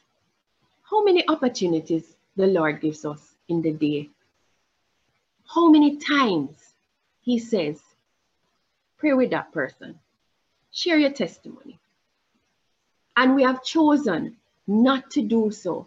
How 0.92 1.02
many 1.02 1.26
opportunities 1.26 2.16
the 2.36 2.46
Lord 2.46 2.82
gives 2.82 3.06
us 3.06 3.34
in 3.48 3.62
the 3.62 3.72
day? 3.72 4.10
How 5.46 5.70
many 5.70 5.96
times 5.96 6.74
he 7.22 7.38
says, 7.38 7.80
pray 8.98 9.14
with 9.14 9.30
that 9.30 9.52
person, 9.52 9.98
share 10.70 10.98
your 10.98 11.10
testimony. 11.10 11.78
And 13.16 13.34
we 13.34 13.42
have 13.42 13.64
chosen 13.64 14.36
not 14.66 15.10
to 15.12 15.22
do 15.22 15.50
so. 15.50 15.86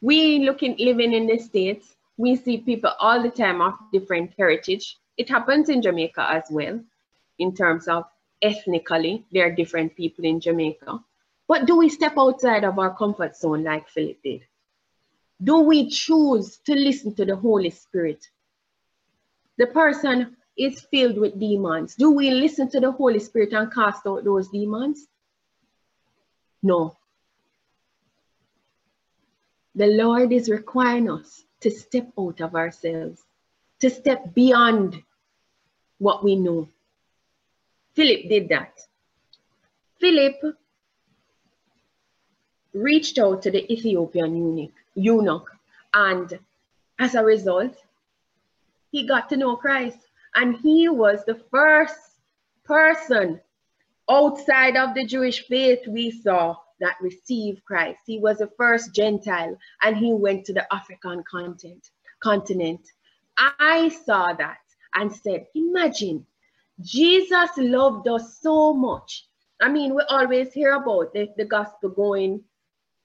We 0.00 0.40
looking 0.40 0.74
living 0.76 1.12
in 1.12 1.26
the 1.26 1.38
states. 1.38 1.94
We 2.16 2.34
see 2.34 2.58
people 2.58 2.90
all 2.98 3.22
the 3.22 3.30
time 3.30 3.62
of 3.62 3.74
different 3.92 4.32
heritage. 4.36 4.98
It 5.18 5.28
happens 5.28 5.68
in 5.68 5.82
jamaica 5.82 6.28
as 6.28 6.42
well 6.50 6.80
in 7.38 7.54
terms 7.54 7.86
of 7.86 8.06
ethnically 8.42 9.24
there 9.30 9.46
are 9.46 9.54
different 9.54 9.94
people 9.94 10.24
in 10.24 10.40
jamaica 10.40 11.00
but 11.52 11.66
do 11.70 11.76
we 11.76 11.88
step 11.88 12.18
outside 12.24 12.64
of 12.64 12.78
our 12.84 12.94
comfort 13.02 13.36
zone 13.36 13.64
like 13.70 13.88
philip 13.96 14.20
did 14.28 14.46
do 15.50 15.58
we 15.70 15.80
choose 16.02 16.58
to 16.66 16.74
listen 16.74 17.14
to 17.14 17.24
the 17.32 17.36
holy 17.46 17.70
spirit 17.70 18.30
the 19.58 19.66
person 19.66 20.36
is 20.56 20.80
filled 20.90 21.18
with 21.18 21.38
demons. 21.38 21.94
Do 21.94 22.10
we 22.10 22.30
listen 22.30 22.68
to 22.70 22.80
the 22.80 22.92
Holy 22.92 23.18
Spirit 23.18 23.52
and 23.52 23.72
cast 23.72 24.06
out 24.06 24.24
those 24.24 24.48
demons? 24.48 25.06
No. 26.62 26.96
The 29.74 29.86
Lord 29.86 30.32
is 30.32 30.50
requiring 30.50 31.10
us 31.10 31.44
to 31.60 31.70
step 31.70 32.12
out 32.18 32.40
of 32.40 32.54
ourselves, 32.54 33.22
to 33.80 33.88
step 33.88 34.34
beyond 34.34 35.02
what 35.98 36.22
we 36.22 36.36
know. 36.36 36.68
Philip 37.94 38.28
did 38.28 38.48
that. 38.50 38.78
Philip 40.00 40.56
reached 42.74 43.18
out 43.18 43.42
to 43.42 43.50
the 43.50 43.70
Ethiopian 43.72 44.36
eunuch, 44.36 44.72
eunuch 44.94 45.50
and 45.94 46.38
as 46.98 47.14
a 47.14 47.24
result, 47.24 47.76
he 48.90 49.06
got 49.06 49.28
to 49.30 49.36
know 49.36 49.56
Christ. 49.56 49.98
And 50.34 50.56
he 50.56 50.88
was 50.88 51.24
the 51.24 51.40
first 51.50 51.96
person 52.64 53.40
outside 54.08 54.76
of 54.76 54.94
the 54.94 55.04
Jewish 55.04 55.46
faith 55.46 55.80
we 55.86 56.10
saw 56.10 56.56
that 56.80 56.96
received 57.00 57.64
Christ. 57.64 58.00
He 58.06 58.18
was 58.18 58.38
the 58.38 58.50
first 58.56 58.94
Gentile 58.94 59.58
and 59.82 59.96
he 59.96 60.12
went 60.12 60.44
to 60.46 60.52
the 60.52 60.72
African 60.72 61.22
continent. 61.30 61.90
continent. 62.22 62.80
I 63.36 63.88
saw 63.88 64.32
that 64.34 64.58
and 64.94 65.14
said, 65.14 65.46
imagine, 65.54 66.26
Jesus 66.80 67.50
loved 67.56 68.08
us 68.08 68.38
so 68.38 68.72
much. 68.72 69.26
I 69.60 69.68
mean, 69.68 69.94
we 69.94 70.02
always 70.08 70.52
hear 70.52 70.74
about 70.74 71.12
the, 71.12 71.28
the 71.36 71.44
gospel 71.44 71.90
going 71.90 72.42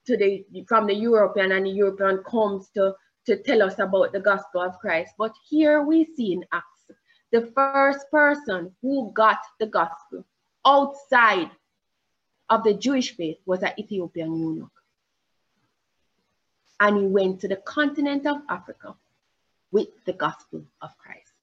to 0.08 0.18
the 0.18 0.46
from 0.68 0.88
the 0.88 0.96
European 0.96 1.52
and 1.52 1.66
the 1.66 1.72
European 1.72 2.24
comes 2.24 2.70
to, 2.70 2.96
to 3.26 3.38
tell 3.44 3.62
us 3.62 3.78
about 3.78 4.14
the 4.14 4.20
gospel 4.20 4.62
of 4.62 4.80
Christ. 4.80 5.14
But 5.18 5.34
here 5.48 5.84
we 5.84 6.06
see 6.16 6.34
in 6.34 6.46
Acts, 6.52 6.92
the 7.32 7.52
first 7.54 8.10
person 8.10 8.74
who 8.82 9.12
got 9.14 9.40
the 9.60 9.68
gospel 9.68 10.26
outside 10.66 11.52
of 12.50 12.64
the 12.64 12.74
Jewish 12.74 13.16
faith 13.16 13.38
was 13.46 13.62
an 13.64 13.74
Ethiopian 13.78 14.34
eunuch. 14.40 14.72
And 16.80 16.98
he 16.98 17.08
went 17.08 17.42
to 17.42 17.48
the 17.48 17.58
continent 17.58 18.26
of 18.26 18.38
Africa 18.50 18.96
with 19.72 19.90
the 20.06 20.14
gospel 20.14 20.64
of 20.82 20.98
Christ. 20.98 21.34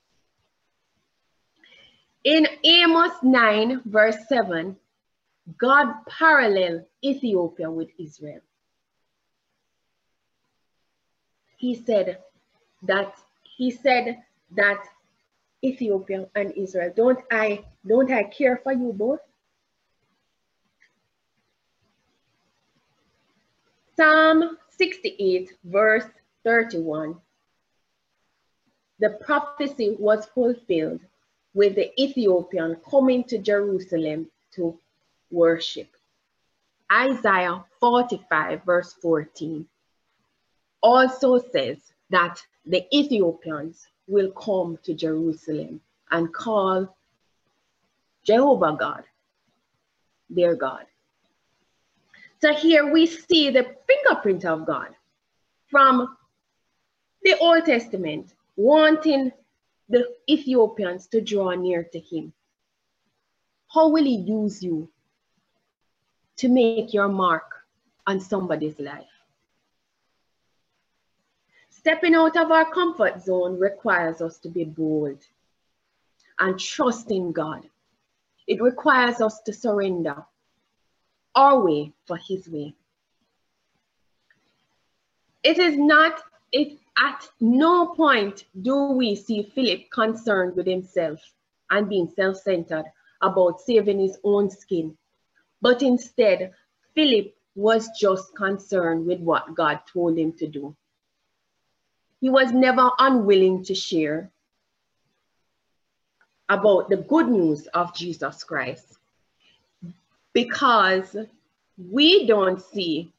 In 2.22 2.46
Amos 2.64 3.12
9, 3.22 3.82
verse 3.84 4.16
7, 4.28 4.76
God 5.58 5.92
paralleled 6.08 6.84
Ethiopia 7.04 7.70
with 7.70 7.90
Israel. 7.98 8.40
He 11.64 11.74
said 11.74 12.18
that 12.82 13.14
he 13.56 13.70
said 13.70 14.18
that 14.50 14.86
Ethiopia 15.64 16.28
and 16.34 16.52
Israel, 16.52 16.92
don't 16.94 17.20
I 17.32 17.64
don't 17.86 18.10
I 18.12 18.24
care 18.24 18.58
for 18.62 18.74
you 18.74 18.92
both? 18.92 19.20
Psalm 23.96 24.58
68, 24.76 25.54
verse 25.64 26.04
31. 26.44 27.16
The 28.98 29.18
prophecy 29.24 29.96
was 29.98 30.26
fulfilled 30.26 31.00
with 31.54 31.76
the 31.76 31.88
Ethiopian 31.98 32.76
coming 32.90 33.24
to 33.24 33.38
Jerusalem 33.38 34.30
to 34.56 34.78
worship. 35.30 35.88
Isaiah 36.92 37.64
45, 37.80 38.64
verse 38.64 38.92
14, 39.00 39.66
also 40.84 41.38
says 41.38 41.78
that 42.10 42.38
the 42.66 42.84
Ethiopians 42.94 43.88
will 44.06 44.30
come 44.32 44.78
to 44.84 44.92
Jerusalem 44.92 45.80
and 46.10 46.32
call 46.32 46.94
Jehovah 48.22 48.76
God, 48.78 49.04
their 50.28 50.54
God. 50.54 50.84
So 52.42 52.52
here 52.52 52.92
we 52.92 53.06
see 53.06 53.48
the 53.48 53.74
fingerprint 53.86 54.44
of 54.44 54.66
God 54.66 54.94
from 55.68 56.16
the 57.22 57.38
Old 57.38 57.64
Testament, 57.64 58.34
wanting 58.56 59.32
the 59.88 60.06
Ethiopians 60.28 61.06
to 61.08 61.22
draw 61.22 61.52
near 61.52 61.84
to 61.84 61.98
him. 61.98 62.34
How 63.72 63.88
will 63.88 64.04
he 64.04 64.16
use 64.16 64.62
you 64.62 64.90
to 66.36 66.48
make 66.48 66.92
your 66.92 67.08
mark 67.08 67.50
on 68.06 68.20
somebody's 68.20 68.78
life? 68.78 69.13
Stepping 71.84 72.14
out 72.14 72.34
of 72.38 72.50
our 72.50 72.64
comfort 72.70 73.22
zone 73.22 73.58
requires 73.58 74.22
us 74.22 74.38
to 74.38 74.48
be 74.48 74.64
bold 74.64 75.18
and 76.38 76.58
trust 76.58 77.10
in 77.10 77.30
God. 77.30 77.68
It 78.46 78.62
requires 78.62 79.20
us 79.20 79.42
to 79.42 79.52
surrender 79.52 80.24
our 81.34 81.62
way 81.62 81.92
for 82.06 82.16
his 82.16 82.48
way. 82.48 82.74
It 85.42 85.58
is 85.58 85.76
not, 85.76 86.22
it, 86.52 86.78
at 86.96 87.28
no 87.38 87.88
point 87.88 88.46
do 88.62 88.92
we 88.92 89.14
see 89.14 89.52
Philip 89.54 89.90
concerned 89.90 90.56
with 90.56 90.66
himself 90.66 91.20
and 91.70 91.86
being 91.86 92.10
self-centered 92.16 92.86
about 93.20 93.60
saving 93.60 94.00
his 94.00 94.16
own 94.24 94.48
skin. 94.48 94.96
But 95.60 95.82
instead, 95.82 96.54
Philip 96.94 97.34
was 97.54 97.90
just 98.00 98.34
concerned 98.34 99.04
with 99.04 99.20
what 99.20 99.54
God 99.54 99.80
told 99.92 100.16
him 100.16 100.32
to 100.38 100.46
do. 100.46 100.74
He 102.24 102.30
was 102.30 102.52
never 102.52 102.90
unwilling 102.98 103.64
to 103.64 103.74
share 103.74 104.30
about 106.48 106.88
the 106.88 106.96
good 106.96 107.28
news 107.28 107.66
of 107.66 107.94
Jesus 107.94 108.42
Christ 108.42 108.96
because 110.32 111.14
we 111.76 112.26
don't 112.26 112.62
see, 112.62 113.12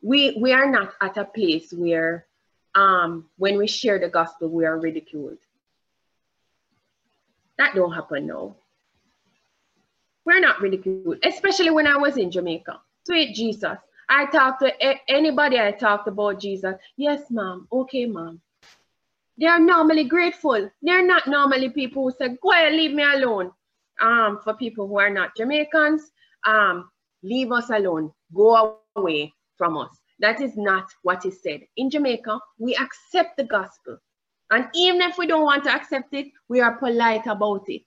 we, 0.00 0.36
we 0.40 0.52
are 0.52 0.70
not 0.70 0.92
at 1.00 1.16
a 1.16 1.24
place 1.24 1.72
where 1.72 2.24
um, 2.76 3.28
when 3.36 3.58
we 3.58 3.66
share 3.66 3.98
the 3.98 4.08
gospel, 4.08 4.48
we 4.48 4.64
are 4.64 4.78
ridiculed. 4.78 5.38
That 7.58 7.74
don't 7.74 7.92
happen 7.92 8.28
now. 8.28 8.54
We're 10.24 10.38
not 10.38 10.60
ridiculed, 10.60 11.18
especially 11.24 11.70
when 11.70 11.88
I 11.88 11.96
was 11.96 12.16
in 12.16 12.30
Jamaica. 12.30 12.78
Sweet 13.04 13.34
Jesus. 13.34 13.78
I 14.08 14.26
talk 14.26 14.58
to 14.60 14.70
anybody 15.08 15.58
I 15.58 15.72
talked 15.72 16.08
about 16.08 16.40
Jesus. 16.40 16.74
Yes, 16.96 17.30
ma'am. 17.30 17.66
Okay, 17.72 18.06
ma'am. 18.06 18.40
They 19.38 19.46
are 19.46 19.60
normally 19.60 20.04
grateful. 20.04 20.70
They're 20.82 21.06
not 21.06 21.26
normally 21.26 21.70
people 21.70 22.04
who 22.04 22.10
say, 22.10 22.36
go 22.42 22.52
ahead, 22.52 22.74
leave 22.74 22.92
me 22.92 23.02
alone 23.02 23.50
um, 24.00 24.40
for 24.42 24.54
people 24.54 24.86
who 24.86 24.98
are 24.98 25.10
not 25.10 25.34
Jamaicans, 25.36 26.10
um, 26.46 26.90
leave 27.22 27.52
us 27.52 27.70
alone, 27.70 28.12
go 28.34 28.78
away 28.96 29.32
from 29.56 29.78
us. 29.78 29.90
That 30.18 30.40
is 30.40 30.56
not 30.56 30.86
what 31.02 31.24
is 31.24 31.42
said. 31.42 31.60
In 31.76 31.90
Jamaica, 31.90 32.38
we 32.58 32.76
accept 32.76 33.36
the 33.36 33.44
gospel. 33.44 33.98
And 34.50 34.68
even 34.74 35.00
if 35.00 35.16
we 35.16 35.26
don't 35.26 35.44
want 35.44 35.64
to 35.64 35.74
accept 35.74 36.12
it, 36.12 36.26
we 36.48 36.60
are 36.60 36.76
polite 36.76 37.26
about 37.26 37.64
it. 37.68 37.82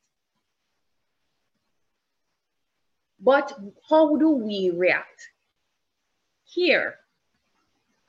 But 3.20 3.54
how 3.90 4.16
do 4.18 4.32
we 4.32 4.72
react? 4.76 5.30
Here, 6.56 6.96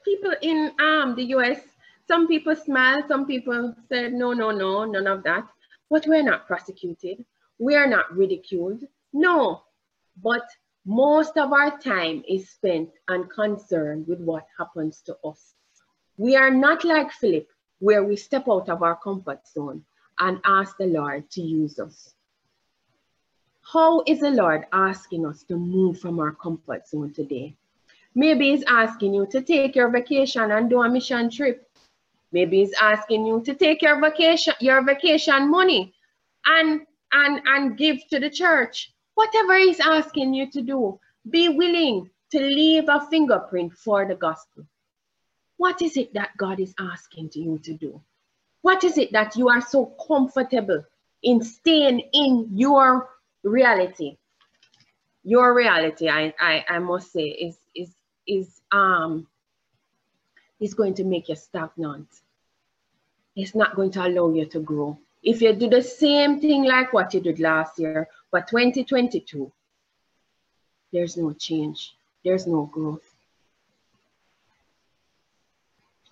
people 0.05 0.33
in 0.41 0.73
um, 0.81 1.17
the 1.17 1.25
US, 1.37 1.61
some 2.09 2.29
people 2.29 2.57
smile, 2.57 3.03
some 3.09 3.27
people 3.27 3.75
said, 3.89 4.13
no, 4.13 4.33
no, 4.33 4.51
no, 4.53 4.85
none 4.85 5.07
of 5.07 5.25
that. 5.25 5.45
But 5.91 6.07
we're 6.07 6.23
not 6.23 6.47
prosecuted 6.47 7.25
we 7.59 7.75
are 7.75 7.87
not 7.87 8.15
ridiculed. 8.15 8.83
No, 9.13 9.63
but 10.23 10.43
most 10.85 11.37
of 11.37 11.53
our 11.53 11.79
time 11.79 12.23
is 12.29 12.51
spent 12.51 12.91
and 13.09 13.31
concerned 13.31 14.07
with 14.07 14.21
what 14.21 14.47
happens 14.59 15.03
to 15.07 15.17
us. 15.25 15.55
We 16.17 16.37
are 16.37 16.51
not 16.51 16.85
like 16.85 17.13
Philip, 17.13 17.49
where 17.79 18.05
we 18.05 18.17
step 18.17 18.49
out 18.49 18.69
of 18.69 18.83
our 18.83 18.97
comfort 18.97 19.47
zone 19.49 19.85
and 20.19 20.41
ask 20.45 20.77
the 20.77 20.87
Lord 20.87 21.31
to 21.33 21.43
use 21.43 21.79
us. 21.79 22.15
How 23.73 24.03
is 24.07 24.21
the 24.21 24.31
Lord 24.31 24.67
asking 24.73 25.27
us 25.27 25.43
to 25.45 25.57
move 25.57 25.99
from 26.01 26.21
our 26.21 26.33
comfort 26.33 26.89
zone 26.89 27.13
today? 27.13 27.57
Maybe 28.17 28.51
He's 28.51 28.65
asking 28.67 29.15
you 29.15 29.27
to 29.27 29.41
take 29.43 29.77
your 29.77 29.91
vacation 29.91 30.51
and 30.51 30.69
do 30.69 30.83
a 30.83 30.89
mission 30.89 31.31
trip. 31.31 31.69
Maybe 32.33 32.59
He's 32.59 32.75
asking 32.81 33.27
you 33.27 33.43
to 33.43 33.55
take 33.55 33.83
your 33.83 34.01
vacation, 34.01 34.55
your 34.61 34.83
vacation 34.85 35.49
money 35.49 35.95
and 36.47 36.81
and, 37.13 37.41
and 37.47 37.77
give 37.77 37.99
to 38.09 38.19
the 38.19 38.31
church. 38.31 38.93
Whatever 39.15 39.57
he's 39.59 39.81
asking 39.81 40.35
you 40.35 40.51
to 40.51 40.61
do, 40.61 40.99
be 41.31 41.49
willing 41.49 42.11
to 42.33 42.41
leave 42.41 42.89
a 42.89 43.07
fingerprint 43.11 43.73
for 43.73 44.07
the 44.07 44.15
gospel. 44.15 44.65
What 45.57 45.81
is 45.81 45.97
it 45.97 46.13
that 46.15 46.37
God 46.37 46.61
is 46.61 46.75
asking 46.79 47.31
you 47.35 47.59
to 47.59 47.73
do? 47.73 48.01
What 48.63 48.85
is 48.85 48.99
it 48.99 49.13
that 49.13 49.37
you 49.37 49.49
are 49.49 49.61
so 49.61 49.95
comfortable 50.07 50.85
in 51.23 51.43
staying 51.43 52.01
in 52.13 52.51
your 52.53 53.09
reality? 53.43 54.19
Your 55.25 55.55
reality, 55.55 56.09
I, 56.09 56.35
I, 56.39 56.65
I 56.69 56.79
must 56.79 57.13
say, 57.13 57.29
is, 57.29 57.57
is, 58.27 58.61
um, 58.73 59.27
is 60.61 60.75
going 60.75 60.95
to 60.95 61.05
make 61.05 61.29
you 61.29 61.37
stagnant. 61.37 62.09
It's 63.35 63.55
not 63.55 63.77
going 63.77 63.91
to 63.93 64.07
allow 64.07 64.31
you 64.33 64.47
to 64.47 64.61
grow 64.61 64.99
If 65.23 65.43
you 65.43 65.53
do 65.53 65.69
the 65.69 65.83
same 65.83 66.41
thing 66.41 66.65
like 66.65 66.93
what 66.93 67.13
you 67.13 67.21
did 67.21 67.39
last 67.39 67.79
year, 67.79 68.09
but 68.31 68.49
2022, 68.49 69.53
there's 70.93 71.17
no 71.17 71.33
change, 71.33 71.95
there's 72.25 72.47
no 72.47 72.65
growth. 72.65 73.03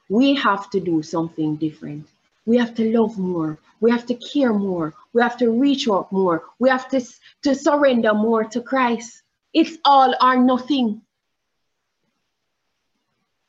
We 0.09 0.35
have 0.35 0.69
to 0.71 0.81
do 0.81 1.03
something 1.03 1.57
different. 1.57 2.07
We 2.47 2.59
have 2.59 2.75
to 2.75 2.93
love 2.93 3.19
more. 3.19 3.59
We 3.81 3.91
have 3.91 4.05
to 4.07 4.15
care 4.15 4.53
more. 4.53 4.95
We 5.12 5.23
have 5.23 5.39
to 5.39 5.51
reach 5.51 5.89
out 5.89 6.12
more. 6.12 6.45
We 6.59 6.69
have 6.69 6.89
to, 6.91 7.01
to 7.43 7.55
surrender 7.55 8.12
more 8.12 8.45
to 8.45 8.61
Christ. 8.61 9.23
It's 9.55 9.79
all 9.85 10.15
or 10.21 10.37
nothing. 10.37 11.01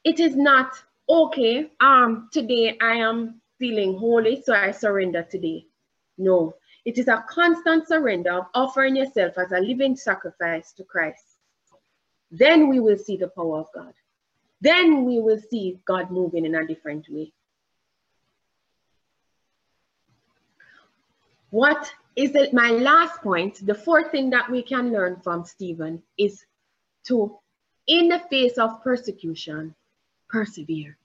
It 0.06 0.20
is 0.20 0.36
not 0.36 0.72
okay. 1.10 1.72
Um, 1.82 2.30
today 2.32 2.78
I 2.80 2.98
am 2.98 3.42
feeling 3.58 3.98
holy, 3.98 4.40
so 4.44 4.54
I 4.54 4.70
surrender 4.70 5.24
today. 5.24 5.66
No, 6.20 6.54
it 6.86 7.00
is 7.00 7.08
a 7.08 7.26
constant 7.28 7.88
surrender 7.88 8.32
of 8.32 8.46
offering 8.54 8.96
yourself 8.96 9.34
as 9.40 9.52
a 9.52 9.60
living 9.60 9.96
sacrifice 9.96 10.72
to 10.74 10.84
Christ. 10.84 11.26
Then 12.30 12.70
we 12.70 12.80
will 12.80 13.00
see 13.00 13.18
the 13.18 13.30
power 13.30 13.60
of 13.60 13.68
God. 13.74 13.94
Then 14.62 15.06
we 15.06 15.20
will 15.20 15.40
see 15.50 15.80
God 15.86 16.12
moving 16.12 16.46
in 16.46 16.54
a 16.54 16.68
different 16.68 17.08
way. 17.10 17.34
What 21.50 21.92
is 22.16 22.36
it? 22.36 22.54
My 22.54 22.70
last 22.70 23.22
point, 23.22 23.66
the 23.66 23.74
fourth 23.74 24.12
thing 24.12 24.30
that 24.30 24.52
we 24.52 24.62
can 24.62 24.92
learn 24.92 25.20
from 25.24 25.46
Stephen 25.46 26.04
is 26.18 26.46
to, 27.06 27.40
in 27.88 28.10
the 28.10 28.20
face 28.30 28.58
of 28.58 28.84
persecution, 28.84 29.74
persevere. 30.36 30.98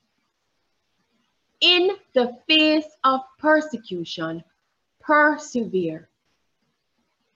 In 1.61 1.91
the 2.15 2.37
face 2.49 2.91
of 3.05 3.21
persecution, 3.39 4.43
persevere. 5.01 6.09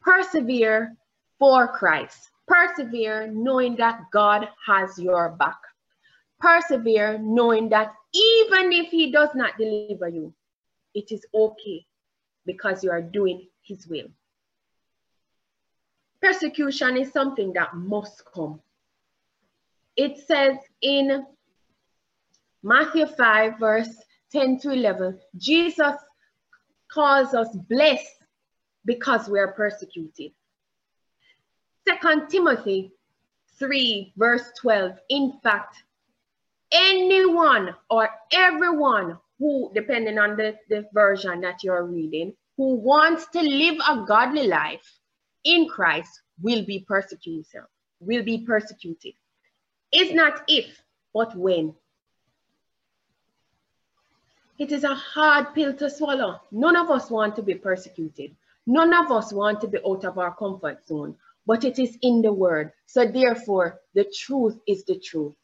Persevere 0.00 0.96
for 1.38 1.68
Christ. 1.68 2.30
Persevere 2.48 3.28
knowing 3.28 3.76
that 3.76 4.00
God 4.12 4.48
has 4.66 4.98
your 4.98 5.36
back. 5.38 5.60
Persevere 6.40 7.18
knowing 7.18 7.68
that 7.68 7.94
even 8.12 8.72
if 8.72 8.90
He 8.90 9.12
does 9.12 9.30
not 9.36 9.56
deliver 9.56 10.08
you, 10.08 10.34
it 10.94 11.12
is 11.12 11.24
okay 11.32 11.86
because 12.44 12.82
you 12.82 12.90
are 12.90 13.02
doing 13.02 13.46
His 13.62 13.86
will. 13.86 14.08
Persecution 16.20 16.96
is 16.96 17.12
something 17.12 17.52
that 17.52 17.76
must 17.76 18.24
come. 18.24 18.60
It 19.96 20.18
says 20.26 20.56
in 20.82 21.24
Matthew 22.66 23.06
5, 23.06 23.58
verse 23.58 23.94
10 24.32 24.58
to 24.60 24.70
11, 24.70 25.20
Jesus 25.36 25.96
calls 26.90 27.34
us 27.34 27.54
blessed 27.68 28.24
because 28.86 29.28
we 29.28 29.38
are 29.38 29.52
persecuted. 29.52 30.32
Second 31.86 32.30
Timothy 32.30 32.90
3, 33.58 34.14
verse 34.16 34.50
12, 34.62 34.98
in 35.10 35.34
fact, 35.42 35.76
anyone 36.72 37.74
or 37.90 38.08
everyone 38.32 39.18
who, 39.38 39.70
depending 39.74 40.18
on 40.18 40.34
the, 40.34 40.56
the 40.70 40.86
version 40.94 41.42
that 41.42 41.62
you're 41.62 41.84
reading, 41.84 42.32
who 42.56 42.76
wants 42.76 43.26
to 43.34 43.42
live 43.42 43.76
a 43.86 44.06
godly 44.06 44.46
life 44.46 45.00
in 45.44 45.68
Christ 45.68 46.22
will 46.40 46.64
be 46.64 46.82
persecuted, 46.88 47.64
will 48.00 48.22
be 48.22 48.38
persecuted. 48.38 49.12
It's 49.92 50.14
not 50.14 50.44
if, 50.48 50.82
but 51.12 51.36
when. 51.36 51.74
It 54.58 54.70
is 54.70 54.84
a 54.84 54.94
hard 54.94 55.52
pill 55.54 55.74
to 55.74 55.90
swallow. 55.90 56.40
None 56.52 56.76
of 56.76 56.90
us 56.90 57.10
want 57.10 57.34
to 57.36 57.42
be 57.42 57.54
persecuted. 57.54 58.36
None 58.66 58.94
of 58.94 59.10
us 59.10 59.32
want 59.32 59.60
to 59.60 59.68
be 59.68 59.78
out 59.84 60.04
of 60.04 60.18
our 60.18 60.34
comfort 60.34 60.86
zone, 60.86 61.16
but 61.46 61.64
it 61.64 61.78
is 61.78 61.98
in 62.02 62.22
the 62.22 62.32
word. 62.32 62.72
So 62.86 63.04
therefore, 63.04 63.80
the 63.94 64.04
truth 64.04 64.58
is 64.66 64.84
the 64.84 64.98
truth. 64.98 65.34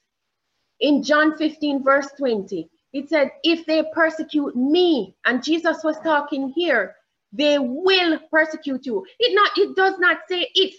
In 0.79 1.03
John 1.03 1.37
15, 1.37 1.83
verse 1.83 2.09
20, 2.17 2.71
it 2.93 3.09
said, 3.09 3.33
if 3.43 3.67
they 3.67 3.85
persecute 3.93 4.57
me, 4.57 5.15
and 5.25 5.43
Jesus 5.43 5.85
was 5.85 5.99
talking 6.01 6.51
here, 6.51 6.97
they 7.33 7.59
will 7.59 8.19
persecute 8.31 8.87
you. 8.87 9.05
It 9.19 9.35
not, 9.35 9.51
it 9.57 9.77
does 9.77 9.99
not 9.99 10.19
say 10.29 10.49
if, 10.55 10.75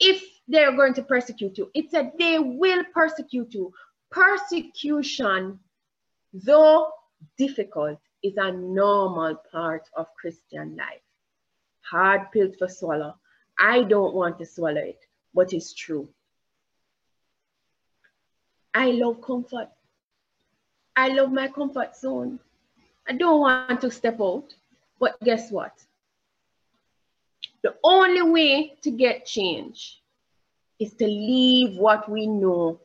if 0.00 0.24
they're 0.48 0.74
going 0.74 0.94
to 0.94 1.02
persecute 1.02 1.58
you. 1.58 1.70
It 1.74 1.90
said 1.90 2.12
they 2.18 2.38
will 2.38 2.82
persecute 2.94 3.54
you. 3.54 3.72
Persecution, 4.10 5.58
though 6.32 6.90
difficult 7.36 7.98
is 8.22 8.34
a 8.36 8.52
normal 8.52 9.36
part 9.50 9.88
of 9.96 10.06
Christian 10.14 10.76
life. 10.76 11.02
Hard 11.82 12.32
pill 12.32 12.50
to 12.58 12.68
swallow. 12.68 13.16
I 13.58 13.82
don't 13.82 14.14
want 14.14 14.38
to 14.38 14.46
swallow 14.46 14.80
it, 14.80 14.98
but 15.34 15.52
it's 15.52 15.74
true. 15.74 16.08
I 18.72 18.90
love 18.90 19.20
comfort. 19.20 19.68
I 20.96 21.08
love 21.08 21.32
my 21.32 21.48
comfort 21.48 21.96
zone. 21.96 22.40
I 23.06 23.12
don't 23.12 23.40
want 23.40 23.80
to 23.82 23.90
step 23.90 24.20
out, 24.20 24.54
but 24.98 25.20
guess 25.22 25.50
what? 25.50 25.72
The 27.62 27.74
only 27.84 28.22
way 28.22 28.76
to 28.82 28.90
get 28.90 29.26
change 29.26 30.00
is 30.80 30.94
to 30.94 31.06
leave 31.06 31.78
what 31.78 32.10
we 32.10 32.26
know 32.26 32.80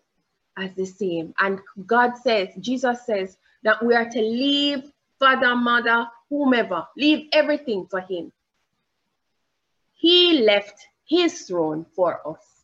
as 0.57 0.73
the 0.75 0.85
same. 0.85 1.33
And 1.39 1.59
God 1.85 2.17
says, 2.17 2.49
Jesus 2.59 3.05
says, 3.05 3.37
that 3.63 3.83
we 3.83 3.95
are 3.95 4.09
to 4.09 4.21
leave 4.21 4.91
father, 5.19 5.55
mother, 5.55 6.07
whomever, 6.29 6.87
leave 6.97 7.27
everything 7.33 7.85
for 7.89 7.99
him. 8.01 8.31
He 9.95 10.41
left 10.43 10.87
his 11.05 11.41
throne 11.41 11.85
for 11.95 12.25
us. 12.27 12.63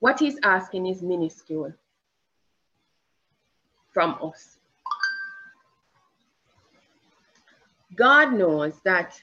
What 0.00 0.20
he's 0.20 0.38
asking 0.42 0.86
is 0.86 1.02
minuscule 1.02 1.72
from 3.92 4.18
us. 4.22 4.58
God 7.94 8.34
knows 8.34 8.74
that 8.84 9.18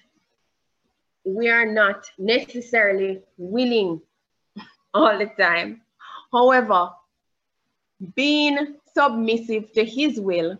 we 1.23 1.47
are 1.49 1.65
not 1.65 2.09
necessarily 2.17 3.21
willing 3.37 4.01
all 4.93 5.17
the 5.17 5.29
time. 5.39 5.81
However, 6.31 6.89
being 8.15 8.75
submissive 8.93 9.71
to 9.73 9.85
his 9.85 10.19
will 10.19 10.57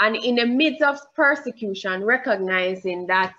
and 0.00 0.16
in 0.16 0.34
the 0.34 0.46
midst 0.46 0.82
of 0.82 0.98
persecution, 1.14 2.02
recognizing 2.02 3.06
that 3.06 3.34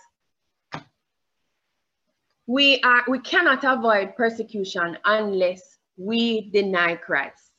we 2.45 2.79
are 2.81 3.03
we 3.07 3.19
cannot 3.19 3.63
avoid 3.63 4.15
persecution 4.15 4.97
unless 5.03 5.77
we 5.97 6.49
deny 6.51 6.95
Christ. 6.95 7.51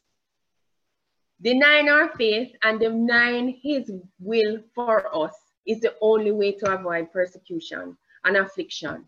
Denying 1.43 1.91
our 1.91 2.09
faith 2.17 2.53
and 2.63 2.81
denying 2.81 3.61
his 3.63 3.91
will 4.19 4.59
for 4.75 5.15
us 5.15 5.35
is 5.67 5.81
the 5.81 5.95
only 6.01 6.33
way 6.33 6.53
to 6.53 6.73
avoid 6.73 7.13
persecution 7.13 7.97
and 8.25 8.37
affliction. 8.37 9.05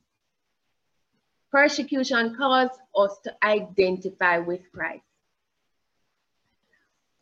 Persecution 1.50 2.36
calls 2.36 2.70
us 2.94 3.18
to 3.24 3.34
identify 3.42 4.38
with 4.38 4.60
Christ. 4.72 5.05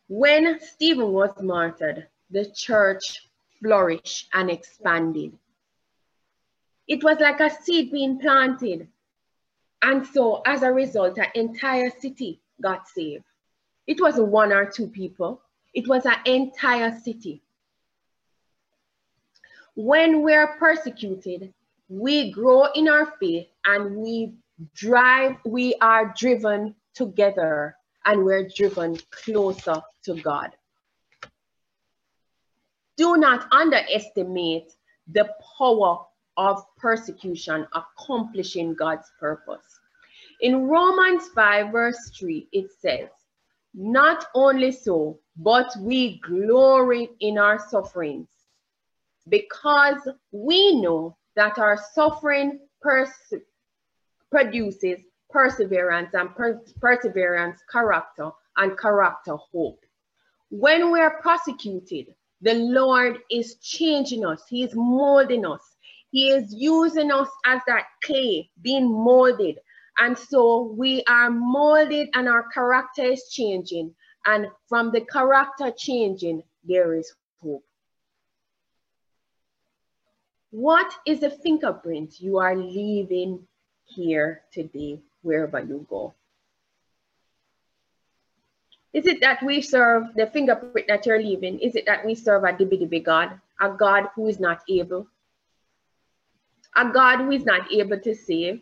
When 0.07 0.59
Stephen 0.59 1.13
was 1.13 1.31
martyred, 1.41 2.07
the 2.29 2.45
church 2.45 3.27
flourished 3.59 4.29
and 4.33 4.51
expanded. 4.51 5.37
It 6.87 7.03
was 7.03 7.19
like 7.19 7.39
a 7.39 7.49
seed 7.49 7.91
being 7.91 8.19
planted. 8.19 8.87
And 9.81 10.05
so 10.05 10.41
as 10.45 10.61
a 10.61 10.71
result, 10.71 11.17
an 11.17 11.27
entire 11.33 11.89
city 11.89 12.39
got 12.61 12.87
saved. 12.87 13.23
It 13.87 13.99
wasn't 13.99 14.27
one 14.27 14.53
or 14.53 14.65
two 14.65 14.87
people. 14.87 15.41
It 15.73 15.87
was 15.87 16.05
an 16.05 16.17
entire 16.25 16.97
city. 16.99 17.41
When 19.75 20.21
we're 20.21 20.55
persecuted, 20.57 21.51
we 21.89 22.31
grow 22.31 22.65
in 22.73 22.87
our 22.87 23.13
faith 23.19 23.47
and 23.65 23.97
we 23.97 24.33
drive, 24.75 25.37
we 25.45 25.75
are 25.81 26.13
driven 26.15 26.75
together 26.93 27.75
and 28.05 28.23
we're 28.23 28.47
driven 28.47 28.97
closer 29.11 29.81
to 30.03 30.21
God. 30.21 30.51
Do 32.97 33.17
not 33.17 33.47
underestimate 33.51 34.71
the 35.07 35.29
power 35.57 36.05
of 36.37 36.63
persecution 36.77 37.67
accomplishing 37.73 38.73
God's 38.73 39.11
purpose. 39.19 39.79
In 40.41 40.67
Romans 40.67 41.29
5, 41.33 41.71
verse 41.71 42.11
3, 42.17 42.47
it 42.51 42.71
says, 42.79 43.09
Not 43.73 44.27
only 44.33 44.71
so, 44.71 45.19
but 45.37 45.71
we 45.79 46.19
glory 46.19 47.09
in 47.19 47.37
our 47.37 47.59
sufferings, 47.69 48.29
because 49.27 50.07
we 50.31 50.79
know 50.79 51.17
that 51.35 51.57
our 51.57 51.77
suffering 51.93 52.59
produces 54.31 55.01
perseverance 55.35 56.11
and 56.13 56.33
per 56.37 56.61
perseverance 56.79 57.59
character 57.69 58.29
and 58.55 58.79
character 58.79 59.35
hope. 59.51 59.81
When 60.49 60.91
we 60.91 61.01
are 61.01 61.19
prosecuted, 61.21 62.05
The 62.41 62.53
Lord 62.53 63.19
is 63.31 63.55
changing 63.55 64.25
us. 64.25 64.43
He 64.47 64.63
is 64.63 64.75
molding 64.75 65.45
us. 65.45 65.61
He 66.11 66.29
is 66.29 66.53
using 66.53 67.11
us 67.11 67.29
as 67.45 67.61
that 67.67 67.85
clay 68.03 68.49
being 68.61 68.89
molded. 68.89 69.57
And 69.97 70.17
so 70.17 70.73
we 70.77 71.03
are 71.07 71.29
molded 71.29 72.09
and 72.13 72.27
our 72.27 72.47
character 72.53 73.03
is 73.03 73.29
changing. 73.29 73.95
And 74.25 74.47
from 74.67 74.91
the 74.91 75.01
character 75.01 75.71
changing, 75.75 76.43
there 76.63 76.93
is 76.93 77.11
hope. 77.41 77.63
What 80.51 80.93
is 81.05 81.19
the 81.21 81.31
fingerprint 81.31 82.19
you 82.19 82.37
are 82.37 82.55
leaving 82.55 83.47
here 83.85 84.43
today, 84.51 84.99
wherever 85.25 85.59
you 85.59 85.85
go? 85.89 86.13
Is 88.93 89.07
it 89.07 89.19
that 89.21 89.43
we 89.43 89.61
serve 89.61 90.13
the 90.15 90.27
fingerprint 90.27 90.87
that 90.87 91.05
you're 91.05 91.21
leaving? 91.21 91.59
Is 91.59 91.75
it 91.75 91.85
that 91.85 92.05
we 92.05 92.15
serve 92.15 92.43
a 92.43 92.53
dibby 92.53 93.03
God, 93.03 93.41
a 93.59 93.69
God 93.69 94.07
who 94.15 94.27
is 94.27 94.39
not 94.39 94.61
able, 94.69 95.07
a 96.77 96.89
God 96.89 97.17
who 97.25 97.31
is 97.31 97.43
not 97.43 97.71
able 97.73 97.99
to 97.99 98.15
save, 98.15 98.61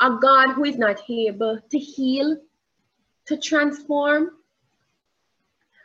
a 0.00 0.10
God 0.20 0.52
who 0.52 0.64
is 0.64 0.76
not 0.76 1.00
able 1.08 1.58
to 1.70 1.78
heal, 1.78 2.36
to 3.26 3.36
transform, 3.38 4.30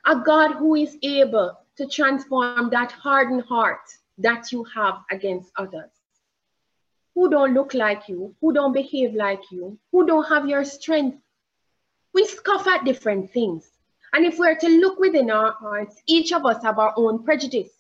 a 0.06 0.20
God 0.20 0.56
who 0.56 0.76
is 0.76 0.98
able 1.02 1.58
to 1.78 1.88
transform 1.88 2.70
that 2.72 2.92
hardened 2.92 3.44
heart 3.44 3.88
that 4.18 4.52
you 4.52 4.66
have 4.66 5.00
against 5.10 5.52
others 5.56 6.03
who 7.16 7.30
don't 7.30 7.54
look 7.54 7.74
like 7.74 8.10
you, 8.10 8.36
who 8.42 8.54
don't 8.54 8.74
behave 8.74 9.14
like 9.14 9.52
you, 9.52 9.78
who 9.92 10.06
don't 10.06 10.28
have 10.30 10.48
your 10.48 10.64
strength, 10.64 11.18
we 12.14 12.26
scoff 12.26 12.68
at 12.68 12.86
different 12.86 13.32
things. 13.32 13.70
And 14.14 14.26
if 14.26 14.38
we're 14.38 14.56
to 14.56 14.68
look 14.68 15.00
within 15.00 15.32
our 15.32 15.54
hearts, 15.54 16.02
each 16.08 16.32
of 16.32 16.46
us 16.46 16.62
have 16.64 16.78
our 16.78 16.94
own 16.96 17.24
prejudice. 17.24 17.72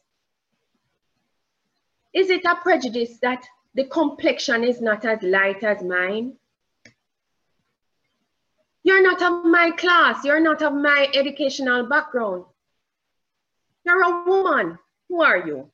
Is 2.13 2.29
it 2.29 2.45
a 2.45 2.55
prejudice 2.55 3.17
that 3.21 3.45
the 3.75 3.86
complexion 3.86 4.63
is 4.63 4.81
not 4.81 5.05
as 5.05 5.21
light 5.21 5.63
as 5.63 5.84
mine? 5.84 6.34
You're 8.84 9.01
not 9.01 9.21
of 9.21 9.45
my 9.45 9.71
class. 9.71 10.25
You're 10.25 10.39
not 10.39 10.61
of 10.61 10.73
my 10.73 11.07
educational 11.13 11.88
background. 11.88 12.45
You're 13.86 14.03
a 14.03 14.23
woman. 14.25 14.77
Who 15.07 15.21
are 15.21 15.38
you? 15.38 15.69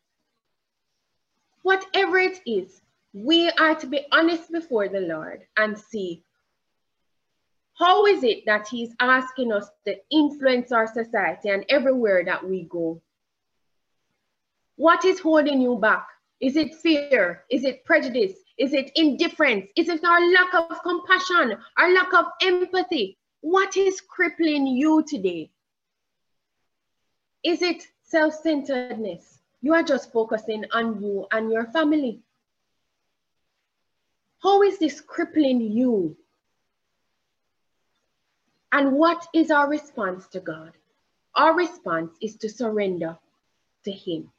Whatever 1.62 2.20
it 2.20 2.40
is, 2.46 2.82
we 3.14 3.50
are 3.50 3.76
to 3.76 3.88
be 3.88 4.06
honest 4.12 4.52
before 4.52 4.88
the 4.88 5.02
Lord 5.02 5.42
and 5.58 5.78
see 5.78 6.24
how 7.80 8.06
is 8.06 8.24
it 8.24 8.46
that 8.46 8.68
he's 8.68 8.94
asking 9.00 9.54
us 9.54 9.70
to 9.86 9.96
influence 10.12 10.72
our 10.72 10.86
society 10.86 11.50
and 11.50 11.64
everywhere 11.70 12.26
that 12.26 12.46
we 12.48 12.64
go? 12.64 13.02
What 14.76 15.06
is 15.06 15.20
holding 15.22 15.62
you 15.62 15.78
back? 15.78 16.06
Is 16.42 16.58
it 16.58 16.76
fear? 16.76 17.46
Is 17.50 17.64
it 17.64 17.86
prejudice? 17.86 18.34
Is 18.58 18.74
it 18.74 18.92
indifference? 18.96 19.72
Is 19.78 19.88
it 19.88 20.04
our 20.04 20.20
lack 20.32 20.54
of 20.54 20.84
compassion, 20.84 21.58
our 21.78 21.94
lack 21.94 22.14
of 22.14 22.26
empathy? 22.42 23.18
What 23.42 23.78
is 23.78 24.02
crippling 24.02 24.68
you 24.68 25.04
today? 25.08 25.50
Is 27.44 27.62
it 27.62 27.88
self 28.04 28.34
centeredness? 28.34 29.40
You 29.62 29.74
are 29.74 29.84
just 29.84 30.12
focusing 30.12 30.66
on 30.74 31.02
you 31.02 31.28
and 31.32 31.50
your 31.50 31.66
family. 31.68 32.22
How 34.42 34.62
is 34.64 34.80
this 34.80 35.02
crippling 35.02 35.62
you? 35.62 36.16
And 38.72 38.94
what 38.94 39.28
is 39.34 39.52
our 39.52 39.68
response 39.68 40.28
to 40.30 40.40
God? 40.40 40.72
Our 41.36 41.56
response 41.56 42.14
is 42.22 42.36
to 42.38 42.50
surrender 42.50 43.18
to 43.84 43.92
Him 43.92 44.32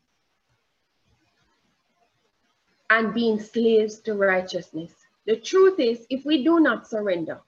and 2.88 3.14
being 3.14 3.40
slaves 3.40 4.00
to 4.00 4.14
righteousness. 4.14 4.92
The 5.26 5.36
truth 5.36 5.78
is, 5.78 6.06
if 6.10 6.24
we 6.24 6.44
do 6.44 6.60
not 6.60 6.88
surrender, 6.88 7.40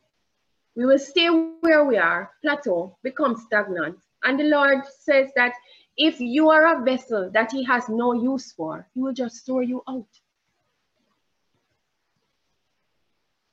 we 0.77 0.87
will 0.87 0.99
stay 0.99 1.29
where 1.29 1.85
we 1.85 1.97
are, 1.97 2.31
plateau, 2.43 2.97
become 3.03 3.37
stagnant. 3.37 3.99
And 4.23 4.39
the 4.39 4.45
Lord 4.45 4.85
says 5.01 5.31
that 5.37 5.55
if 5.97 6.21
you 6.21 6.51
are 6.51 6.81
a 6.81 6.85
vessel 6.85 7.31
that 7.33 7.51
He 7.53 7.65
has 7.65 7.89
no 7.89 8.13
use 8.13 8.53
for, 8.53 8.87
He 8.95 9.01
will 9.01 9.13
just 9.13 9.45
throw 9.45 9.61
you 9.61 9.83
out. 9.89 10.07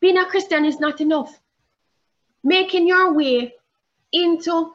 Being 0.02 0.18
a 0.18 0.26
Christian 0.26 0.66
is 0.66 0.80
not 0.80 1.02
enough 1.02 1.39
making 2.43 2.88
your 2.88 3.14
way 3.14 3.54
into 4.12 4.74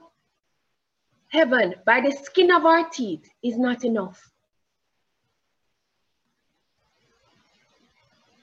heaven 1.29 1.75
by 1.85 2.01
the 2.01 2.13
skin 2.13 2.51
of 2.51 2.65
our 2.65 2.89
teeth 2.91 3.29
is 3.43 3.59
not 3.59 3.85
enough. 3.85 4.31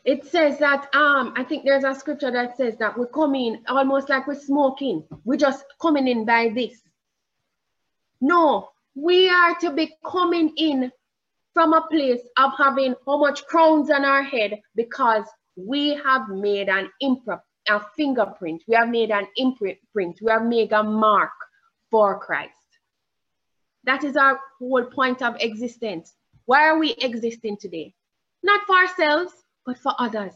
It 0.03 0.25
says 0.25 0.57
that, 0.57 0.93
um, 0.95 1.33
I 1.37 1.43
think 1.43 1.63
there's 1.63 1.83
a 1.83 1.93
scripture 1.93 2.31
that 2.31 2.57
says 2.57 2.75
that 2.77 2.97
we're 2.97 3.05
coming 3.05 3.63
almost 3.67 4.09
like 4.09 4.27
we're 4.27 4.33
smoking. 4.33 5.03
We're 5.25 5.37
just 5.37 5.63
coming 5.79 6.07
in 6.07 6.25
by 6.25 6.49
this. 6.49 6.81
No, 8.19 8.69
we 8.95 9.29
are 9.29 9.55
to 9.59 9.71
be 9.71 9.93
coming 10.03 10.53
in 10.57 10.91
from 11.53 11.73
a 11.73 11.85
place 11.91 12.21
of 12.37 12.51
having 12.57 12.95
how 13.05 13.19
much 13.19 13.45
crowns 13.45 13.91
on 13.91 14.03
our 14.03 14.23
head 14.23 14.59
because 14.75 15.25
we 15.55 15.95
have 15.95 16.29
made 16.29 16.69
an 16.69 16.89
imprint 16.99 17.41
a 17.67 17.79
fingerprint. 17.95 18.63
We 18.67 18.75
have 18.75 18.89
made 18.89 19.11
an 19.11 19.27
imprint. 19.35 19.79
We 19.93 20.31
have 20.31 20.45
made 20.45 20.71
a 20.71 20.83
mark 20.83 21.31
for 21.89 22.19
Christ. 22.19 22.53
That 23.83 24.03
is 24.03 24.15
our 24.15 24.39
whole 24.59 24.85
point 24.85 25.21
of 25.21 25.35
existence. 25.39 26.13
Why 26.45 26.67
are 26.67 26.77
we 26.77 26.91
existing 26.93 27.57
today? 27.57 27.93
Not 28.43 28.65
for 28.65 28.75
ourselves, 28.75 29.33
but 29.65 29.77
for 29.77 29.93
others. 29.99 30.33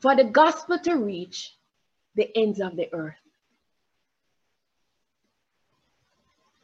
For 0.00 0.14
the 0.14 0.24
gospel 0.24 0.78
to 0.80 0.94
reach 0.96 1.54
the 2.14 2.30
ends 2.36 2.60
of 2.60 2.76
the 2.76 2.92
earth. 2.92 3.14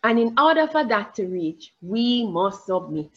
And 0.04 0.18
in 0.18 0.38
order 0.38 0.66
for 0.66 0.84
that 0.84 1.14
to 1.14 1.26
reach, 1.26 1.72
we 1.80 2.26
must 2.26 2.66
submit. 2.66 3.10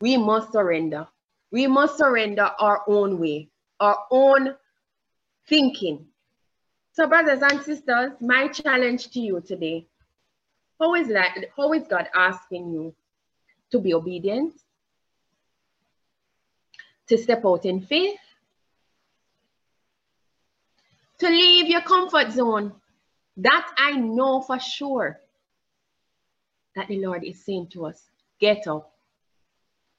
We 0.00 0.16
must 0.16 0.52
surrender. 0.52 1.08
We 1.50 1.66
must 1.66 1.98
surrender 1.98 2.50
our 2.58 2.82
own 2.86 3.18
way, 3.18 3.48
our 3.80 3.98
own 4.10 4.54
thinking. 5.48 6.06
So, 6.92 7.06
brothers 7.06 7.40
and 7.42 7.62
sisters, 7.62 8.12
my 8.20 8.48
challenge 8.48 9.10
to 9.10 9.20
you 9.20 9.40
today 9.40 9.86
how 10.80 10.94
is, 10.94 11.08
that, 11.08 11.34
how 11.56 11.72
is 11.72 11.86
God 11.88 12.08
asking 12.14 12.72
you 12.72 12.94
to 13.72 13.80
be 13.80 13.94
obedient, 13.94 14.54
to 17.08 17.18
step 17.18 17.44
out 17.44 17.64
in 17.64 17.80
faith, 17.80 18.18
to 21.18 21.28
leave 21.28 21.66
your 21.66 21.82
comfort 21.82 22.30
zone? 22.32 22.72
That 23.38 23.68
I 23.76 23.92
know 23.92 24.40
for 24.40 24.58
sure 24.58 25.20
that 26.74 26.88
the 26.88 27.04
Lord 27.04 27.24
is 27.24 27.44
saying 27.44 27.68
to 27.68 27.86
us 27.86 28.02
get 28.40 28.66
up, 28.66 28.92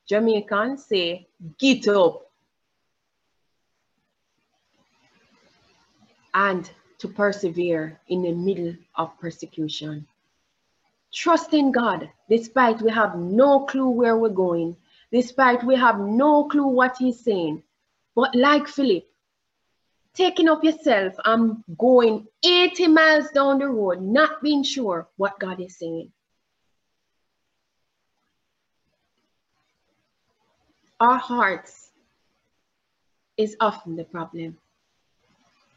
Jamaicans 0.10 0.86
say, 0.86 1.28
get 1.60 1.88
up. 1.88 2.32
And 6.34 6.70
to 6.98 7.08
persevere 7.08 8.00
in 8.08 8.24
the 8.24 8.34
middle 8.34 8.76
of 8.96 9.18
persecution. 9.20 10.08
Trust 11.14 11.54
in 11.54 11.72
God, 11.72 12.10
despite 12.30 12.82
we 12.82 12.92
have 12.92 13.18
no 13.18 13.66
clue 13.66 13.90
where 13.90 14.18
we're 14.18 14.30
going, 14.30 14.76
despite 15.12 15.64
we 15.64 15.76
have 15.76 16.00
no 16.00 16.46
clue 16.46 16.68
what 16.68 16.98
he's 16.98 17.20
saying. 17.20 17.64
But 18.16 18.36
like 18.36 18.68
Philip, 18.68 19.06
taking 20.14 20.50
up 20.50 20.64
yourself 20.64 21.14
and 21.24 21.64
going 21.78 22.28
80 22.44 22.88
miles 22.88 23.30
down 23.32 23.60
the 23.60 23.68
road, 23.68 24.02
not 24.02 24.42
being 24.42 24.64
sure 24.64 25.08
what 25.18 25.40
God 25.40 25.62
is 25.62 25.78
saying. 25.78 26.12
Our 31.00 31.18
hearts 31.18 31.90
is 33.38 33.56
often 33.60 33.96
the 33.96 34.04
problem. 34.04 34.58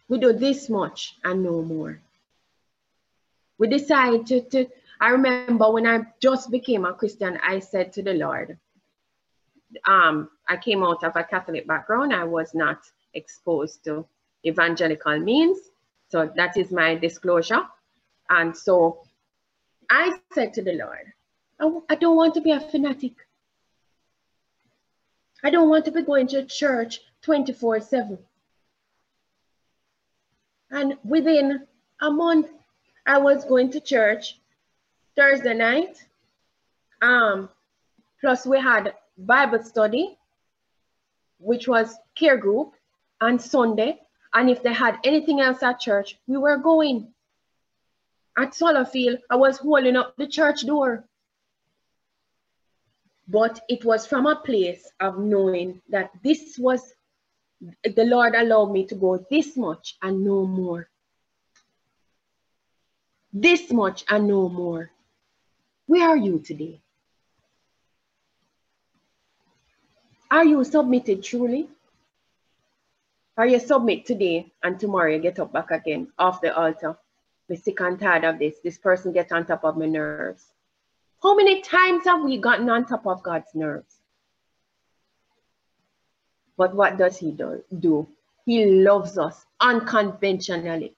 We 0.09 0.19
do 0.19 0.33
this 0.33 0.69
much 0.69 1.17
and 1.25 1.43
no 1.43 1.63
more. 1.63 2.01
We 3.59 3.69
decide 3.69 4.27
to, 4.27 4.41
to, 4.41 4.67
I 5.01 5.11
remember 5.11 5.71
when 5.71 5.87
I 5.87 6.01
just 6.21 6.51
became 6.51 6.85
a 6.85 6.93
Christian, 6.93 7.39
I 7.43 7.61
said 7.61 7.93
to 7.95 8.03
the 8.03 8.15
Lord, 8.15 8.59
um, 9.87 10.29
I 10.49 10.57
came 10.57 10.83
out 10.83 11.05
of 11.05 11.17
a 11.17 11.25
Catholic 11.25 11.67
background. 11.67 12.13
I 12.13 12.25
was 12.25 12.55
not 12.55 12.81
exposed 13.15 13.85
to 13.85 14.05
evangelical 14.45 15.19
means. 15.19 15.59
So 16.09 16.31
that 16.37 16.57
is 16.57 16.71
my 16.73 16.95
disclosure. 16.95 17.63
And 18.29 18.57
so 18.57 19.03
I 19.89 20.19
said 20.33 20.53
to 20.55 20.63
the 20.63 20.73
Lord, 20.73 21.13
I, 21.61 21.95
I 21.95 21.95
don't 21.95 22.17
want 22.17 22.35
to 22.35 22.41
be 22.41 22.51
a 22.51 22.61
fanatic. 22.61 23.15
I 25.43 25.51
don't 25.51 25.69
want 25.69 25.85
to 25.87 25.91
be 25.91 26.03
going 26.03 26.29
to 26.29 26.45
church 26.45 27.01
24 27.23 27.81
7. 27.81 28.19
And 30.71 30.97
within 31.05 31.67
a 32.01 32.11
month, 32.11 32.49
I 33.07 33.19
was 33.19 33.45
going 33.45 33.71
to 33.73 33.81
church 33.81 34.39
Thursday 35.17 35.55
night. 35.55 35.99
Um, 37.03 37.49
plus 38.21 38.47
we 38.47 38.61
had 38.61 38.95
Bible 39.19 39.63
study, 39.63 40.17
which 41.39 41.67
was 41.69 41.97
care 42.15 42.37
group, 42.37 42.75
on 43.21 43.39
Sunday. 43.39 44.01
And 44.35 44.49
if 44.49 44.63
they 44.63 44.73
had 44.73 44.99
anything 45.05 45.41
else 45.41 45.63
at 45.63 45.81
church, 45.81 46.19
we 46.27 46.37
were 46.37 46.57
going. 46.57 47.09
At 48.39 48.53
Solofield, 48.53 49.19
I 49.29 49.37
was 49.37 49.59
holding 49.59 49.97
up 49.97 50.17
the 50.17 50.27
church 50.27 50.65
door. 50.65 51.05
But 53.33 53.61
it 53.67 53.83
was 53.83 54.05
from 54.05 54.27
a 54.27 54.37
place 54.37 54.93
of 55.01 55.19
knowing 55.19 55.81
that 55.89 56.11
this 56.23 56.59
was, 56.59 56.93
the 57.83 58.05
Lord 58.05 58.35
allowed 58.35 58.73
me 58.73 58.85
to 58.89 58.95
go 58.95 59.25
this 59.31 59.57
much 59.57 59.97
and 60.03 60.23
no 60.23 60.45
more. 60.45 60.91
This 63.33 63.73
much 63.73 64.05
and 64.11 64.29
no 64.29 64.51
more. 64.51 64.91
Where 65.87 66.11
are 66.11 66.17
you 66.17 66.41
today? 66.41 66.83
Are 70.31 70.45
you 70.45 70.63
submitted 70.63 71.23
truly? 71.23 71.71
Are 73.39 73.47
you 73.47 73.61
submit 73.61 74.05
today 74.05 74.53
and 74.63 74.79
tomorrow 74.79 75.11
you 75.11 75.19
get 75.19 75.39
up 75.39 75.55
back 75.55 75.71
again 75.71 76.13
off 76.19 76.43
the 76.43 76.55
altar. 76.55 76.99
We're 77.49 77.57
sick 77.57 77.81
and 77.81 77.99
tired 77.99 78.25
of 78.25 78.39
this. 78.39 78.57
This 78.63 78.77
person 78.77 79.15
gets 79.15 79.33
on 79.33 79.47
top 79.47 79.65
of 79.65 79.79
my 79.79 79.87
nerves. 79.87 80.53
How 81.23 81.37
many 81.37 81.63
times 81.63 82.05
have 82.05 82.23
we 82.23 82.37
gotten 82.39 82.69
on 82.69 82.85
top 82.85 83.07
of 83.07 83.23
God's 83.23 83.55
nerves? 83.55 83.95
But 86.57 86.75
what 86.75 86.99
does 86.99 87.17
he 87.17 87.31
do? 87.31 87.63
do? 87.79 88.09
He 88.45 88.67
loves 88.67 89.17
us 89.19 89.47
unconventionally. 89.61 90.95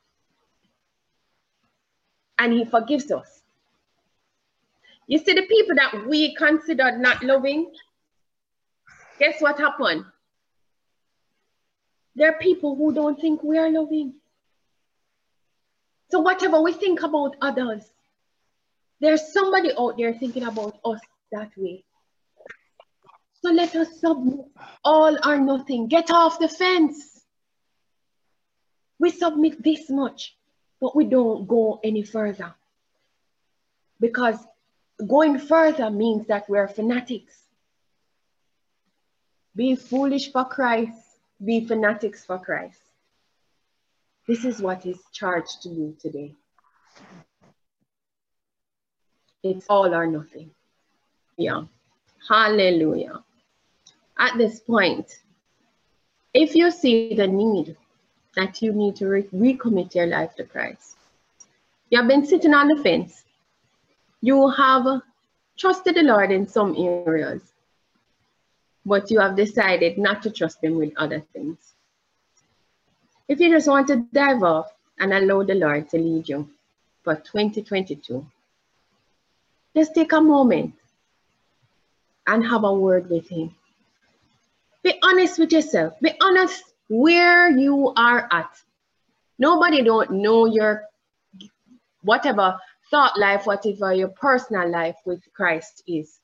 And 2.38 2.52
he 2.52 2.64
forgives 2.64 3.10
us. 3.12 3.42
You 5.06 5.18
see, 5.18 5.34
the 5.34 5.42
people 5.42 5.76
that 5.76 6.06
we 6.08 6.34
considered 6.34 6.98
not 6.98 7.22
loving, 7.22 7.70
guess 9.18 9.40
what 9.40 9.58
happened? 9.58 10.06
There 12.16 12.30
are 12.30 12.38
people 12.38 12.76
who 12.76 12.94
don't 12.94 13.20
think 13.20 13.42
we 13.42 13.58
are 13.58 13.70
loving. 13.70 14.14
So 16.10 16.20
whatever 16.20 16.60
we 16.62 16.72
think 16.72 17.02
about 17.02 17.36
others, 17.42 17.93
there's 19.05 19.32
somebody 19.32 19.70
out 19.78 19.96
there 19.98 20.14
thinking 20.14 20.44
about 20.44 20.78
us 20.84 21.00
that 21.30 21.50
way. 21.57 21.84
So 23.42 23.50
let 23.50 23.74
us 23.76 24.00
submit 24.00 24.46
all 24.82 25.18
or 25.26 25.38
nothing. 25.38 25.88
Get 25.88 26.11
off 26.11 26.38
the 26.38 26.48
fence. 26.48 27.20
We 28.98 29.11
submit 29.11 29.62
this 29.62 29.90
much, 29.90 30.36
but 30.80 30.96
we 30.96 31.05
don't 31.05 31.46
go 31.46 31.80
any 31.84 32.02
further. 32.02 32.55
Because 34.00 34.38
going 35.07 35.38
further 35.38 35.90
means 35.90 36.26
that 36.28 36.48
we're 36.48 36.68
fanatics. 36.68 37.34
Be 39.55 39.76
foolish 39.76 40.32
for 40.32 40.44
Christ, 40.44 40.98
be 41.44 41.66
fanatics 41.66 42.24
for 42.24 42.38
Christ. 42.38 42.80
This 44.26 44.44
is 44.44 44.62
what 44.62 44.86
is 44.86 44.98
charged 45.12 45.62
to 45.62 45.68
you 45.68 45.96
today. 46.00 46.34
It's 49.45 49.66
all 49.68 49.95
or 49.95 50.07
nothing. 50.07 50.51
Yeah. 51.36 51.64
Hallelujah. 52.26 53.22
At 54.18 54.38
this 54.38 54.61
point, 54.61 55.20
if 56.32 56.55
you 56.55 56.70
see 56.70 57.14
the 57.14 57.26
need 57.26 57.76
that 58.36 58.62
you 58.62 58.72
need 58.72 58.97
to 58.97 59.07
re 59.07 59.22
recommit 59.34 59.95
your 59.95 60.07
life 60.07 60.34
to 60.36 60.45
Christ, 60.45 60.97
you 61.90 61.99
have 61.99 62.09
been 62.09 62.24
sitting 62.24 62.55
on 62.55 62.68
the 62.68 62.82
fence, 62.82 63.24
you 64.22 64.49
have 64.49 65.03
trusted 65.59 65.97
the 65.97 66.03
Lord 66.03 66.32
in 66.32 66.49
some 66.49 66.74
areas, 66.78 67.42
but 68.86 69.11
you 69.11 69.20
have 69.20 69.36
decided 69.36 69.99
not 69.99 70.22
to 70.22 70.30
trust 70.30 70.64
Him 70.64 70.78
with 70.78 70.95
other 70.97 71.20
things. 71.34 71.74
If 73.28 73.40
you 73.40 73.51
just 73.51 73.68
want 73.68 73.88
to 73.88 74.07
dive 74.11 74.42
off 74.42 74.72
and 74.99 75.12
allow 75.12 75.42
the 75.42 75.55
Lord 75.55 75.90
to 75.90 75.99
lead 75.99 76.30
you 76.30 76.49
for 77.03 77.16
2022, 77.16 78.26
just 79.76 79.94
take 79.94 80.12
a 80.12 80.20
moment 80.20 80.74
and 82.26 82.44
have 82.44 82.64
a 82.64 82.72
word 82.72 83.10
with 83.10 83.28
Him. 83.28 83.54
Be 84.82 84.98
honest 85.02 85.38
with 85.38 85.52
yourself. 85.52 85.94
Be 86.00 86.12
honest 86.20 86.62
where 86.88 87.50
you 87.50 87.92
are 87.96 88.28
at. 88.30 88.50
Nobody 89.38 89.82
don't 89.82 90.10
know 90.10 90.46
your 90.46 90.84
whatever 92.02 92.58
thought 92.90 93.18
life, 93.18 93.46
whatever 93.46 93.92
your 93.92 94.08
personal 94.08 94.68
life 94.70 94.96
with 95.04 95.20
Christ 95.34 95.82
is. 95.86 96.20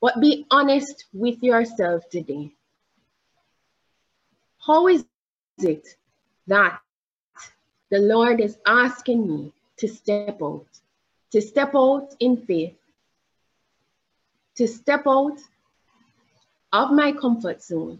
But 0.00 0.20
be 0.20 0.46
honest 0.50 1.04
with 1.12 1.42
yourself 1.42 2.08
today. 2.10 2.52
How 4.66 4.88
is 4.88 5.04
it 5.58 5.86
that 6.46 6.80
the 7.90 7.98
Lord 7.98 8.40
is 8.40 8.56
asking 8.66 9.28
me 9.28 9.52
to 9.76 9.88
step 9.88 10.40
out, 10.42 10.66
to 11.32 11.40
step 11.40 11.74
out 11.74 12.14
in 12.20 12.36
faith, 12.36 12.76
to 14.56 14.68
step 14.68 15.04
out 15.06 15.38
of 16.72 16.92
my 16.92 17.12
comfort 17.12 17.62
zone, 17.62 17.98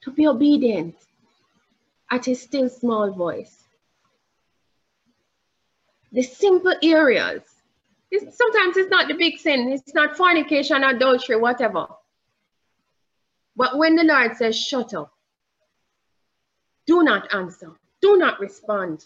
to 0.00 0.10
be 0.10 0.26
obedient 0.26 0.94
at 2.10 2.24
his 2.24 2.40
still 2.40 2.68
small 2.68 3.10
voice. 3.10 3.64
The 6.12 6.22
simple 6.22 6.74
areas 6.82 7.42
it's, 8.10 8.36
sometimes 8.36 8.76
it's 8.76 8.90
not 8.90 9.08
the 9.08 9.14
big 9.14 9.38
sin. 9.38 9.70
It's 9.70 9.94
not 9.94 10.16
fornication, 10.16 10.82
adultery, 10.82 11.36
whatever. 11.36 11.86
But 13.56 13.76
when 13.76 13.96
the 13.96 14.04
Lord 14.04 14.36
says, 14.36 14.58
shut 14.58 14.94
up, 14.94 15.12
do 16.86 17.02
not 17.02 17.34
answer, 17.34 17.72
do 18.00 18.16
not 18.16 18.40
respond. 18.40 19.04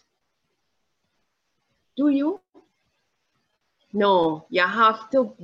Do 1.96 2.08
you? 2.08 2.40
No, 3.92 4.46
you 4.48 4.66
have 4.66 5.10
to 5.10 5.34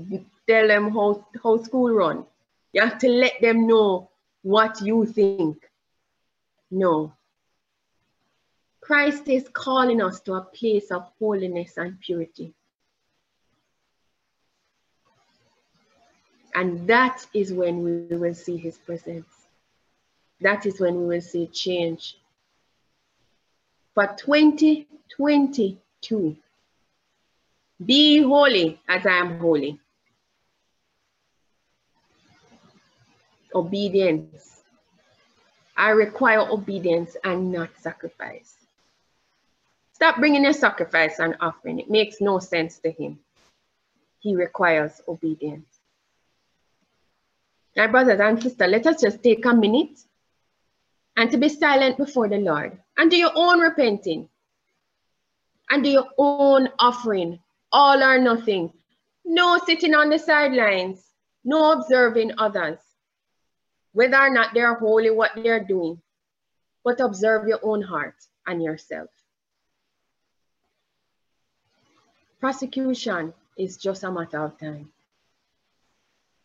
tell 0.48 0.68
them 0.68 0.90
how, 0.92 1.26
how 1.42 1.62
school 1.62 1.92
run. 1.92 2.24
You 2.72 2.82
have 2.82 2.98
to 3.00 3.08
let 3.08 3.40
them 3.42 3.66
know 3.66 4.10
what 4.42 4.80
you 4.80 5.04
think. 5.04 5.70
No. 6.70 7.12
Christ 8.80 9.28
is 9.28 9.48
calling 9.52 10.00
us 10.00 10.20
to 10.20 10.34
a 10.34 10.40
place 10.40 10.90
of 10.90 11.10
holiness 11.18 11.76
and 11.76 12.00
purity. 12.00 12.54
And 16.54 16.88
that 16.88 17.26
is 17.34 17.52
when 17.52 17.82
we 17.82 18.16
will 18.16 18.34
see 18.34 18.56
his 18.56 18.78
presence. 18.78 19.28
That 20.40 20.64
is 20.64 20.80
when 20.80 20.96
we 20.96 21.04
will 21.04 21.20
see 21.20 21.46
change. 21.48 22.16
For 23.94 24.06
2022, 26.02 26.36
be 27.84 28.22
holy 28.22 28.80
as 28.88 29.06
I 29.06 29.18
am 29.18 29.38
holy. 29.38 29.78
Obedience. 33.54 34.62
I 35.76 35.90
require 35.90 36.40
obedience 36.40 37.16
and 37.22 37.52
not 37.52 37.70
sacrifice. 37.78 38.56
Stop 39.92 40.16
bringing 40.18 40.46
a 40.46 40.54
sacrifice 40.54 41.18
and 41.18 41.36
offering. 41.40 41.78
It 41.78 41.90
makes 41.90 42.20
no 42.20 42.38
sense 42.38 42.78
to 42.80 42.90
him. 42.90 43.18
He 44.20 44.34
requires 44.34 45.00
obedience. 45.08 45.66
My 47.76 47.86
brothers 47.86 48.20
and 48.20 48.42
sisters, 48.42 48.70
let 48.70 48.86
us 48.88 49.00
just 49.00 49.22
take 49.22 49.44
a 49.44 49.54
minute 49.54 50.00
and 51.16 51.30
to 51.30 51.36
be 51.36 51.48
silent 51.48 51.96
before 51.96 52.28
the 52.28 52.38
Lord 52.38 52.76
and 52.96 53.10
do 53.10 53.16
your 53.16 53.32
own 53.34 53.60
repenting 53.60 54.28
and 55.70 55.84
do 55.84 55.90
your 55.90 56.08
own 56.16 56.68
offering, 56.78 57.38
all 57.72 58.02
or 58.02 58.18
nothing. 58.18 58.72
No 59.24 59.58
sitting 59.58 59.94
on 59.94 60.10
the 60.10 60.18
sidelines, 60.18 61.04
no 61.44 61.72
observing 61.72 62.32
others, 62.38 62.78
whether 63.92 64.16
or 64.16 64.30
not 64.30 64.54
they're 64.54 64.74
holy 64.74 65.10
what 65.10 65.32
they're 65.36 65.64
doing, 65.64 66.00
but 66.84 67.00
observe 67.00 67.46
your 67.46 67.60
own 67.62 67.82
heart 67.82 68.14
and 68.46 68.62
yourself. 68.62 69.10
Prosecution 72.40 73.34
is 73.58 73.76
just 73.76 74.04
a 74.04 74.12
matter 74.12 74.38
of 74.38 74.58
time. 74.58 74.90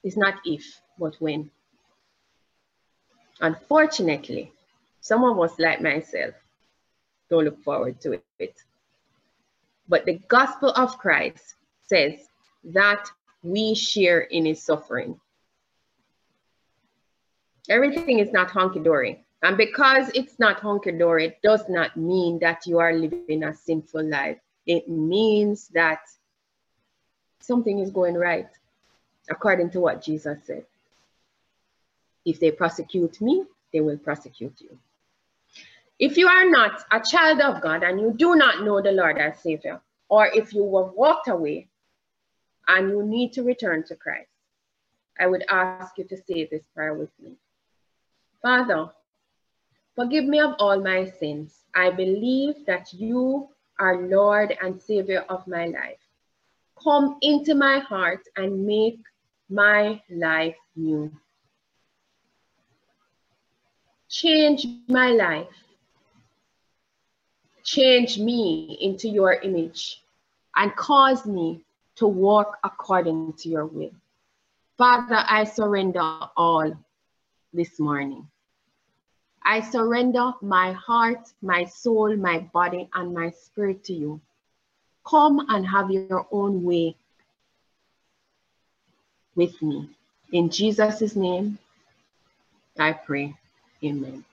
It's 0.03 0.17
not 0.17 0.35
if 0.43 0.81
but 0.99 1.15
when. 1.19 1.49
Unfortunately, 3.39 4.51
some 5.01 5.23
of 5.23 5.39
us, 5.39 5.57
like 5.59 5.81
myself, 5.81 6.33
don't 7.29 7.45
look 7.45 7.61
forward 7.63 7.99
to 8.01 8.21
it. 8.39 8.55
But 9.87 10.05
the 10.05 10.19
gospel 10.27 10.69
of 10.69 10.97
Christ 10.97 11.55
says 11.85 12.13
that 12.65 13.09
we 13.43 13.75
share 13.75 14.21
in 14.21 14.45
his 14.45 14.63
suffering. 14.63 15.19
Everything 17.69 18.19
is 18.19 18.31
not 18.31 18.51
hunky 18.51 18.79
dory. 18.79 19.23
And 19.41 19.57
because 19.57 20.09
it's 20.15 20.39
not 20.39 20.61
hunky 20.61 20.91
dory, 20.93 21.25
it 21.25 21.41
does 21.43 21.67
not 21.67 21.97
mean 21.97 22.39
that 22.39 22.65
you 22.65 22.79
are 22.79 22.93
living 22.93 23.43
a 23.43 23.53
sinful 23.53 24.03
life. 24.03 24.37
It 24.65 24.87
means 24.87 25.67
that 25.69 25.99
something 27.41 27.79
is 27.79 27.91
going 27.91 28.15
right, 28.15 28.47
according 29.29 29.71
to 29.71 29.81
what 29.81 30.01
Jesus 30.01 30.39
said. 30.45 30.65
If 32.25 32.39
they 32.39 32.51
prosecute 32.51 33.19
me, 33.19 33.43
they 33.73 33.81
will 33.81 33.97
prosecute 33.97 34.61
you. 34.61 34.77
If 36.03 36.17
you 36.17 36.27
are 36.27 36.49
not 36.49 36.83
a 36.91 36.99
child 36.99 37.39
of 37.39 37.61
God 37.61 37.81
and 37.81 37.97
you 37.97 38.11
do 38.11 38.35
not 38.35 38.65
know 38.65 38.81
the 38.81 38.91
Lord 38.91 39.17
as 39.19 39.39
Savior, 39.39 39.79
or 40.09 40.25
if 40.25 40.53
you 40.53 40.63
have 40.75 40.91
walked 40.95 41.29
away 41.29 41.69
and 42.67 42.89
you 42.89 43.03
need 43.03 43.31
to 43.31 43.43
return 43.43 43.85
to 43.85 43.95
Christ, 43.95 44.27
I 45.17 45.27
would 45.27 45.45
ask 45.47 45.97
you 45.97 46.03
to 46.03 46.17
say 46.17 46.43
this 46.43 46.65
prayer 46.75 46.93
with 46.93 47.09
me. 47.21 47.37
Father, 48.41 48.89
forgive 49.95 50.25
me 50.25 50.41
of 50.41 50.55
all 50.59 50.81
my 50.81 51.05
sins. 51.05 51.61
I 51.73 51.89
believe 51.89 52.65
that 52.65 52.91
you 52.91 53.47
are 53.79 54.05
Lord 54.05 54.57
and 54.61 54.81
Savior 54.81 55.23
of 55.29 55.47
my 55.47 55.67
life. 55.67 56.03
Come 56.83 57.17
into 57.21 57.55
my 57.55 57.79
heart 57.79 58.27
and 58.35 58.65
make 58.65 58.99
my 59.49 60.01
life 60.09 60.57
new. 60.75 61.13
Change 64.09 64.67
my 64.89 65.11
life. 65.11 65.62
Change 67.63 68.17
me 68.19 68.77
into 68.81 69.07
your 69.07 69.33
image 69.33 70.01
and 70.55 70.75
cause 70.75 71.25
me 71.25 71.61
to 71.95 72.07
walk 72.07 72.57
according 72.63 73.33
to 73.33 73.49
your 73.49 73.65
will. 73.65 73.91
Father, 74.77 75.23
I 75.27 75.43
surrender 75.43 76.01
all 76.35 76.73
this 77.53 77.79
morning. 77.79 78.27
I 79.45 79.61
surrender 79.61 80.33
my 80.41 80.71
heart, 80.71 81.31
my 81.41 81.65
soul, 81.65 82.15
my 82.15 82.39
body, 82.53 82.89
and 82.93 83.13
my 83.13 83.29
spirit 83.31 83.83
to 83.85 83.93
you. 83.93 84.21
Come 85.05 85.45
and 85.49 85.67
have 85.67 85.91
your 85.91 86.25
own 86.31 86.63
way 86.63 86.95
with 89.35 89.61
me. 89.61 89.89
In 90.31 90.49
Jesus' 90.49 91.15
name, 91.15 91.59
I 92.79 92.93
pray. 92.93 93.35
Amen. 93.83 94.23